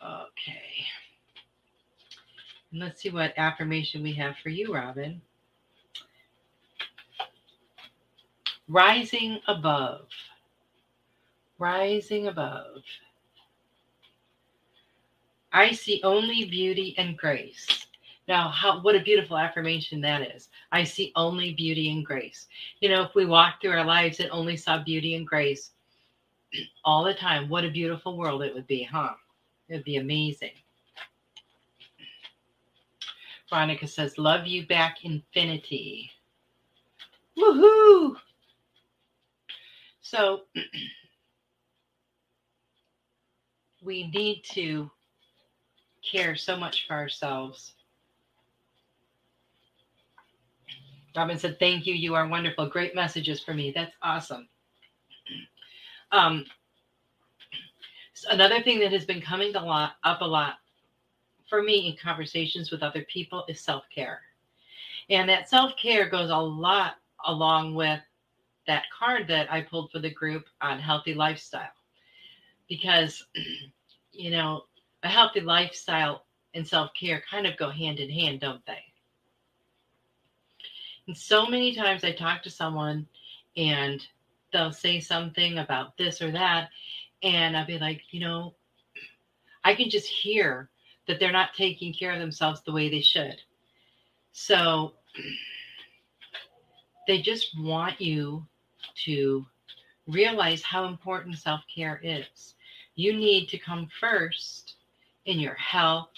Okay. 0.00 0.86
And 2.70 2.80
let's 2.80 3.02
see 3.02 3.10
what 3.10 3.34
affirmation 3.36 4.04
we 4.04 4.12
have 4.12 4.36
for 4.40 4.48
you, 4.48 4.72
Robin. 4.72 5.20
Rising 8.68 9.40
above. 9.48 10.06
Rising 11.58 12.28
above. 12.28 12.82
I 15.52 15.72
see 15.72 16.00
only 16.04 16.44
beauty 16.44 16.94
and 16.96 17.18
grace. 17.18 17.81
Now, 18.32 18.48
how 18.48 18.80
what 18.80 18.94
a 18.94 19.00
beautiful 19.00 19.36
affirmation 19.36 20.00
that 20.00 20.22
is. 20.34 20.48
I 20.72 20.84
see 20.84 21.12
only 21.16 21.52
beauty 21.52 21.90
and 21.90 22.02
grace. 22.02 22.46
You 22.80 22.88
know, 22.88 23.02
if 23.02 23.14
we 23.14 23.26
walked 23.26 23.60
through 23.60 23.72
our 23.72 23.84
lives 23.84 24.20
and 24.20 24.30
only 24.30 24.56
saw 24.56 24.82
beauty 24.82 25.16
and 25.16 25.26
grace 25.26 25.72
all 26.86 27.04
the 27.04 27.12
time, 27.12 27.50
what 27.50 27.66
a 27.66 27.70
beautiful 27.70 28.16
world 28.16 28.42
it 28.42 28.54
would 28.54 28.66
be, 28.66 28.84
huh? 28.84 29.12
It 29.68 29.74
would 29.74 29.84
be 29.84 29.98
amazing. 29.98 30.52
Veronica 33.50 33.86
says, 33.86 34.16
Love 34.16 34.46
you 34.46 34.66
back 34.66 35.04
infinity. 35.04 36.10
Woohoo! 37.36 38.16
So 40.00 40.44
we 43.82 44.06
need 44.06 44.40
to 44.52 44.90
care 46.10 46.34
so 46.34 46.56
much 46.56 46.86
for 46.86 46.94
ourselves. 46.94 47.74
Robin 51.16 51.38
said, 51.38 51.58
Thank 51.58 51.86
you. 51.86 51.94
You 51.94 52.14
are 52.14 52.26
wonderful. 52.28 52.68
Great 52.68 52.94
messages 52.94 53.40
for 53.40 53.54
me. 53.54 53.72
That's 53.74 53.94
awesome. 54.02 54.48
Um, 56.14 56.44
another 58.30 58.60
thing 58.60 58.78
that 58.80 58.92
has 58.92 59.06
been 59.06 59.22
coming 59.22 59.56
a 59.56 59.64
lot 59.64 59.92
up 60.04 60.20
a 60.20 60.26
lot 60.26 60.56
for 61.48 61.62
me 61.62 61.88
in 61.88 61.96
conversations 61.96 62.70
with 62.70 62.82
other 62.82 63.04
people 63.08 63.44
is 63.48 63.60
self-care. 63.60 64.20
And 65.08 65.26
that 65.30 65.48
self-care 65.48 66.10
goes 66.10 66.28
a 66.28 66.36
lot 66.36 66.96
along 67.24 67.74
with 67.74 68.00
that 68.66 68.84
card 68.96 69.26
that 69.28 69.50
I 69.50 69.62
pulled 69.62 69.90
for 69.90 70.00
the 70.00 70.10
group 70.10 70.44
on 70.60 70.78
healthy 70.78 71.14
lifestyle. 71.14 71.72
Because 72.68 73.26
you 74.12 74.30
know, 74.30 74.64
a 75.02 75.08
healthy 75.08 75.40
lifestyle 75.40 76.26
and 76.54 76.66
self-care 76.66 77.22
kind 77.30 77.46
of 77.46 77.56
go 77.56 77.70
hand 77.70 77.98
in 77.98 78.10
hand, 78.10 78.40
don't 78.40 78.64
they? 78.66 78.91
And 81.06 81.16
so 81.16 81.46
many 81.46 81.74
times 81.74 82.04
I 82.04 82.12
talk 82.12 82.42
to 82.44 82.50
someone 82.50 83.06
and 83.56 84.06
they'll 84.52 84.72
say 84.72 85.00
something 85.00 85.58
about 85.58 85.96
this 85.96 86.22
or 86.22 86.30
that 86.32 86.70
and 87.22 87.56
I'll 87.56 87.66
be 87.66 87.78
like, 87.78 88.02
you 88.10 88.20
know, 88.20 88.54
I 89.64 89.74
can 89.74 89.88
just 89.88 90.08
hear 90.08 90.68
that 91.06 91.20
they're 91.20 91.32
not 91.32 91.54
taking 91.54 91.92
care 91.92 92.12
of 92.12 92.18
themselves 92.18 92.62
the 92.62 92.72
way 92.72 92.88
they 92.88 93.00
should. 93.00 93.40
So 94.32 94.94
they 97.06 97.20
just 97.20 97.58
want 97.58 98.00
you 98.00 98.46
to 99.04 99.44
realize 100.06 100.62
how 100.62 100.86
important 100.86 101.38
self 101.38 101.60
care 101.72 102.00
is. 102.02 102.54
You 102.94 103.14
need 103.14 103.48
to 103.48 103.58
come 103.58 103.88
first 104.00 104.74
in 105.24 105.38
your 105.38 105.54
health 105.54 106.10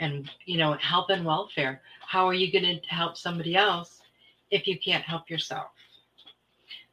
and, 0.00 0.28
you 0.44 0.58
know, 0.58 0.74
health 0.74 1.06
and 1.10 1.24
welfare. 1.24 1.80
How 2.14 2.28
are 2.28 2.32
you 2.32 2.52
going 2.52 2.80
to 2.80 2.86
help 2.86 3.16
somebody 3.16 3.56
else 3.56 4.00
if 4.52 4.68
you 4.68 4.78
can't 4.78 5.02
help 5.02 5.28
yourself? 5.28 5.72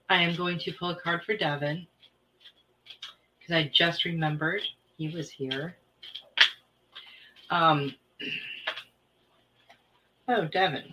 I 0.09 0.23
am 0.23 0.35
going 0.35 0.57
to 0.57 0.73
pull 0.73 0.89
a 0.89 0.95
card 0.95 1.21
for 1.23 1.37
Devin 1.37 1.85
because 3.37 3.53
I 3.53 3.69
just 3.71 4.03
remembered 4.03 4.63
he 4.97 5.09
was 5.09 5.29
here. 5.29 5.75
Um, 7.51 7.93
oh, 10.27 10.45
Devin. 10.45 10.91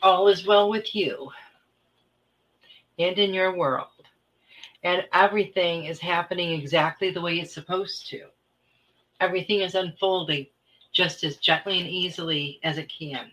All 0.00 0.28
is 0.28 0.46
well 0.46 0.70
with 0.70 0.94
you 0.94 1.32
and 2.96 3.18
in 3.18 3.34
your 3.34 3.56
world. 3.56 3.88
And 4.84 5.04
everything 5.12 5.86
is 5.86 5.98
happening 5.98 6.52
exactly 6.52 7.10
the 7.10 7.22
way 7.22 7.40
it's 7.40 7.52
supposed 7.52 8.06
to. 8.10 8.26
Everything 9.20 9.62
is 9.62 9.74
unfolding 9.74 10.46
just 10.92 11.24
as 11.24 11.36
gently 11.38 11.80
and 11.80 11.88
easily 11.88 12.60
as 12.62 12.78
it 12.78 12.90
can. 12.90 13.30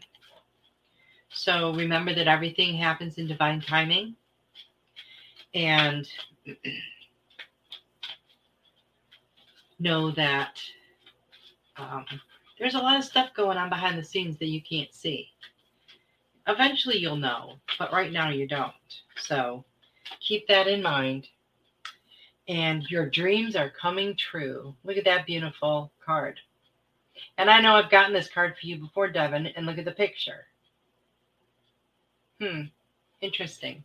So 1.30 1.74
remember 1.74 2.14
that 2.16 2.28
everything 2.28 2.76
happens 2.76 3.18
in 3.18 3.28
divine 3.28 3.62
timing. 3.62 4.16
And 5.54 6.08
know 9.80 10.12
that 10.12 10.62
um, 11.78 12.06
there's 12.60 12.76
a 12.76 12.80
lot 12.80 12.98
of 12.98 13.06
stuff 13.06 13.30
going 13.36 13.58
on 13.58 13.70
behind 13.70 13.98
the 13.98 14.04
scenes 14.04 14.38
that 14.38 14.48
you 14.48 14.62
can't 14.62 14.94
see. 14.94 15.30
Eventually 16.48 16.98
you'll 16.98 17.16
know, 17.16 17.54
but 17.78 17.94
right 17.94 18.12
now 18.12 18.30
you 18.30 18.48
don't. 18.48 18.74
So 19.18 19.64
keep 20.20 20.48
that 20.48 20.68
in 20.68 20.82
mind. 20.82 21.28
And 22.48 22.84
your 22.90 23.08
dreams 23.08 23.56
are 23.56 23.70
coming 23.70 24.16
true. 24.16 24.74
Look 24.84 24.98
at 24.98 25.06
that 25.06 25.28
beautiful 25.28 25.92
card. 26.04 26.40
And 27.38 27.50
I 27.50 27.62
know 27.62 27.76
I've 27.76 27.90
gotten 27.92 28.14
this 28.14 28.30
card 28.30 28.56
for 28.60 28.66
you 28.66 28.78
before, 28.78 29.10
Devin, 29.10 29.48
and 29.48 29.66
look 29.66 29.78
at 29.78 29.86
the 29.86 29.92
picture. 29.92 30.46
Hmm, 32.42 32.64
interesting. 33.22 33.84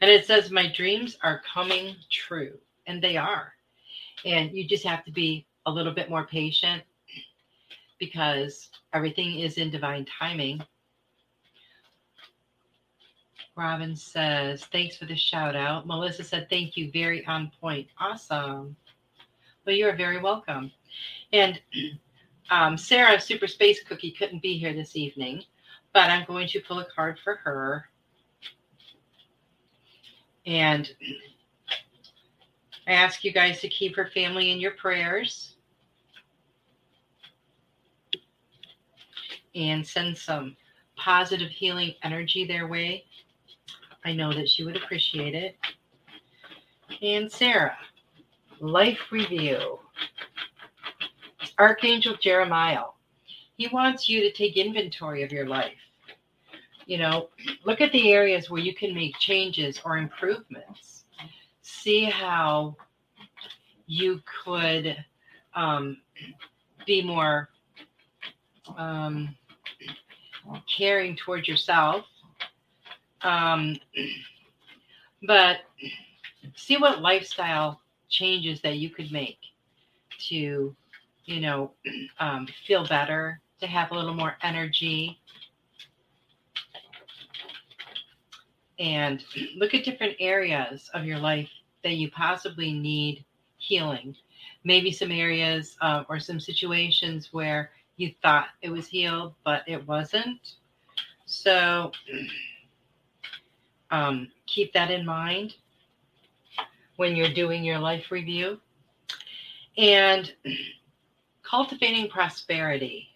And 0.00 0.10
it 0.10 0.26
says, 0.26 0.50
My 0.50 0.70
dreams 0.70 1.16
are 1.22 1.42
coming 1.52 1.96
true. 2.10 2.58
And 2.86 3.02
they 3.02 3.16
are. 3.16 3.52
And 4.24 4.52
you 4.52 4.66
just 4.66 4.84
have 4.84 5.04
to 5.04 5.12
be 5.12 5.46
a 5.66 5.70
little 5.70 5.92
bit 5.92 6.10
more 6.10 6.26
patient 6.26 6.82
because 7.98 8.70
everything 8.92 9.40
is 9.40 9.58
in 9.58 9.70
divine 9.70 10.06
timing. 10.18 10.62
Robin 13.56 13.94
says, 13.94 14.64
Thanks 14.66 14.96
for 14.96 15.04
the 15.04 15.16
shout 15.16 15.54
out. 15.54 15.86
Melissa 15.86 16.24
said, 16.24 16.48
Thank 16.48 16.76
you. 16.76 16.90
Very 16.92 17.24
on 17.26 17.50
point. 17.60 17.88
Awesome. 17.98 18.76
Well, 19.66 19.74
you're 19.74 19.96
very 19.96 20.20
welcome. 20.20 20.72
And 21.32 21.60
um, 22.50 22.76
Sarah, 22.76 23.20
Super 23.20 23.46
Space 23.46 23.82
Cookie, 23.82 24.10
couldn't 24.10 24.42
be 24.42 24.58
here 24.58 24.72
this 24.74 24.96
evening, 24.96 25.42
but 25.92 26.10
I'm 26.10 26.26
going 26.26 26.48
to 26.48 26.60
pull 26.60 26.80
a 26.80 26.86
card 26.94 27.18
for 27.22 27.36
her. 27.36 27.88
And 30.46 30.90
I 32.86 32.92
ask 32.92 33.22
you 33.24 33.32
guys 33.32 33.60
to 33.60 33.68
keep 33.68 33.94
her 33.96 34.10
family 34.12 34.50
in 34.50 34.58
your 34.58 34.72
prayers 34.72 35.54
and 39.54 39.86
send 39.86 40.16
some 40.16 40.56
positive 40.96 41.50
healing 41.50 41.94
energy 42.02 42.46
their 42.46 42.66
way. 42.66 43.04
I 44.04 44.12
know 44.12 44.32
that 44.32 44.48
she 44.48 44.64
would 44.64 44.76
appreciate 44.76 45.34
it. 45.34 45.56
And 47.02 47.30
Sarah, 47.30 47.76
life 48.60 48.98
review. 49.12 49.78
Archangel 51.60 52.16
Jeremiah. 52.20 52.84
He 53.56 53.68
wants 53.68 54.08
you 54.08 54.22
to 54.22 54.32
take 54.32 54.56
inventory 54.56 55.22
of 55.22 55.32
your 55.32 55.46
life. 55.46 55.74
You 56.86 56.98
know, 56.98 57.28
look 57.64 57.80
at 57.80 57.92
the 57.92 58.12
areas 58.12 58.50
where 58.50 58.62
you 58.62 58.74
can 58.74 58.94
make 58.94 59.16
changes 59.18 59.80
or 59.84 59.98
improvements 59.98 61.04
see 61.62 62.04
how 62.04 62.76
you 63.86 64.20
could 64.44 64.96
um, 65.54 65.98
be 66.86 67.02
more 67.02 67.48
um, 68.76 69.34
caring 70.76 71.16
towards 71.16 71.48
yourself. 71.48 72.06
Um, 73.22 73.76
but 75.26 75.58
see 76.54 76.76
what 76.76 77.02
lifestyle 77.02 77.80
changes 78.08 78.60
that 78.62 78.78
you 78.78 78.90
could 78.90 79.12
make 79.12 79.38
to, 80.28 80.74
you 81.30 81.40
know, 81.40 81.70
um, 82.18 82.46
feel 82.66 82.86
better, 82.86 83.40
to 83.60 83.66
have 83.66 83.90
a 83.92 83.94
little 83.94 84.14
more 84.14 84.36
energy. 84.42 85.20
And 88.78 89.22
look 89.56 89.74
at 89.74 89.84
different 89.84 90.16
areas 90.18 90.90
of 90.92 91.04
your 91.04 91.18
life 91.18 91.48
that 91.84 91.94
you 91.94 92.10
possibly 92.10 92.72
need 92.72 93.24
healing. 93.58 94.16
Maybe 94.64 94.90
some 94.92 95.10
areas 95.12 95.76
uh, 95.80 96.04
or 96.08 96.18
some 96.18 96.40
situations 96.40 97.28
where 97.32 97.70
you 97.96 98.12
thought 98.22 98.48
it 98.62 98.70
was 98.70 98.88
healed, 98.88 99.34
but 99.44 99.62
it 99.66 99.86
wasn't. 99.86 100.54
So 101.26 101.92
um, 103.90 104.28
keep 104.46 104.72
that 104.72 104.90
in 104.90 105.06
mind 105.06 105.54
when 106.96 107.14
you're 107.14 107.32
doing 107.32 107.62
your 107.64 107.78
life 107.78 108.10
review. 108.10 108.60
And 109.78 110.32
cultivating 111.50 112.08
prosperity. 112.08 113.08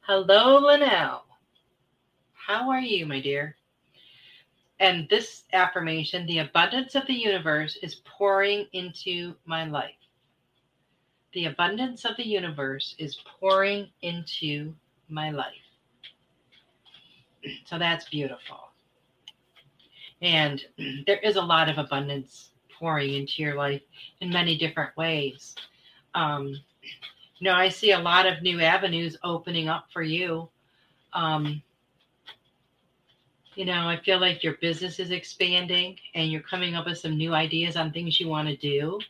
Hello, 0.00 0.58
Linnell. 0.58 1.24
How 2.32 2.70
are 2.70 2.80
you, 2.80 3.04
my 3.04 3.20
dear? 3.20 3.56
And 4.80 5.06
this 5.10 5.44
affirmation 5.52 6.26
the 6.26 6.38
abundance 6.38 6.94
of 6.94 7.06
the 7.06 7.12
universe 7.12 7.76
is 7.82 7.96
pouring 8.06 8.66
into 8.72 9.34
my 9.44 9.66
life. 9.66 9.90
The 11.34 11.46
abundance 11.46 12.06
of 12.06 12.16
the 12.16 12.26
universe 12.26 12.94
is 12.98 13.18
pouring 13.38 13.88
into 14.00 14.74
my 15.10 15.30
life. 15.30 15.52
So 17.66 17.78
that's 17.78 18.08
beautiful. 18.08 18.70
And 20.22 20.64
there 21.06 21.18
is 21.18 21.36
a 21.36 21.42
lot 21.42 21.68
of 21.68 21.76
abundance 21.76 22.52
pouring 22.78 23.12
into 23.12 23.42
your 23.42 23.56
life 23.56 23.82
in 24.22 24.30
many 24.30 24.56
different 24.56 24.96
ways. 24.96 25.54
Um, 26.14 26.54
you 27.38 27.44
know, 27.44 27.54
I 27.54 27.68
see 27.68 27.92
a 27.92 27.98
lot 27.98 28.26
of 28.26 28.42
new 28.42 28.60
avenues 28.60 29.16
opening 29.22 29.68
up 29.68 29.86
for 29.92 30.02
you. 30.02 30.48
Um, 31.12 31.62
you 33.54 33.64
know, 33.64 33.88
I 33.88 33.98
feel 34.04 34.20
like 34.20 34.44
your 34.44 34.54
business 34.54 35.00
is 35.00 35.10
expanding 35.10 35.96
and 36.14 36.30
you're 36.30 36.42
coming 36.42 36.74
up 36.74 36.86
with 36.86 36.98
some 36.98 37.16
new 37.16 37.34
ideas 37.34 37.76
on 37.76 37.92
things 37.92 38.20
you 38.20 38.28
want 38.28 38.48
to 38.48 38.56
do. 38.56 39.00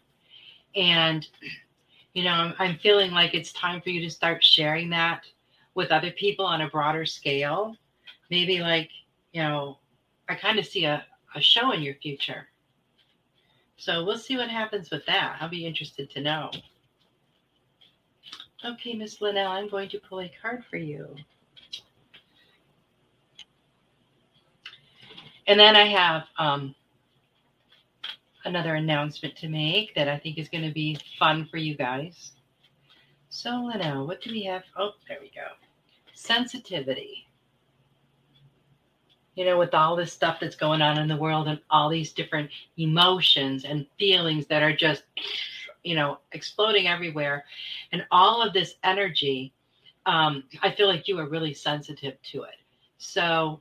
And, 0.74 1.26
you 2.14 2.24
know, 2.24 2.32
I'm, 2.32 2.54
I'm 2.58 2.78
feeling 2.78 3.10
like 3.10 3.34
it's 3.34 3.52
time 3.52 3.80
for 3.80 3.90
you 3.90 4.00
to 4.00 4.10
start 4.10 4.42
sharing 4.42 4.88
that 4.90 5.24
with 5.74 5.90
other 5.90 6.10
people 6.10 6.46
on 6.46 6.62
a 6.62 6.68
broader 6.68 7.04
scale. 7.04 7.76
Maybe 8.30 8.60
like, 8.60 8.90
you 9.32 9.42
know, 9.42 9.78
I 10.28 10.34
kind 10.34 10.58
of 10.58 10.66
see 10.66 10.84
a, 10.84 11.04
a 11.34 11.40
show 11.40 11.72
in 11.72 11.82
your 11.82 11.94
future. 11.96 12.48
So 13.76 14.04
we'll 14.04 14.18
see 14.18 14.36
what 14.36 14.48
happens 14.48 14.90
with 14.90 15.06
that. 15.06 15.36
I'll 15.40 15.48
be 15.48 15.66
interested 15.66 16.10
to 16.10 16.20
know. 16.20 16.50
Okay, 18.64 18.94
Miss 18.94 19.20
Linnell, 19.20 19.50
I'm 19.50 19.68
going 19.68 19.88
to 19.90 20.00
pull 20.00 20.20
a 20.20 20.32
card 20.42 20.64
for 20.68 20.76
you. 20.76 21.08
And 25.46 25.58
then 25.58 25.76
I 25.76 25.86
have 25.86 26.24
um, 26.38 26.74
another 28.44 28.74
announcement 28.74 29.36
to 29.36 29.48
make 29.48 29.94
that 29.94 30.08
I 30.08 30.18
think 30.18 30.38
is 30.38 30.48
going 30.48 30.64
to 30.64 30.72
be 30.74 30.98
fun 31.18 31.46
for 31.50 31.56
you 31.56 31.76
guys. 31.76 32.32
So, 33.30 33.70
Linnell, 33.72 34.06
what 34.06 34.20
do 34.20 34.30
we 34.32 34.44
have? 34.44 34.64
Oh, 34.76 34.90
there 35.08 35.18
we 35.20 35.30
go. 35.34 35.46
Sensitivity 36.14 37.28
you 39.38 39.44
know, 39.44 39.56
with 39.56 39.72
all 39.72 39.94
this 39.94 40.12
stuff 40.12 40.38
that's 40.40 40.56
going 40.56 40.82
on 40.82 40.98
in 40.98 41.06
the 41.06 41.16
world 41.16 41.46
and 41.46 41.60
all 41.70 41.88
these 41.88 42.12
different 42.12 42.50
emotions 42.76 43.64
and 43.64 43.86
feelings 43.96 44.48
that 44.48 44.64
are 44.64 44.74
just, 44.74 45.04
you 45.88 45.94
know, 45.94 46.18
exploding 46.32 46.86
everywhere, 46.86 47.44
and 47.92 48.04
all 48.10 48.42
of 48.42 48.52
this 48.52 48.74
energy, 48.84 49.52
um, 50.04 50.44
I 50.62 50.70
feel 50.70 50.86
like 50.86 51.08
you 51.08 51.18
are 51.18 51.26
really 51.26 51.54
sensitive 51.54 52.20
to 52.30 52.42
it. 52.42 52.56
So, 52.98 53.60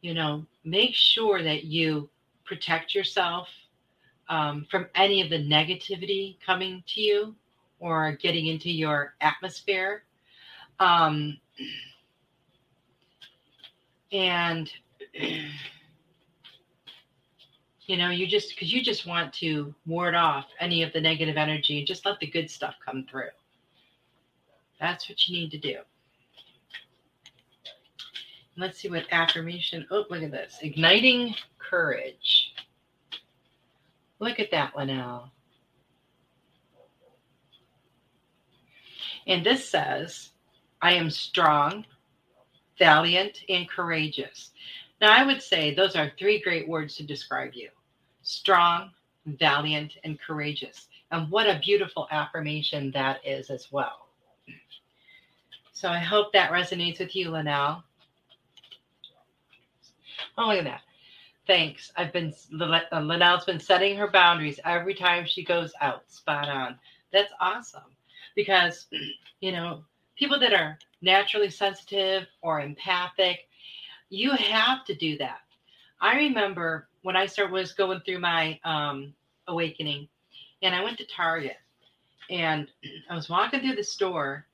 you 0.00 0.14
know, 0.14 0.46
make 0.64 0.94
sure 0.94 1.42
that 1.42 1.64
you 1.64 2.08
protect 2.44 2.94
yourself 2.94 3.48
um, 4.30 4.66
from 4.70 4.86
any 4.94 5.20
of 5.20 5.28
the 5.28 5.38
negativity 5.38 6.36
coming 6.44 6.82
to 6.86 7.00
you 7.00 7.34
or 7.80 8.12
getting 8.12 8.46
into 8.46 8.70
your 8.70 9.14
atmosphere. 9.20 10.04
Um, 10.80 11.38
and 14.10 14.70
you 17.86 17.96
know 17.96 18.10
you 18.10 18.26
just 18.26 18.50
because 18.50 18.72
you 18.72 18.82
just 18.82 19.06
want 19.06 19.32
to 19.34 19.74
ward 19.86 20.14
off 20.14 20.46
any 20.60 20.82
of 20.82 20.92
the 20.92 21.00
negative 21.00 21.36
energy 21.36 21.78
and 21.78 21.86
just 21.86 22.06
let 22.06 22.18
the 22.20 22.26
good 22.26 22.50
stuff 22.50 22.74
come 22.84 23.06
through. 23.10 23.30
That's 24.80 25.08
what 25.08 25.28
you 25.28 25.38
need 25.38 25.50
to 25.52 25.58
do. 25.58 25.78
Let's 28.56 28.78
see 28.78 28.88
what 28.88 29.06
affirmation 29.10 29.86
oh 29.90 30.04
look 30.10 30.22
at 30.22 30.30
this 30.30 30.58
igniting 30.62 31.34
courage. 31.58 32.54
Look 34.20 34.38
at 34.40 34.50
that 34.52 34.74
one 34.74 34.86
now 34.88 35.30
and 39.26 39.44
this 39.44 39.68
says 39.68 40.30
i 40.82 40.92
am 40.92 41.10
strong 41.10 41.84
valiant, 42.78 43.42
and 43.48 43.68
courageous. 43.68 44.50
Now, 45.00 45.12
I 45.12 45.24
would 45.24 45.42
say 45.42 45.74
those 45.74 45.96
are 45.96 46.12
three 46.18 46.40
great 46.40 46.68
words 46.68 46.96
to 46.96 47.02
describe 47.02 47.52
you 47.54 47.68
strong, 48.22 48.90
valiant, 49.26 49.96
and 50.04 50.18
courageous. 50.20 50.88
And 51.10 51.30
what 51.30 51.48
a 51.48 51.60
beautiful 51.62 52.08
affirmation 52.10 52.90
that 52.92 53.20
is 53.24 53.50
as 53.50 53.70
well. 53.70 54.08
So 55.72 55.88
I 55.88 55.98
hope 55.98 56.32
that 56.32 56.50
resonates 56.50 57.00
with 57.00 57.14
you, 57.14 57.30
Linnell. 57.30 57.82
Oh, 60.38 60.48
look 60.48 60.58
at 60.58 60.64
that. 60.64 60.80
Thanks. 61.46 61.92
I've 61.96 62.12
been, 62.12 62.32
Linnell's 62.50 63.42
uh, 63.42 63.46
been 63.46 63.60
setting 63.60 63.96
her 63.96 64.10
boundaries 64.10 64.58
every 64.64 64.94
time 64.94 65.26
she 65.26 65.44
goes 65.44 65.72
out. 65.80 66.10
Spot 66.10 66.48
on. 66.48 66.78
That's 67.12 67.32
awesome. 67.40 67.82
Because, 68.34 68.86
you 69.40 69.52
know, 69.52 69.84
people 70.16 70.40
that 70.40 70.54
are 70.54 70.78
naturally 71.02 71.50
sensitive 71.50 72.26
or 72.40 72.60
empathic, 72.60 73.48
you 74.14 74.30
have 74.32 74.84
to 74.86 74.94
do 74.94 75.18
that. 75.18 75.40
I 76.00 76.16
remember 76.16 76.88
when 77.02 77.16
I 77.16 77.26
started 77.26 77.52
was 77.52 77.72
going 77.72 78.00
through 78.00 78.20
my 78.20 78.58
um, 78.64 79.14
awakening, 79.48 80.08
and 80.62 80.74
I 80.74 80.82
went 80.82 80.98
to 80.98 81.06
Target, 81.06 81.56
and 82.30 82.68
I 83.10 83.14
was 83.14 83.28
walking 83.28 83.60
through 83.60 83.76
the 83.76 83.84
store, 83.84 84.46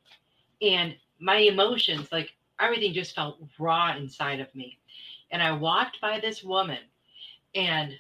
and 0.63 0.95
my 1.21 1.37
emotions, 1.37 2.11
like 2.11 2.31
everything, 2.59 2.93
just 2.93 3.15
felt 3.15 3.39
raw 3.59 3.97
inside 3.97 4.41
of 4.41 4.53
me. 4.55 4.79
And 5.31 5.43
I 5.43 5.53
walked 5.53 6.01
by 6.01 6.21
this 6.21 6.43
woman, 6.43 6.79
and 7.55 7.95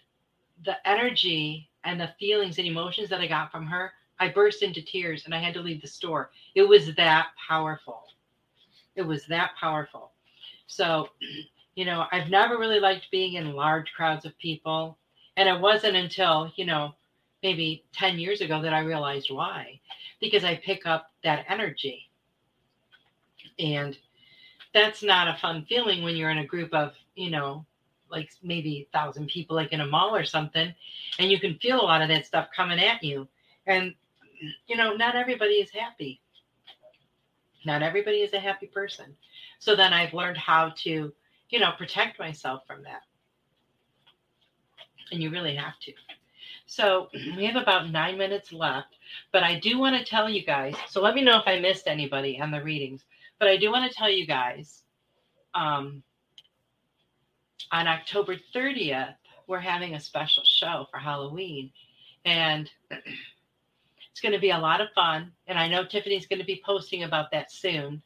the 0.64 0.76
energy 0.88 1.68
and 1.84 2.00
the 2.00 2.10
feelings 2.18 2.58
and 2.58 2.66
emotions 2.66 3.08
that 3.10 3.20
I 3.20 3.26
got 3.26 3.50
from 3.50 3.66
her, 3.66 3.92
I 4.18 4.28
burst 4.28 4.62
into 4.62 4.82
tears 4.82 5.24
and 5.24 5.34
I 5.34 5.38
had 5.38 5.54
to 5.54 5.60
leave 5.60 5.80
the 5.80 5.88
store. 5.88 6.30
It 6.54 6.62
was 6.62 6.94
that 6.96 7.28
powerful. 7.48 8.02
It 8.96 9.02
was 9.02 9.24
that 9.26 9.52
powerful. 9.58 10.12
So, 10.70 11.08
you 11.74 11.84
know, 11.84 12.06
I've 12.12 12.30
never 12.30 12.56
really 12.56 12.78
liked 12.78 13.10
being 13.10 13.34
in 13.34 13.54
large 13.54 13.92
crowds 13.92 14.24
of 14.24 14.38
people. 14.38 14.96
And 15.36 15.48
it 15.48 15.60
wasn't 15.60 15.96
until, 15.96 16.52
you 16.54 16.64
know, 16.64 16.94
maybe 17.42 17.84
10 17.92 18.18
years 18.18 18.40
ago 18.40 18.62
that 18.62 18.72
I 18.72 18.80
realized 18.80 19.30
why. 19.30 19.80
Because 20.20 20.44
I 20.44 20.62
pick 20.64 20.86
up 20.86 21.10
that 21.24 21.44
energy. 21.48 22.08
And 23.58 23.98
that's 24.72 25.02
not 25.02 25.28
a 25.28 25.38
fun 25.40 25.66
feeling 25.68 26.04
when 26.04 26.16
you're 26.16 26.30
in 26.30 26.38
a 26.38 26.46
group 26.46 26.72
of, 26.72 26.92
you 27.16 27.30
know, 27.30 27.66
like 28.08 28.30
maybe 28.42 28.86
a 28.88 28.96
thousand 28.96 29.26
people, 29.26 29.56
like 29.56 29.72
in 29.72 29.80
a 29.80 29.86
mall 29.86 30.14
or 30.14 30.24
something, 30.24 30.72
and 31.18 31.30
you 31.30 31.40
can 31.40 31.58
feel 31.58 31.80
a 31.80 31.82
lot 31.82 32.02
of 32.02 32.08
that 32.08 32.26
stuff 32.26 32.48
coming 32.54 32.78
at 32.80 33.02
you. 33.02 33.26
And, 33.66 33.94
you 34.66 34.76
know, 34.76 34.94
not 34.94 35.16
everybody 35.16 35.54
is 35.54 35.70
happy. 35.70 36.20
Not 37.64 37.82
everybody 37.82 38.18
is 38.18 38.32
a 38.32 38.40
happy 38.40 38.66
person. 38.66 39.16
So 39.60 39.76
then 39.76 39.92
I've 39.92 40.12
learned 40.12 40.36
how 40.36 40.72
to, 40.78 41.12
you 41.50 41.58
know, 41.58 41.70
protect 41.78 42.18
myself 42.18 42.62
from 42.66 42.82
that. 42.82 43.02
And 45.12 45.22
you 45.22 45.30
really 45.30 45.54
have 45.54 45.78
to. 45.82 45.92
So 46.66 47.08
we 47.36 47.44
have 47.44 47.56
about 47.56 47.90
nine 47.90 48.18
minutes 48.18 48.52
left, 48.52 48.96
but 49.32 49.44
I 49.44 49.60
do 49.60 49.78
want 49.78 49.96
to 49.96 50.04
tell 50.04 50.28
you 50.28 50.44
guys. 50.44 50.74
So 50.88 51.00
let 51.00 51.14
me 51.14 51.22
know 51.22 51.38
if 51.38 51.46
I 51.46 51.60
missed 51.60 51.86
anybody 51.86 52.40
on 52.40 52.50
the 52.50 52.62
readings. 52.62 53.04
But 53.38 53.48
I 53.48 53.56
do 53.56 53.70
want 53.70 53.90
to 53.90 53.96
tell 53.96 54.10
you 54.10 54.26
guys 54.26 54.82
um, 55.54 56.02
on 57.70 57.86
October 57.86 58.36
30th, 58.54 59.14
we're 59.46 59.60
having 59.60 59.94
a 59.94 60.00
special 60.00 60.42
show 60.44 60.86
for 60.90 60.98
Halloween. 60.98 61.70
And 62.24 62.68
It's 64.20 64.20
going 64.20 64.34
to 64.34 64.38
be 64.38 64.50
a 64.50 64.58
lot 64.58 64.82
of 64.82 64.88
fun. 64.94 65.32
And 65.46 65.58
I 65.58 65.66
know 65.66 65.86
Tiffany's 65.86 66.26
going 66.26 66.40
to 66.40 66.44
be 66.44 66.60
posting 66.62 67.04
about 67.04 67.30
that 67.30 67.50
soon. 67.50 68.02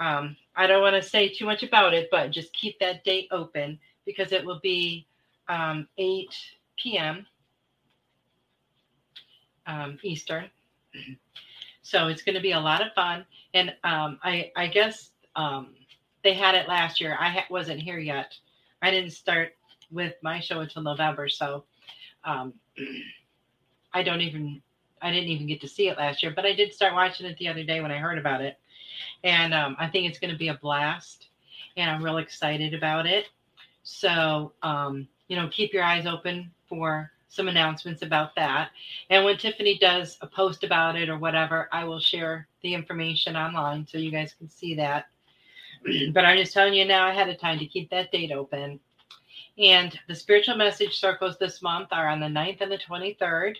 Um, 0.00 0.36
I 0.56 0.66
don't 0.66 0.82
want 0.82 0.96
to 1.00 1.08
say 1.08 1.28
too 1.28 1.44
much 1.44 1.62
about 1.62 1.94
it, 1.94 2.08
but 2.10 2.30
just 2.30 2.52
keep 2.54 2.78
that 2.80 3.04
date 3.04 3.28
open 3.30 3.78
because 4.06 4.32
it 4.32 4.44
will 4.44 4.58
be 4.62 5.06
um, 5.48 5.86
8 5.98 6.28
p.m. 6.78 7.26
Um, 9.66 9.98
Eastern. 10.02 10.50
So 11.82 12.08
it's 12.08 12.22
going 12.22 12.34
to 12.34 12.40
be 12.40 12.52
a 12.52 12.60
lot 12.60 12.84
of 12.84 12.92
fun. 12.94 13.26
And 13.52 13.74
um, 13.84 14.18
I, 14.24 14.50
I 14.56 14.66
guess 14.68 15.10
um, 15.36 15.74
they 16.24 16.32
had 16.32 16.54
it 16.54 16.66
last 16.66 17.00
year. 17.00 17.16
I 17.20 17.28
ha- 17.28 17.46
wasn't 17.50 17.80
here 17.80 17.98
yet. 17.98 18.34
I 18.82 18.90
didn't 18.90 19.10
start 19.12 19.52
with 19.90 20.14
my 20.22 20.40
show 20.40 20.60
until 20.60 20.82
November. 20.82 21.28
So 21.28 21.64
um, 22.24 22.54
I 23.92 24.02
don't 24.02 24.20
even 24.22 24.62
I 25.02 25.10
didn't 25.10 25.30
even 25.30 25.46
get 25.46 25.60
to 25.62 25.68
see 25.68 25.88
it 25.88 25.98
last 25.98 26.22
year, 26.22 26.32
but 26.34 26.44
I 26.44 26.52
did 26.52 26.74
start 26.74 26.94
watching 26.94 27.26
it 27.26 27.38
the 27.38 27.48
other 27.48 27.64
day 27.64 27.80
when 27.80 27.90
I 27.90 27.96
heard 27.98 28.18
about 28.18 28.42
it. 28.42 28.58
And 29.24 29.52
um, 29.52 29.76
I 29.78 29.88
think 29.88 30.08
it's 30.08 30.18
going 30.18 30.32
to 30.32 30.38
be 30.38 30.48
a 30.48 30.54
blast. 30.54 31.28
And 31.76 31.90
I'm 31.90 32.02
real 32.02 32.18
excited 32.18 32.74
about 32.74 33.06
it. 33.06 33.26
So, 33.82 34.52
um, 34.62 35.08
you 35.28 35.36
know, 35.36 35.48
keep 35.48 35.72
your 35.72 35.84
eyes 35.84 36.06
open 36.06 36.50
for 36.68 37.10
some 37.28 37.48
announcements 37.48 38.02
about 38.02 38.34
that. 38.34 38.70
And 39.08 39.24
when 39.24 39.38
Tiffany 39.38 39.78
does 39.78 40.18
a 40.20 40.26
post 40.26 40.64
about 40.64 40.96
it 40.96 41.08
or 41.08 41.18
whatever, 41.18 41.68
I 41.72 41.84
will 41.84 42.00
share 42.00 42.48
the 42.62 42.74
information 42.74 43.36
online 43.36 43.86
so 43.86 43.98
you 43.98 44.10
guys 44.10 44.34
can 44.36 44.50
see 44.50 44.74
that. 44.74 45.06
but 46.12 46.24
I'm 46.24 46.36
just 46.36 46.52
telling 46.52 46.74
you 46.74 46.84
now 46.84 47.08
ahead 47.08 47.28
of 47.28 47.38
time 47.38 47.58
to 47.60 47.66
keep 47.66 47.88
that 47.90 48.10
date 48.10 48.32
open. 48.32 48.80
And 49.58 49.98
the 50.08 50.14
spiritual 50.14 50.56
message 50.56 50.98
circles 50.98 51.38
this 51.38 51.62
month 51.62 51.88
are 51.92 52.08
on 52.08 52.20
the 52.20 52.26
9th 52.26 52.60
and 52.60 52.72
the 52.72 52.78
23rd. 52.78 53.56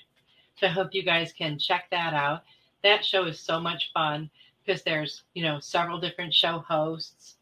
So 0.57 0.67
I 0.67 0.71
hope 0.71 0.91
you 0.93 1.05
guys 1.05 1.33
can 1.33 1.59
check 1.59 1.85
that 1.91 2.13
out. 2.13 2.43
That 2.83 3.05
show 3.05 3.25
is 3.25 3.39
so 3.39 3.61
much 3.61 3.91
fun 3.93 4.31
because 4.71 4.85
there's, 4.85 5.25
you 5.35 5.43
know, 5.43 5.59
several 5.59 5.99
different 5.99 6.33
show 6.33 6.61
hosts 6.61 7.39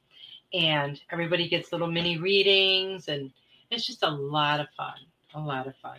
and 0.54 0.98
everybody 1.12 1.46
gets 1.46 1.72
little 1.72 1.90
mini 1.90 2.16
readings 2.16 3.08
and 3.08 3.30
it's 3.70 3.86
just 3.86 4.02
a 4.02 4.08
lot 4.10 4.60
of 4.60 4.66
fun. 4.74 4.94
A 5.34 5.40
lot 5.40 5.66
of 5.66 5.76
fun. 5.76 5.98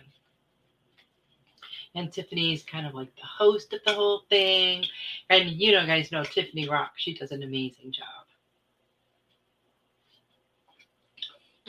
And 1.94 2.12
Tiffany's 2.12 2.64
kind 2.64 2.84
of 2.84 2.94
like 2.94 3.14
the 3.14 3.22
host 3.22 3.72
of 3.72 3.78
the 3.86 3.92
whole 3.92 4.22
thing. 4.28 4.84
And 5.28 5.50
you 5.50 5.70
know, 5.70 5.86
guys 5.86 6.10
know 6.10 6.24
Tiffany 6.24 6.68
Rock. 6.68 6.94
She 6.96 7.14
does 7.14 7.30
an 7.30 7.44
amazing 7.44 7.92
job. 7.92 8.26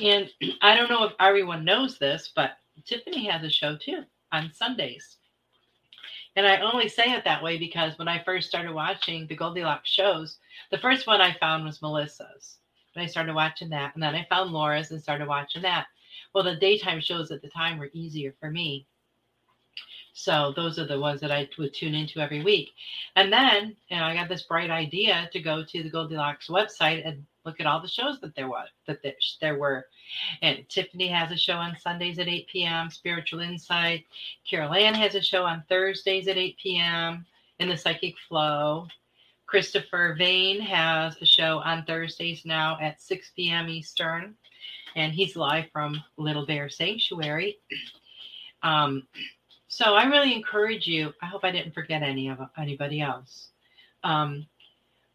And 0.04 0.28
I 0.64 0.76
don't 0.76 0.90
know 0.90 1.04
if 1.04 1.14
everyone 1.20 1.66
knows 1.66 2.00
this, 2.00 2.32
but 2.36 2.54
Tiffany 2.84 3.28
has 3.28 3.44
a 3.44 3.50
show 3.52 3.78
too 3.78 4.06
on 4.32 4.52
Sundays. 4.56 5.18
And 6.36 6.48
I 6.48 6.62
only 6.62 6.88
say 6.88 7.12
it 7.12 7.26
that 7.26 7.44
way 7.44 7.58
because 7.58 7.98
when 7.98 8.08
I 8.08 8.24
first 8.24 8.48
started 8.48 8.74
watching 8.74 9.28
the 9.28 9.36
Goldilocks 9.36 9.90
shows, 9.90 10.38
the 10.70 10.78
first 10.78 11.08
one 11.08 11.20
I 11.20 11.34
found 11.40 11.66
was 11.66 11.82
Melissa's. 11.82 12.58
And 12.96 13.04
I 13.04 13.08
started 13.08 13.36
watching 13.36 13.70
that. 13.70 13.94
And 13.94 14.04
then 14.04 14.16
I 14.16 14.26
found 14.30 14.52
Laura's 14.52 14.92
and 14.92 15.02
started 15.02 15.28
watching 15.28 15.62
that. 15.64 15.88
Well, 16.34 16.44
the 16.44 16.56
daytime 16.56 17.02
shows 17.02 17.32
at 17.32 17.42
the 17.42 17.50
time 17.50 17.78
were 17.78 17.90
easier 17.94 18.34
for 18.40 18.50
me. 18.50 18.86
So 20.14 20.54
those 20.56 20.78
are 20.78 20.88
the 20.88 21.00
ones 21.00 21.22
that 21.22 21.32
I 21.32 21.48
would 21.58 21.74
tune 21.74 21.96
into 21.96 22.20
every 22.20 22.44
week. 22.44 22.72
And 23.16 23.32
then 23.32 23.76
you 23.90 23.98
know, 23.98 24.04
I 24.04 24.14
got 24.14 24.30
this 24.30 24.44
bright 24.44 24.70
idea 24.70 25.30
to 25.32 25.40
go 25.42 25.64
to 25.64 25.84
the 25.84 25.90
Goldilocks 25.90 26.48
website 26.48 27.08
and 27.08 27.26
look 27.46 27.60
at 27.60 27.66
all 27.66 27.82
the 27.82 27.88
shows 27.88 28.20
that 28.22 28.36
there 28.36 28.50
was 28.50 28.68
that 28.88 29.02
there, 29.40 29.58
were. 29.58 29.88
And 30.42 30.68
Tiffany 30.70 31.08
has 31.08 31.32
a 31.32 31.38
show 31.38 31.56
on 31.56 31.78
Sundays 31.80 32.20
at 32.20 32.28
8 32.28 32.48
p.m. 32.48 32.90
Spiritual 32.90 33.40
Insight. 33.40 34.06
Carol 34.50 34.74
Ann 34.74 34.94
has 34.94 35.16
a 35.16 35.22
show 35.22 35.46
on 35.46 35.64
Thursdays 35.70 36.28
at 36.28 36.38
8 36.38 36.58
p.m. 36.62 37.26
in 37.60 37.70
the 37.70 37.78
Psychic 37.78 38.16
Flow. 38.28 38.88
Christopher 39.46 40.16
Vane 40.18 40.62
has 40.62 41.18
a 41.22 41.26
show 41.26 41.60
on 41.60 41.84
Thursdays 41.86 42.46
now 42.46 42.78
at 42.82 43.02
6 43.02 43.32
p.m. 43.36 43.68
Eastern, 43.68 44.34
and 44.96 45.12
he's 45.12 45.36
live 45.36 45.66
from 45.74 46.02
Little 46.16 46.46
Bear 46.46 46.70
Sanctuary. 46.70 47.60
Um, 48.64 49.08
so 49.68 49.96
I 49.96 50.06
really 50.06 50.34
encourage 50.34 50.88
you. 50.88 51.14
I 51.22 51.26
hope 51.26 51.44
I 51.44 51.52
didn't 51.52 51.74
forget 51.74 52.02
any 52.02 52.30
of 52.30 52.40
anybody 52.58 53.02
else. 53.02 53.50
Um, 54.04 54.48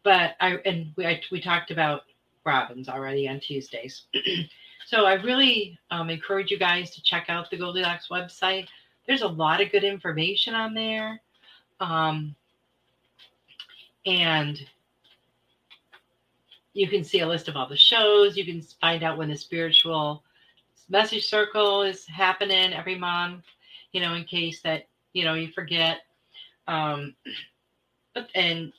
but 0.03 0.35
I 0.39 0.55
and 0.65 0.93
we 0.95 1.05
I, 1.05 1.21
we 1.31 1.41
talked 1.41 1.71
about 1.71 2.03
Robins 2.45 2.89
already 2.89 3.27
on 3.27 3.39
Tuesdays. 3.39 4.03
so 4.85 5.05
I 5.05 5.13
really 5.15 5.77
um, 5.91 6.09
encourage 6.09 6.51
you 6.51 6.57
guys 6.57 6.91
to 6.91 7.01
check 7.01 7.25
out 7.29 7.49
the 7.49 7.57
Goldilocks 7.57 8.07
website. 8.09 8.67
There's 9.05 9.21
a 9.21 9.27
lot 9.27 9.61
of 9.61 9.71
good 9.71 9.83
information 9.83 10.53
on 10.53 10.73
there. 10.73 11.21
Um, 11.79 12.35
and 14.05 14.59
you 16.73 16.87
can 16.87 17.03
see 17.03 17.19
a 17.19 17.27
list 17.27 17.47
of 17.47 17.55
all 17.55 17.67
the 17.67 17.75
shows. 17.75 18.37
You 18.37 18.45
can 18.45 18.61
find 18.61 19.03
out 19.03 19.17
when 19.17 19.29
the 19.29 19.35
spiritual 19.35 20.23
message 20.89 21.25
circle 21.25 21.81
is 21.81 22.05
happening 22.05 22.73
every 22.73 22.97
month, 22.97 23.43
you 23.91 24.01
know, 24.01 24.13
in 24.13 24.23
case 24.23 24.61
that, 24.61 24.87
you 25.13 25.25
know, 25.25 25.33
you 25.33 25.51
forget. 25.51 26.01
Um, 26.67 27.15
but, 28.13 28.29
and 28.35 28.71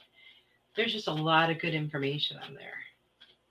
there's 0.77 0.93
just 0.93 1.09
a 1.09 1.13
lot 1.13 1.51
of 1.51 1.59
good 1.59 1.75
information 1.75 2.39
on 2.47 2.55
there. 2.55 2.88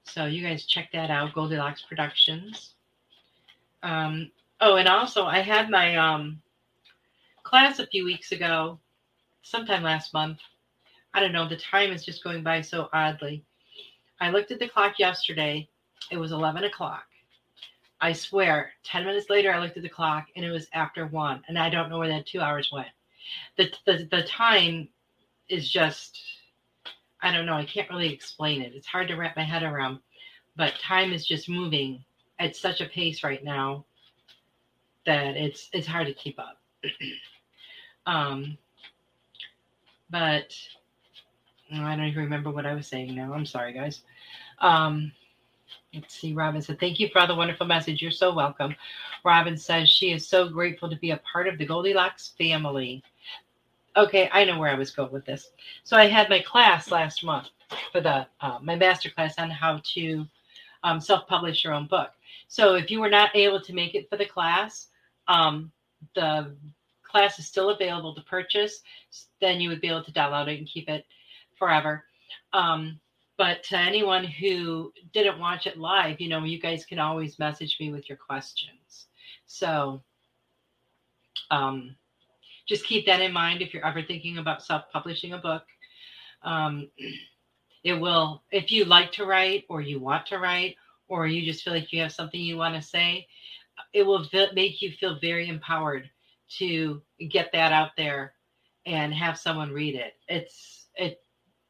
So 0.08 0.26
you 0.26 0.42
guys 0.42 0.66
check 0.66 0.90
that 0.94 1.12
out, 1.12 1.34
Goldilocks 1.34 1.82
Productions. 1.82 2.74
Um, 3.84 4.32
oh, 4.62 4.78
and 4.78 4.88
also 4.88 5.26
I 5.26 5.40
had 5.40 5.70
my 5.70 5.98
um, 5.98 6.42
class 7.44 7.80
a 7.80 7.88
few 7.88 8.06
weeks 8.06 8.32
ago, 8.32 8.80
sometime 9.42 9.84
last 9.84 10.14
month. 10.14 10.40
I 11.14 11.20
don't 11.20 11.34
know, 11.34 11.48
the 11.48 11.58
time 11.58 11.92
is 11.92 12.06
just 12.06 12.24
going 12.24 12.42
by 12.42 12.62
so 12.62 12.90
oddly. 12.94 13.44
I 14.20 14.30
looked 14.32 14.52
at 14.52 14.60
the 14.60 14.70
clock 14.70 14.98
yesterday. 14.98 15.68
It 16.10 16.18
was 16.18 16.32
11 16.32 16.64
o'clock. 16.64 17.06
I 18.00 18.14
swear, 18.14 18.72
10 18.86 19.06
minutes 19.06 19.30
later, 19.30 19.54
I 19.54 19.60
looked 19.60 19.78
at 19.78 19.84
the 19.84 19.90
clock 19.90 20.28
and 20.36 20.46
it 20.46 20.52
was 20.52 20.68
after 20.74 21.06
one. 21.08 21.44
And 21.48 21.60
I 21.60 21.70
don't 21.70 21.90
know 21.90 22.00
where 22.00 22.10
that 22.10 22.26
two 22.26 22.40
hours 22.40 22.72
went. 22.72 22.88
The, 23.58 23.72
the, 23.86 24.08
the 24.10 24.24
time 24.24 24.88
is 25.50 25.70
just 25.70 26.22
I 27.22 27.32
don't 27.32 27.46
know. 27.46 27.56
I 27.56 27.66
can't 27.66 27.90
really 27.90 28.14
explain 28.14 28.62
it. 28.62 28.74
It's 28.76 28.88
hard 28.88 29.08
to 29.08 29.16
wrap 29.16 29.36
my 29.36 29.44
head 29.44 29.64
around, 29.64 30.00
but 30.56 30.74
time 30.80 31.12
is 31.12 31.26
just 31.26 31.50
moving 31.50 32.04
at 32.40 32.56
such 32.56 32.82
a 32.82 32.86
pace 32.86 33.24
right 33.24 33.44
now 33.44 33.86
that 35.06 35.36
it's 35.36 35.70
it's 35.74 35.88
hard 35.88 36.08
to 36.08 36.14
keep 36.14 36.38
up. 36.40 36.62
um, 38.06 38.58
but 40.10 40.54
I 41.74 41.96
don't 41.96 42.06
even 42.06 42.24
remember 42.24 42.52
what 42.52 42.66
I 42.66 42.76
was 42.76 42.88
saying 42.88 43.16
now. 43.16 43.34
I'm 43.34 43.46
sorry, 43.46 43.74
guys. 43.74 44.02
Um, 44.60 45.12
let's 45.94 46.14
see. 46.14 46.34
Robin 46.34 46.62
said, 46.62 46.80
"Thank 46.80 47.00
you 47.00 47.10
for 47.10 47.20
all 47.20 47.28
the 47.28 47.36
wonderful 47.36 47.66
message. 47.66 48.02
You're 48.02 48.12
so 48.12 48.34
welcome." 48.34 48.76
Robin 49.26 49.58
says 49.58 49.90
she 49.90 50.12
is 50.12 50.28
so 50.28 50.48
grateful 50.48 50.90
to 50.90 50.96
be 50.98 51.12
a 51.12 51.22
part 51.32 51.48
of 51.48 51.58
the 51.58 51.66
Goldilocks 51.66 52.34
family 52.38 53.04
okay, 53.98 54.30
I 54.32 54.46
know 54.46 54.60
where 54.60 54.72
I 54.72 54.78
was 54.78 54.92
going 54.92 55.12
with 55.12 55.26
this. 55.26 55.50
So 55.84 55.98
I 55.98 56.08
had 56.08 56.30
my 56.30 56.40
class 56.40 56.92
last 56.92 57.24
month 57.24 57.50
for 57.92 58.00
the 58.00 58.28
uh, 58.40 58.60
my 58.62 58.76
master 58.76 59.10
class 59.10 59.36
on 59.38 59.50
how 59.50 59.82
to 59.96 60.26
um, 60.84 61.02
self-publish 61.02 61.64
your 61.64 61.74
own 61.74 61.88
book. 61.88 62.12
So 62.48 62.76
if 62.76 62.90
you 62.90 63.02
were 63.02 63.10
not 63.10 63.36
able 63.36 63.62
to 63.62 63.74
make 63.74 63.96
it 63.96 64.10
for 64.10 64.18
the 64.18 64.26
class, 64.26 64.88
um, 65.28 65.72
the 66.16 66.56
class 67.04 67.40
is 67.40 67.48
still 67.48 67.72
available 67.72 68.14
to 68.16 68.22
purchase. 68.22 68.82
Then 69.42 69.60
you 69.60 69.70
would 69.70 69.82
be 69.82 69.90
able 69.90 70.04
to 70.04 70.12
download 70.12 70.48
it 70.48 70.60
and 70.60 70.68
keep 70.68 70.88
it 70.88 71.06
forever. 71.58 72.06
Um, 72.54 73.00
but 73.38 73.64
to 73.66 73.78
anyone 73.78 74.24
who 74.24 74.92
didn't 75.14 75.40
watch 75.40 75.68
it 75.68 75.78
live, 75.78 76.20
you 76.20 76.30
know, 76.30 76.44
you 76.44 76.60
guys 76.60 76.86
can 76.86 77.00
always 77.00 77.40
message 77.40 77.78
me 77.80 77.92
with 77.92 78.10
your 78.10 78.18
questions. 78.18 79.08
So, 79.46 80.02
um, 81.52 81.96
just 82.68 82.86
keep 82.86 83.06
that 83.06 83.22
in 83.22 83.32
mind 83.32 83.62
if 83.62 83.74
you're 83.74 83.86
ever 83.86 84.04
thinking 84.04 84.38
about 84.38 84.64
self-publishing 84.64 85.34
a 85.34 85.38
book. 85.38 85.64
Um, 86.44 86.90
it 87.84 87.94
will, 87.94 88.44
if 88.52 88.72
you 88.72 88.86
like 88.86 89.12
to 89.14 89.26
write 89.26 89.66
or 89.70 89.82
you 89.82 90.00
want 90.00 90.26
to 90.28 90.40
write, 90.40 90.76
or 91.08 91.28
you 91.28 91.46
just 91.46 91.64
feel 91.64 91.74
like 91.74 91.94
you 91.94 92.02
have 92.02 92.12
something 92.12 92.40
you 92.40 92.58
want 92.58 92.76
to 92.76 92.82
say, 92.82 93.28
it 93.94 94.04
will 94.04 94.26
make 94.54 94.82
you 94.82 94.92
feel 94.92 95.20
very 95.20 95.48
empowered 95.48 96.10
to 96.58 97.02
get 97.30 97.52
that 97.54 97.72
out 97.72 97.92
there 97.98 98.34
and 98.86 99.14
have 99.14 99.38
someone 99.38 99.72
read 99.72 99.96
it. 99.96 100.14
It's 100.28 100.88
it 100.96 101.22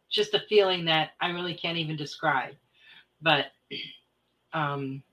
just 0.10 0.34
a 0.34 0.44
feeling 0.48 0.86
that 0.86 1.12
I 1.20 1.30
really 1.30 1.54
can't 1.54 1.78
even 1.78 1.98
describe. 1.98 2.56
But 3.22 3.48
um, 4.54 5.04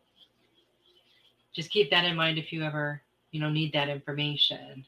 just 1.55 1.71
keep 1.71 1.91
that 1.91 2.05
in 2.05 2.17
mind 2.17 2.39
if 2.39 2.53
you 2.53 2.63
ever 2.63 3.03
you 3.31 3.41
know 3.41 3.51
need 3.51 3.73
that 3.73 3.89
information. 3.89 4.85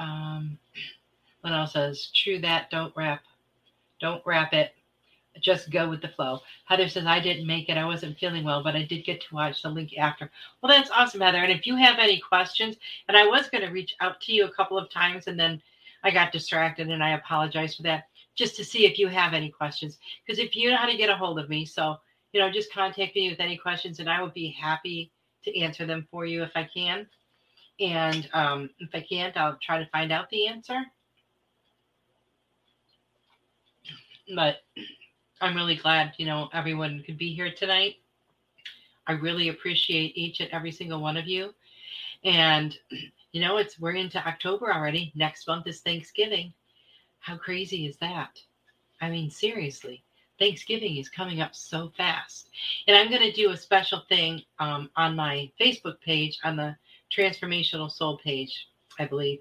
Um, 0.00 0.58
says? 1.66 2.10
True 2.14 2.38
that. 2.40 2.70
Don't 2.70 2.94
wrap. 2.96 3.22
Don't 4.00 4.22
wrap 4.26 4.52
it. 4.54 4.74
Just 5.40 5.70
go 5.70 5.88
with 5.88 6.02
the 6.02 6.08
flow. 6.08 6.40
Heather 6.64 6.88
says, 6.88 7.06
I 7.06 7.20
didn't 7.20 7.46
make 7.46 7.68
it. 7.68 7.76
I 7.76 7.84
wasn't 7.84 8.18
feeling 8.18 8.44
well, 8.44 8.64
but 8.64 8.74
I 8.74 8.82
did 8.82 9.04
get 9.04 9.20
to 9.20 9.34
watch 9.34 9.62
the 9.62 9.68
link 9.68 9.96
after. 9.96 10.30
Well, 10.60 10.72
that's 10.72 10.90
awesome, 10.90 11.20
Heather. 11.20 11.38
And 11.38 11.52
if 11.52 11.66
you 11.66 11.76
have 11.76 11.98
any 11.98 12.18
questions, 12.18 12.76
and 13.08 13.16
I 13.16 13.26
was 13.26 13.48
going 13.48 13.64
to 13.64 13.72
reach 13.72 13.94
out 14.00 14.20
to 14.22 14.32
you 14.32 14.46
a 14.46 14.52
couple 14.52 14.76
of 14.76 14.90
times 14.90 15.28
and 15.28 15.38
then 15.38 15.62
I 16.02 16.10
got 16.10 16.32
distracted 16.32 16.88
and 16.88 17.02
I 17.02 17.10
apologize 17.10 17.76
for 17.76 17.82
that, 17.84 18.08
just 18.34 18.56
to 18.56 18.64
see 18.64 18.86
if 18.86 18.98
you 18.98 19.08
have 19.08 19.34
any 19.34 19.50
questions. 19.50 19.98
Because 20.26 20.38
if 20.40 20.56
you 20.56 20.70
know 20.70 20.76
how 20.76 20.86
to 20.86 20.96
get 20.96 21.10
a 21.10 21.16
hold 21.16 21.38
of 21.38 21.48
me, 21.48 21.64
so, 21.64 21.96
you 22.32 22.40
know, 22.40 22.50
just 22.50 22.72
contact 22.72 23.14
me 23.14 23.30
with 23.30 23.40
any 23.40 23.56
questions 23.56 24.00
and 24.00 24.08
I 24.08 24.20
will 24.20 24.30
be 24.30 24.56
happy 24.60 25.12
to 25.44 25.58
answer 25.58 25.86
them 25.86 26.08
for 26.10 26.26
you 26.26 26.42
if 26.42 26.52
I 26.54 26.64
can. 26.64 27.06
And 27.80 28.28
um, 28.32 28.70
if 28.78 28.90
I 28.94 29.00
can't, 29.00 29.36
I'll 29.36 29.58
try 29.62 29.78
to 29.78 29.90
find 29.90 30.12
out 30.12 30.28
the 30.30 30.46
answer. 30.46 30.80
But 34.34 34.56
I'm 35.40 35.56
really 35.56 35.76
glad, 35.76 36.12
you 36.18 36.26
know, 36.26 36.48
everyone 36.52 37.02
could 37.04 37.18
be 37.18 37.34
here 37.34 37.50
tonight. 37.50 37.96
I 39.06 39.12
really 39.12 39.48
appreciate 39.48 40.16
each 40.16 40.40
and 40.40 40.50
every 40.50 40.70
single 40.70 41.00
one 41.00 41.16
of 41.16 41.26
you. 41.26 41.54
And 42.22 42.76
you 43.32 43.40
know, 43.40 43.58
it's 43.58 43.78
we're 43.78 43.92
into 43.92 44.24
October 44.26 44.72
already. 44.72 45.12
Next 45.14 45.46
month 45.46 45.66
is 45.66 45.80
Thanksgiving. 45.80 46.52
How 47.20 47.36
crazy 47.36 47.86
is 47.86 47.96
that? 47.98 48.40
I 49.00 49.08
mean, 49.08 49.30
seriously, 49.30 50.02
Thanksgiving 50.38 50.96
is 50.96 51.08
coming 51.08 51.40
up 51.40 51.54
so 51.54 51.92
fast. 51.96 52.50
And 52.86 52.96
I'm 52.96 53.08
going 53.08 53.22
to 53.22 53.32
do 53.32 53.50
a 53.50 53.56
special 53.56 54.02
thing 54.08 54.42
um, 54.58 54.90
on 54.96 55.14
my 55.14 55.50
Facebook 55.60 56.00
page 56.00 56.38
on 56.44 56.56
the 56.56 56.76
transformational 57.16 57.90
soul 57.90 58.18
page, 58.18 58.68
I 58.98 59.06
believe, 59.06 59.40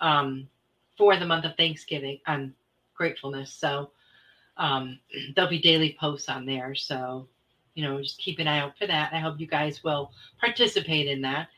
um, 0.00 0.48
for 0.96 1.16
the 1.16 1.26
month 1.26 1.44
of 1.44 1.56
Thanksgiving 1.56 2.20
on 2.26 2.54
gratefulness. 2.94 3.52
So 3.52 3.90
um, 4.56 4.98
there'll 5.34 5.50
be 5.50 5.60
daily 5.60 5.96
posts 5.98 6.28
on 6.28 6.46
there. 6.46 6.74
So, 6.74 7.28
you 7.74 7.84
know, 7.84 8.00
just 8.00 8.18
keep 8.18 8.38
an 8.38 8.48
eye 8.48 8.60
out 8.60 8.78
for 8.78 8.86
that. 8.86 9.12
I 9.12 9.18
hope 9.18 9.40
you 9.40 9.46
guys 9.46 9.82
will 9.82 10.12
participate 10.40 11.08
in 11.08 11.20
that. 11.22 11.48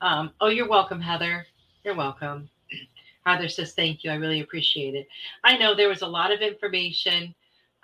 Um, 0.00 0.32
oh, 0.40 0.48
you're 0.48 0.68
welcome, 0.68 1.00
Heather. 1.00 1.46
You're 1.84 1.94
welcome. 1.94 2.48
Heather 3.26 3.48
says, 3.48 3.72
thank 3.72 4.04
you. 4.04 4.10
I 4.10 4.16
really 4.16 4.40
appreciate 4.40 4.94
it. 4.94 5.06
I 5.44 5.56
know 5.56 5.74
there 5.74 5.88
was 5.88 6.02
a 6.02 6.06
lot 6.06 6.32
of 6.32 6.40
information. 6.40 7.34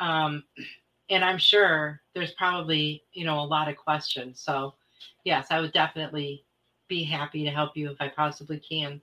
Um, 0.01 0.45
and 1.11 1.25
I'm 1.25 1.39
sure 1.39 2.03
there's 2.15 2.33
probably, 2.33 3.03
you 3.15 3.25
know, 3.25 3.41
a 3.41 3.47
lot 3.47 3.69
of 3.69 3.77
questions. 3.79 4.41
So, 4.41 4.75
yes, 5.25 5.47
I 5.51 5.61
would 5.61 5.73
definitely 5.73 6.45
be 6.89 7.05
happy 7.05 7.45
to 7.45 7.51
help 7.51 7.77
you 7.77 7.91
if 7.91 8.01
I 8.01 8.09
possibly 8.09 8.61
can. 8.61 9.01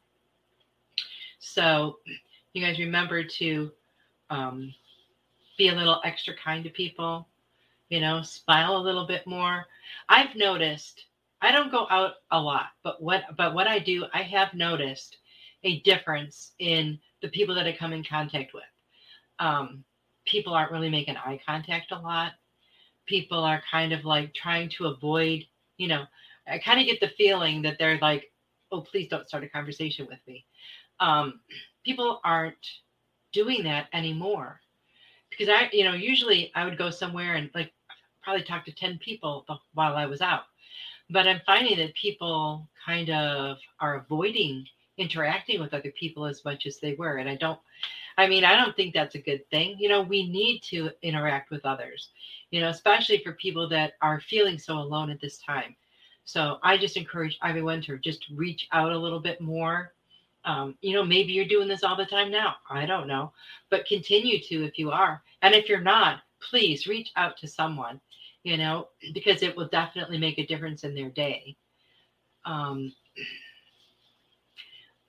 So, 1.39 1.99
you 2.53 2.61
guys 2.65 2.79
remember 2.79 3.23
to 3.23 3.71
um, 4.29 4.73
be 5.57 5.69
a 5.69 5.75
little 5.75 6.01
extra 6.03 6.33
kind 6.35 6.63
to 6.63 6.69
people, 6.69 7.27
you 7.89 8.01
know, 8.01 8.21
smile 8.21 8.77
a 8.77 8.85
little 8.85 9.05
bit 9.05 9.27
more. 9.27 9.65
I've 10.09 10.35
noticed 10.35 11.05
I 11.41 11.51
don't 11.51 11.71
go 11.71 11.85
out 11.89 12.13
a 12.31 12.39
lot, 12.39 12.67
but 12.83 13.01
what 13.01 13.23
but 13.37 13.53
what 13.53 13.67
I 13.67 13.79
do, 13.79 14.05
I 14.13 14.23
have 14.23 14.53
noticed 14.53 15.17
a 15.63 15.79
difference 15.81 16.53
in 16.59 16.99
the 17.21 17.27
people 17.29 17.55
that 17.55 17.67
I 17.67 17.75
come 17.75 17.93
in 17.93 18.03
contact 18.03 18.53
with. 18.53 18.63
Um, 19.39 19.83
people 20.25 20.53
aren't 20.53 20.71
really 20.71 20.89
making 20.89 21.17
eye 21.17 21.39
contact 21.45 21.91
a 21.91 21.99
lot. 21.99 22.33
People 23.05 23.39
are 23.39 23.61
kind 23.69 23.93
of 23.93 24.05
like 24.05 24.33
trying 24.33 24.69
to 24.69 24.87
avoid, 24.87 25.45
you 25.77 25.87
know, 25.87 26.05
I 26.47 26.59
kind 26.59 26.79
of 26.79 26.85
get 26.85 26.99
the 26.99 27.13
feeling 27.17 27.61
that 27.63 27.77
they're 27.79 27.99
like, 27.99 28.31
oh, 28.71 28.81
please 28.81 29.09
don't 29.09 29.27
start 29.27 29.43
a 29.43 29.49
conversation 29.49 30.07
with 30.07 30.19
me. 30.27 30.45
Um, 30.99 31.39
people 31.83 32.19
aren't 32.23 32.55
doing 33.31 33.63
that 33.63 33.87
anymore 33.93 34.61
because 35.29 35.49
I, 35.49 35.69
you 35.73 35.83
know, 35.83 35.93
usually 35.93 36.51
I 36.55 36.65
would 36.65 36.77
go 36.77 36.89
somewhere 36.89 37.35
and 37.35 37.49
like 37.53 37.71
probably 38.23 38.43
talk 38.43 38.65
to 38.65 38.71
10 38.71 38.99
people 38.99 39.45
while 39.73 39.95
I 39.95 40.05
was 40.05 40.21
out. 40.21 40.43
But 41.09 41.27
I'm 41.27 41.41
finding 41.45 41.77
that 41.77 41.93
people 41.93 42.67
kind 42.85 43.09
of 43.11 43.57
are 43.79 43.97
avoiding 43.97 44.65
interacting 44.97 45.59
with 45.59 45.73
other 45.73 45.91
people 45.91 46.25
as 46.25 46.43
much 46.45 46.65
as 46.65 46.79
they 46.79 46.93
were. 46.93 47.17
And 47.17 47.29
I 47.29 47.35
don't, 47.35 47.59
I 48.17 48.27
mean, 48.27 48.45
I 48.45 48.55
don't 48.55 48.75
think 48.75 48.93
that's 48.93 49.15
a 49.15 49.21
good 49.21 49.47
thing. 49.49 49.75
You 49.77 49.89
know, 49.89 50.01
we 50.01 50.29
need 50.29 50.61
to 50.69 50.89
interact 51.01 51.51
with 51.51 51.65
others, 51.65 52.09
you 52.49 52.61
know, 52.61 52.69
especially 52.69 53.19
for 53.19 53.33
people 53.33 53.67
that 53.69 53.93
are 54.01 54.21
feeling 54.21 54.57
so 54.57 54.77
alone 54.77 55.09
at 55.09 55.19
this 55.19 55.37
time. 55.39 55.75
So 56.25 56.57
I 56.63 56.77
just 56.77 56.97
encourage 56.97 57.37
everyone 57.43 57.81
to 57.83 57.97
just 57.99 58.25
reach 58.33 58.67
out 58.71 58.91
a 58.91 58.97
little 58.97 59.19
bit 59.19 59.39
more. 59.39 59.93
Um, 60.43 60.75
you 60.81 60.93
know, 60.93 61.03
maybe 61.03 61.33
you're 61.33 61.45
doing 61.45 61.67
this 61.67 61.83
all 61.83 61.95
the 61.95 62.05
time 62.05 62.31
now. 62.31 62.55
I 62.69 62.85
don't 62.85 63.07
know, 63.07 63.31
but 63.69 63.85
continue 63.85 64.39
to 64.41 64.65
if 64.65 64.77
you 64.77 64.91
are. 64.91 65.21
And 65.41 65.55
if 65.55 65.69
you're 65.69 65.81
not, 65.81 66.21
please 66.41 66.87
reach 66.87 67.11
out 67.15 67.37
to 67.37 67.47
someone, 67.47 68.01
you 68.43 68.57
know, 68.57 68.89
because 69.13 69.43
it 69.43 69.55
will 69.55 69.67
definitely 69.69 70.17
make 70.17 70.37
a 70.37 70.45
difference 70.45 70.83
in 70.83 70.93
their 70.93 71.09
day. 71.09 71.55
Um, 72.43 72.93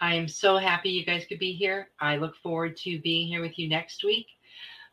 I 0.00 0.14
am 0.14 0.28
so 0.28 0.58
happy 0.58 0.90
you 0.90 1.04
guys 1.04 1.24
could 1.26 1.38
be 1.38 1.52
here. 1.52 1.88
I 1.98 2.16
look 2.16 2.36
forward 2.36 2.76
to 2.78 3.00
being 3.00 3.26
here 3.28 3.40
with 3.40 3.58
you 3.58 3.68
next 3.68 4.04
week. 4.04 4.26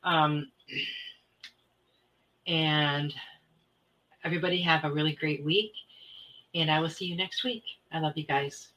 Um, 0.03 0.51
and 2.47 3.13
everybody 4.23 4.61
have 4.61 4.85
a 4.85 4.91
really 4.91 5.13
great 5.13 5.43
week. 5.43 5.73
And 6.55 6.69
I 6.69 6.79
will 6.79 6.89
see 6.89 7.05
you 7.05 7.15
next 7.15 7.43
week. 7.43 7.63
I 7.91 7.99
love 7.99 8.13
you 8.15 8.25
guys. 8.25 8.69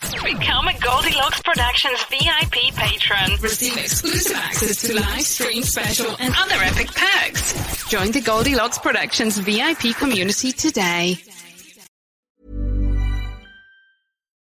Become 0.00 0.68
a 0.68 0.78
Goldilocks 0.80 1.40
Productions 1.42 2.04
VIP 2.10 2.74
patron. 2.74 3.38
Receive 3.40 3.76
exclusive 3.76 4.36
access 4.36 4.82
to 4.82 4.94
live 4.94 5.22
stream 5.22 5.62
special 5.62 6.14
and 6.18 6.34
other 6.36 6.56
epic 6.56 6.88
perks. 6.88 7.88
Join 7.88 8.10
the 8.10 8.20
Goldilocks 8.20 8.78
Productions 8.78 9.38
VIP 9.38 9.96
community 9.96 10.52
today. 10.52 11.16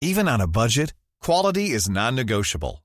Even 0.01 0.27
on 0.27 0.41
a 0.41 0.47
budget, 0.47 0.93
quality 1.21 1.71
is 1.71 1.89
non-negotiable. 1.89 2.84